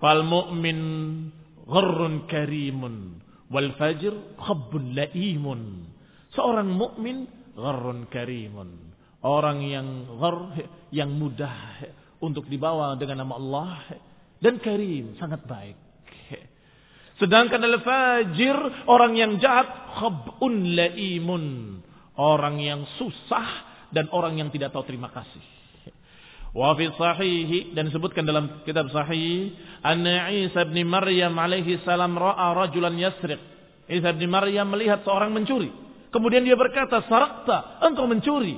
Fal 0.00 0.24
mu'min 0.24 0.78
gharrun 1.66 2.30
karimun 2.30 3.20
wal 3.50 3.70
fajr 3.76 4.14
khabbun 4.40 4.94
laimun. 4.94 5.90
Seorang 6.32 6.70
mukmin 6.70 7.26
gharrun 7.58 8.06
karimun. 8.08 8.94
Orang 9.26 9.66
yang 9.66 10.06
ghar 10.22 10.54
yang 10.94 11.10
mudah 11.10 11.82
untuk 12.22 12.46
dibawa 12.46 12.94
dengan 12.94 13.26
nama 13.26 13.34
Allah 13.36 13.74
dan 14.38 14.62
karim 14.62 15.18
sangat 15.18 15.42
baik. 15.44 15.78
Sedangkan 17.20 17.64
al-fajir 17.64 18.54
orang 18.86 19.16
yang 19.16 19.40
jahat 19.40 19.66
khabun 19.98 20.76
laimun 20.76 21.76
Orang 22.16 22.64
yang 22.64 22.88
susah 22.96 23.48
dan 23.92 24.08
orang 24.08 24.40
yang 24.40 24.48
tidak 24.48 24.72
tahu 24.72 24.88
terima 24.88 25.12
kasih. 25.12 25.55
Wa 26.56 26.72
fi 26.72 26.88
sahih 26.96 27.76
dan 27.76 27.92
disebutkan 27.92 28.24
dalam 28.24 28.64
kitab 28.64 28.88
sahih 28.88 29.52
anna 29.84 30.32
Isa 30.32 30.64
bin 30.64 30.88
Maryam 30.88 31.36
alaihi 31.36 31.76
salam 31.84 32.16
ra'a 32.16 32.56
rajulan 32.56 32.96
yasriq. 32.96 33.36
Isa 33.92 34.16
bin 34.16 34.32
Maryam 34.32 34.72
melihat 34.72 35.04
seorang 35.04 35.36
mencuri. 35.36 35.68
Kemudian 36.08 36.48
dia 36.48 36.56
berkata, 36.56 37.04
"Sarakta, 37.04 37.84
engkau 37.84 38.08
mencuri." 38.08 38.56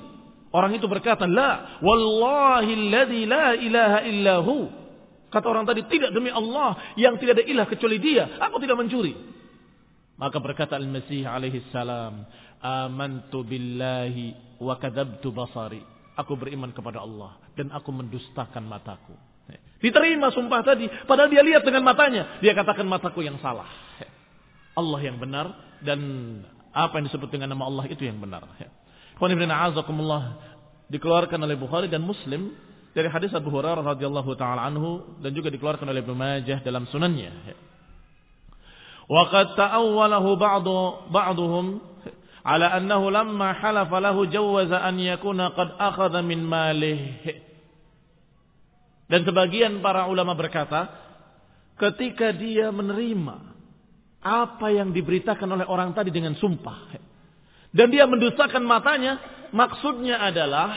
Orang 0.54 0.78
itu 0.78 0.86
berkata, 0.86 1.26
"La, 1.26 1.82
wallahi 1.82 2.70
alladhi 2.70 3.26
la 3.26 3.58
ilaha 3.58 3.98
illahu." 4.06 4.56
Kata 5.28 5.46
orang 5.50 5.66
tadi, 5.66 5.82
"Tidak 5.90 6.14
demi 6.14 6.30
Allah 6.30 6.94
yang 6.94 7.18
tidak 7.18 7.42
ada 7.42 7.44
ilah 7.50 7.66
kecuali 7.66 7.98
Dia, 7.98 8.38
aku 8.38 8.62
tidak 8.62 8.78
mencuri." 8.78 9.12
Maka 10.22 10.38
berkata 10.38 10.78
Al-Masih 10.78 11.26
alaihi 11.26 11.66
salam, 11.74 12.30
amantu 12.62 13.42
billahi 13.42 14.56
wa 14.62 14.78
kadabtu 14.78 15.34
basari. 15.34 15.97
Aku 16.18 16.34
beriman 16.34 16.74
kepada 16.74 16.98
Allah 16.98 17.38
dan 17.54 17.70
aku 17.70 17.94
mendustakan 17.94 18.66
mataku. 18.66 19.14
Diterima 19.78 20.34
sumpah 20.34 20.66
tadi, 20.66 20.90
padahal 21.06 21.30
dia 21.30 21.46
lihat 21.46 21.62
dengan 21.62 21.86
matanya. 21.86 22.42
Dia 22.42 22.50
katakan 22.58 22.82
mataku 22.82 23.22
yang 23.22 23.38
salah. 23.38 23.70
Allah 24.74 25.00
yang 25.02 25.22
benar 25.22 25.54
dan 25.86 25.98
apa 26.74 26.98
yang 26.98 27.06
disebut 27.06 27.30
dengan 27.30 27.54
nama 27.54 27.70
Allah 27.70 27.86
itu 27.86 28.02
yang 28.02 28.18
benar. 28.18 28.42
dikeluarkan 30.88 31.38
oleh 31.42 31.56
Bukhari 31.58 31.86
dan 31.86 32.02
Muslim 32.02 32.54
dari 32.96 33.06
hadis 33.06 33.30
Abu 33.36 33.54
Hurairah 33.54 33.84
radhiyallahu 33.84 34.30
taala 34.34 34.66
anhu 34.66 35.18
dan 35.22 35.30
juga 35.36 35.52
dikeluarkan 35.54 35.86
oleh 35.86 36.02
Ibnu 36.02 36.14
Majah 36.18 36.58
dalam 36.66 36.88
sunannya. 36.90 37.30
Wa 39.08 39.22
qad 39.30 39.56
ta'awwalahu 39.56 40.30
ba'du 40.36 40.76
ba'duhum 41.14 41.66
ala 42.48 42.72
annahu 42.72 43.12
lamma 43.12 43.52
halafa 43.60 44.00
lahu 44.00 44.24
jawaza 44.24 44.80
an 44.80 44.96
yakuna 44.96 45.52
qad 45.52 45.76
akhadha 45.76 46.24
min 46.24 46.40
malih. 46.40 47.20
Dan 49.08 49.24
sebagian 49.28 49.84
para 49.84 50.08
ulama 50.08 50.32
berkata, 50.32 50.88
ketika 51.76 52.32
dia 52.32 52.72
menerima 52.72 53.36
apa 54.24 54.68
yang 54.72 54.92
diberitakan 54.96 55.48
oleh 55.48 55.68
orang 55.68 55.92
tadi 55.92 56.08
dengan 56.08 56.34
sumpah 56.40 56.96
dan 57.68 57.86
dia 57.92 58.08
mendustakan 58.08 58.64
matanya, 58.64 59.20
maksudnya 59.52 60.20
adalah 60.24 60.72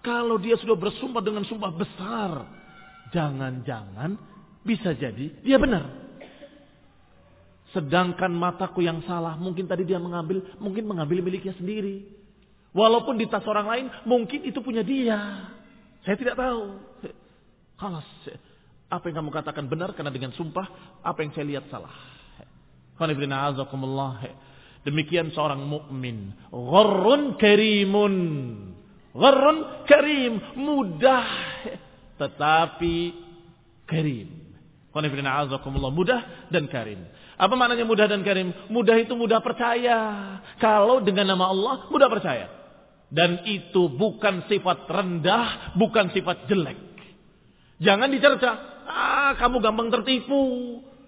kalau 0.00 0.40
dia 0.40 0.56
sudah 0.56 0.76
bersumpah 0.80 1.20
dengan 1.20 1.44
sumpah 1.44 1.72
besar, 1.76 2.30
jangan-jangan 3.12 4.16
bisa 4.64 4.96
jadi 4.96 5.44
dia 5.44 5.60
benar. 5.60 6.05
Sedangkan 7.76 8.32
mataku 8.32 8.80
yang 8.80 9.04
salah, 9.04 9.36
mungkin 9.36 9.68
tadi 9.68 9.84
dia 9.84 10.00
mengambil, 10.00 10.40
mungkin 10.56 10.88
mengambil 10.88 11.20
miliknya 11.20 11.52
sendiri. 11.60 12.08
Walaupun 12.72 13.20
di 13.20 13.28
tas 13.28 13.44
orang 13.44 13.68
lain, 13.68 13.86
mungkin 14.08 14.48
itu 14.48 14.64
punya 14.64 14.80
dia. 14.80 15.52
Saya 16.08 16.16
tidak 16.16 16.40
tahu. 16.40 16.80
Kalas, 17.76 18.08
apa 18.88 19.04
yang 19.12 19.20
kamu 19.20 19.28
katakan 19.28 19.68
benar 19.68 19.92
karena 19.92 20.08
dengan 20.08 20.32
sumpah, 20.32 20.96
apa 21.04 21.20
yang 21.20 21.36
saya 21.36 21.44
lihat 21.44 21.68
salah. 21.68 21.92
Demikian 24.88 25.28
seorang 25.36 25.60
mukmin, 25.60 26.32
gharrun 26.48 27.36
karimun. 27.36 28.14
Gharrun 29.12 29.84
karim, 29.84 30.40
mudah 30.56 31.28
tetapi 32.16 32.96
karim. 33.84 34.28
Mudah 35.92 36.48
dan 36.48 36.64
karim. 36.72 37.04
Apa 37.36 37.52
maknanya 37.52 37.84
mudah 37.84 38.08
dan 38.08 38.24
karim? 38.24 38.52
Mudah 38.72 38.96
itu 38.96 39.12
mudah 39.12 39.44
percaya. 39.44 39.98
Kalau 40.56 41.04
dengan 41.04 41.36
nama 41.36 41.52
Allah, 41.52 41.76
mudah 41.92 42.08
percaya. 42.08 42.48
Dan 43.12 43.44
itu 43.46 43.92
bukan 43.92 44.48
sifat 44.48 44.88
rendah, 44.88 45.76
bukan 45.76 46.10
sifat 46.16 46.48
jelek. 46.48 46.80
Jangan 47.78 48.08
dicerca. 48.08 48.50
Ah, 48.88 49.36
kamu 49.36 49.60
gampang 49.60 49.92
tertipu. 49.92 50.42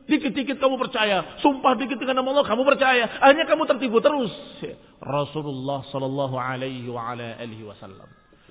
Dikit-dikit 0.09 0.57
kamu 0.57 0.81
percaya, 0.81 1.37
sumpah 1.45 1.77
dikit 1.77 2.01
dengan 2.01 2.25
nama 2.25 2.41
Allah 2.41 2.49
kamu 2.49 2.65
percaya, 2.65 3.21
akhirnya 3.21 3.45
kamu 3.45 3.69
tertipu 3.69 4.01
terus. 4.01 4.33
Rasulullah 5.05 5.85
sallallahu 5.93 6.33
alaihi 6.33 6.89
wasallam. 6.89 8.09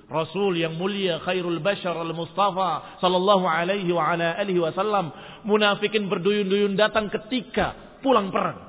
Rasul 0.08 0.56
yang 0.56 0.80
mulia 0.80 1.20
khairul 1.20 1.60
bashar 1.60 1.92
al-Mustafa 1.92 3.00
sallallahu 3.04 3.44
alaihi 3.44 3.92
wa 3.92 4.08
ala 4.08 4.40
alihi 4.40 4.56
wasallam 4.56 5.12
munafikin 5.44 6.08
berduyun-duyun 6.08 6.80
datang 6.80 7.12
ketika 7.12 8.00
pulang 8.00 8.32
perang. 8.32 8.68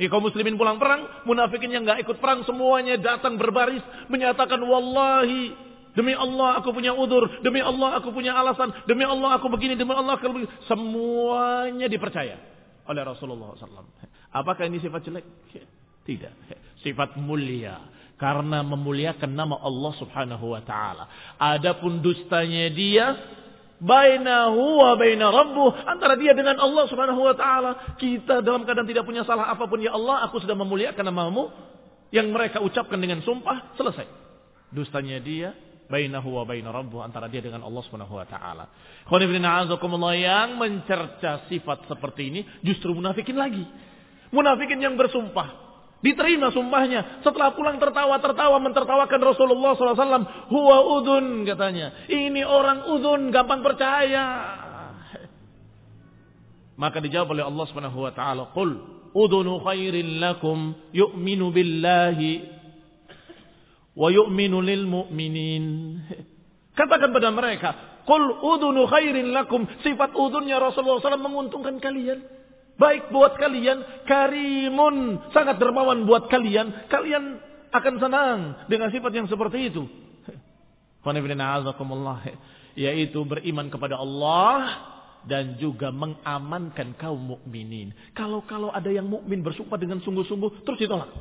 Kaum 0.00 0.24
muslimin 0.24 0.56
pulang 0.56 0.80
perang, 0.80 1.22
munafikin 1.28 1.70
yang 1.70 1.84
nggak 1.84 2.02
ikut 2.08 2.18
perang 2.24 2.40
semuanya 2.48 2.96
datang 2.96 3.36
berbaris 3.36 3.84
menyatakan 4.08 4.58
wallahi 4.64 5.70
Demi 5.90 6.14
Allah 6.14 6.62
aku 6.62 6.70
punya 6.70 6.94
udur, 6.94 7.42
demi 7.42 7.58
Allah 7.58 7.98
aku 7.98 8.14
punya 8.14 8.30
alasan, 8.38 8.70
demi 8.86 9.02
Allah 9.02 9.42
aku 9.42 9.50
begini, 9.50 9.74
demi 9.74 9.90
Allah 9.90 10.14
aku 10.14 10.30
begini. 10.30 10.46
Semuanya 10.70 11.90
dipercaya 11.90 12.38
oleh 12.86 13.02
Rasulullah 13.02 13.58
SAW. 13.58 13.90
Apakah 14.30 14.70
ini 14.70 14.78
sifat 14.78 15.02
jelek? 15.02 15.26
Tidak. 16.06 16.32
Sifat 16.86 17.18
mulia. 17.18 17.99
Karena 18.20 18.60
memuliakan 18.60 19.32
nama 19.32 19.56
Allah 19.64 19.92
subhanahu 19.96 20.52
wa 20.52 20.60
ta'ala. 20.60 21.08
Adapun 21.40 22.04
dustanya 22.04 22.68
dia, 22.68 23.16
bainahu 23.80 24.84
wa 24.84 24.92
baina 25.00 25.32
rabbuh 25.32 25.72
antara 25.88 26.12
dia 26.20 26.36
dengan 26.36 26.60
Allah 26.60 26.84
Subhanahu 26.84 27.24
wa 27.24 27.32
taala 27.32 27.96
kita 27.96 28.44
dalam 28.44 28.68
keadaan 28.68 28.84
tidak 28.84 29.08
punya 29.08 29.24
salah 29.24 29.48
apa 29.48 29.64
pun 29.64 29.80
ya 29.80 29.96
Allah 29.96 30.28
aku 30.28 30.36
sudah 30.36 30.52
memuliakan 30.52 31.00
namamu 31.00 31.48
yang 32.12 32.28
mereka 32.28 32.60
ucapkan 32.60 33.00
dengan 33.00 33.24
sumpah 33.24 33.72
selesai 33.80 34.04
dustanya 34.68 35.16
dia 35.24 35.56
bainahu 35.90 36.38
wa 36.38 36.46
baina 36.46 36.70
rabbuh 36.70 37.02
antara 37.02 37.26
dia 37.26 37.42
dengan 37.42 37.66
Allah 37.66 37.82
Subhanahu 37.82 38.14
wa 38.14 38.24
taala. 38.24 38.70
yang 40.14 40.54
mencerca 40.54 41.50
sifat 41.50 41.90
seperti 41.90 42.30
ini 42.30 42.40
justru 42.62 42.94
munafikin 42.94 43.34
lagi. 43.34 43.66
Munafikin 44.30 44.78
yang 44.78 44.94
bersumpah 44.94 45.69
Diterima 46.00 46.48
sumpahnya. 46.48 47.20
Setelah 47.20 47.52
pulang 47.52 47.76
tertawa-tertawa 47.76 48.56
mentertawakan 48.56 49.20
Rasulullah 49.20 49.76
SAW. 49.76 50.48
Huwa 50.48 50.76
udun 50.96 51.44
katanya. 51.44 52.08
Ini 52.08 52.40
orang 52.40 52.88
udun 52.88 53.28
gampang 53.28 53.60
percaya. 53.60 54.24
Maka 56.80 57.04
dijawab 57.04 57.36
oleh 57.36 57.44
Allah 57.44 57.64
Subhanahu 57.68 58.00
wa 58.00 58.12
taala, 58.16 58.48
"Qul 58.56 58.80
udunu 59.12 59.60
khairin 59.60 60.24
lakum 60.24 60.72
yu'minu 60.96 61.52
billahi 61.52 62.48
wa 63.92 64.08
yu'minu 64.08 64.64
lil 64.64 64.88
mu'minin. 64.88 65.64
Katakan 66.72 67.12
pada 67.12 67.28
mereka, 67.28 68.00
"Qul 68.08 68.40
udunu 68.40 68.88
khairin 68.88 69.36
lakum." 69.36 69.68
Sifat 69.84 70.16
udunnya 70.16 70.56
Rasulullah 70.56 71.04
SAW 71.04 71.20
menguntungkan 71.20 71.76
kalian. 71.76 72.39
Baik 72.80 73.12
buat 73.12 73.36
kalian, 73.36 74.08
karimun, 74.08 75.20
sangat 75.36 75.60
dermawan 75.60 76.08
buat 76.08 76.32
kalian. 76.32 76.88
Kalian 76.88 77.36
akan 77.68 77.94
senang 78.00 78.38
dengan 78.72 78.88
sifat 78.88 79.12
yang 79.12 79.28
seperti 79.28 79.68
itu. 79.68 79.84
Yaitu 82.80 83.20
beriman 83.28 83.68
kepada 83.68 84.00
Allah 84.00 84.56
dan 85.28 85.60
juga 85.60 85.92
mengamankan 85.92 86.96
kaum 86.96 87.36
mukminin. 87.36 87.92
Kalau 88.16 88.40
kalau 88.48 88.72
ada 88.72 88.88
yang 88.88 89.04
mukmin 89.04 89.44
bersumpah 89.44 89.76
dengan 89.76 90.00
sungguh-sungguh 90.00 90.64
terus 90.64 90.80
ditolak. 90.80 91.12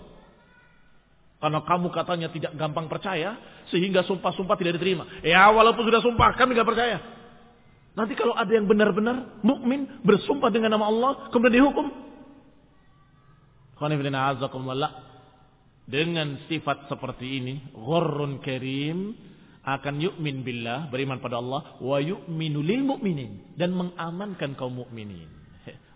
Karena 1.39 1.59
kamu 1.63 1.87
katanya 1.95 2.27
tidak 2.31 2.51
gampang 2.59 2.91
percaya, 2.91 3.35
sehingga 3.71 4.03
sumpah-sumpah 4.03 4.55
tidak 4.59 4.75
diterima. 4.75 5.07
Ya 5.23 5.47
walaupun 5.47 5.87
sudah 5.87 6.03
sumpah, 6.03 6.35
kami 6.35 6.51
tidak 6.51 6.67
percaya. 6.67 7.18
Nanti 7.99 8.15
kalau 8.15 8.31
ada 8.31 8.47
yang 8.47 8.63
benar-benar 8.63 9.43
mukmin 9.43 9.99
bersumpah 10.07 10.47
dengan 10.47 10.71
nama 10.79 10.87
Allah, 10.87 11.11
kemudian 11.35 11.59
dihukum. 11.59 11.91
Dengan 15.83 16.39
sifat 16.47 16.87
seperti 16.87 17.43
ini, 17.43 17.59
ghurrun 17.75 18.39
karim, 18.39 19.19
akan 19.67 19.99
yu'min 19.99 20.47
billah, 20.47 20.87
beriman 20.87 21.19
pada 21.19 21.43
Allah, 21.43 21.75
wa 21.83 21.99
yu'minu 21.99 22.63
lil 22.63 22.87
mu'minin. 22.87 23.59
Dan 23.59 23.75
mengamankan 23.75 24.55
kaum 24.55 24.79
mukminin. 24.79 25.27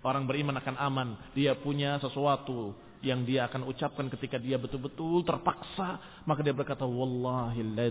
Orang 0.03 0.27
beriman 0.27 0.59
akan 0.59 0.75
aman. 0.75 1.09
Dia 1.31 1.55
punya 1.55 2.03
sesuatu 2.03 2.75
yang 3.03 3.27
dia 3.27 3.51
akan 3.51 3.67
ucapkan 3.67 4.07
ketika 4.07 4.39
dia 4.39 4.55
betul-betul 4.55 5.27
terpaksa 5.27 5.99
maka 6.23 6.39
dia 6.39 6.55
berkata 6.55 6.87
wallahi 6.87 7.59
la 7.75 7.87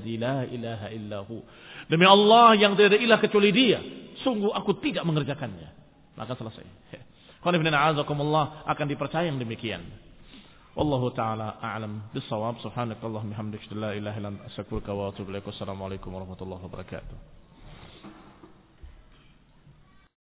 ilaha 0.48 0.88
illahu 0.88 1.44
demi 1.86 2.08
Allah 2.08 2.56
yang 2.56 2.72
tidak 2.72 2.96
ada 2.96 2.98
ilah 2.98 3.20
kecuali 3.20 3.52
dia 3.52 3.80
sungguh 4.20 4.52
aku 4.52 4.78
tidak 4.84 5.02
mengerjakannya. 5.08 5.68
Maka 6.16 6.36
selesai. 6.36 6.64
Akan 8.72 8.86
dipercaya 8.86 9.26
yang 9.26 9.40
demikian. 9.40 9.82
Wallahu 10.72 11.12
taala 11.12 11.60
a'lam 11.60 12.08
bissawab. 12.14 12.62
Subhanakallahumma 12.62 13.36
hamdaka 13.36 13.74
la 13.76 13.92
ilaha 13.92 14.16
illa 14.16 14.28
anta 14.32 14.46
astaghfiruka 14.48 14.94
wa 14.94 15.10
atubu 15.12 15.34
ilaik. 15.34 15.44
Warahmatullahi 15.44 16.62
wabarakatuh 16.64 17.41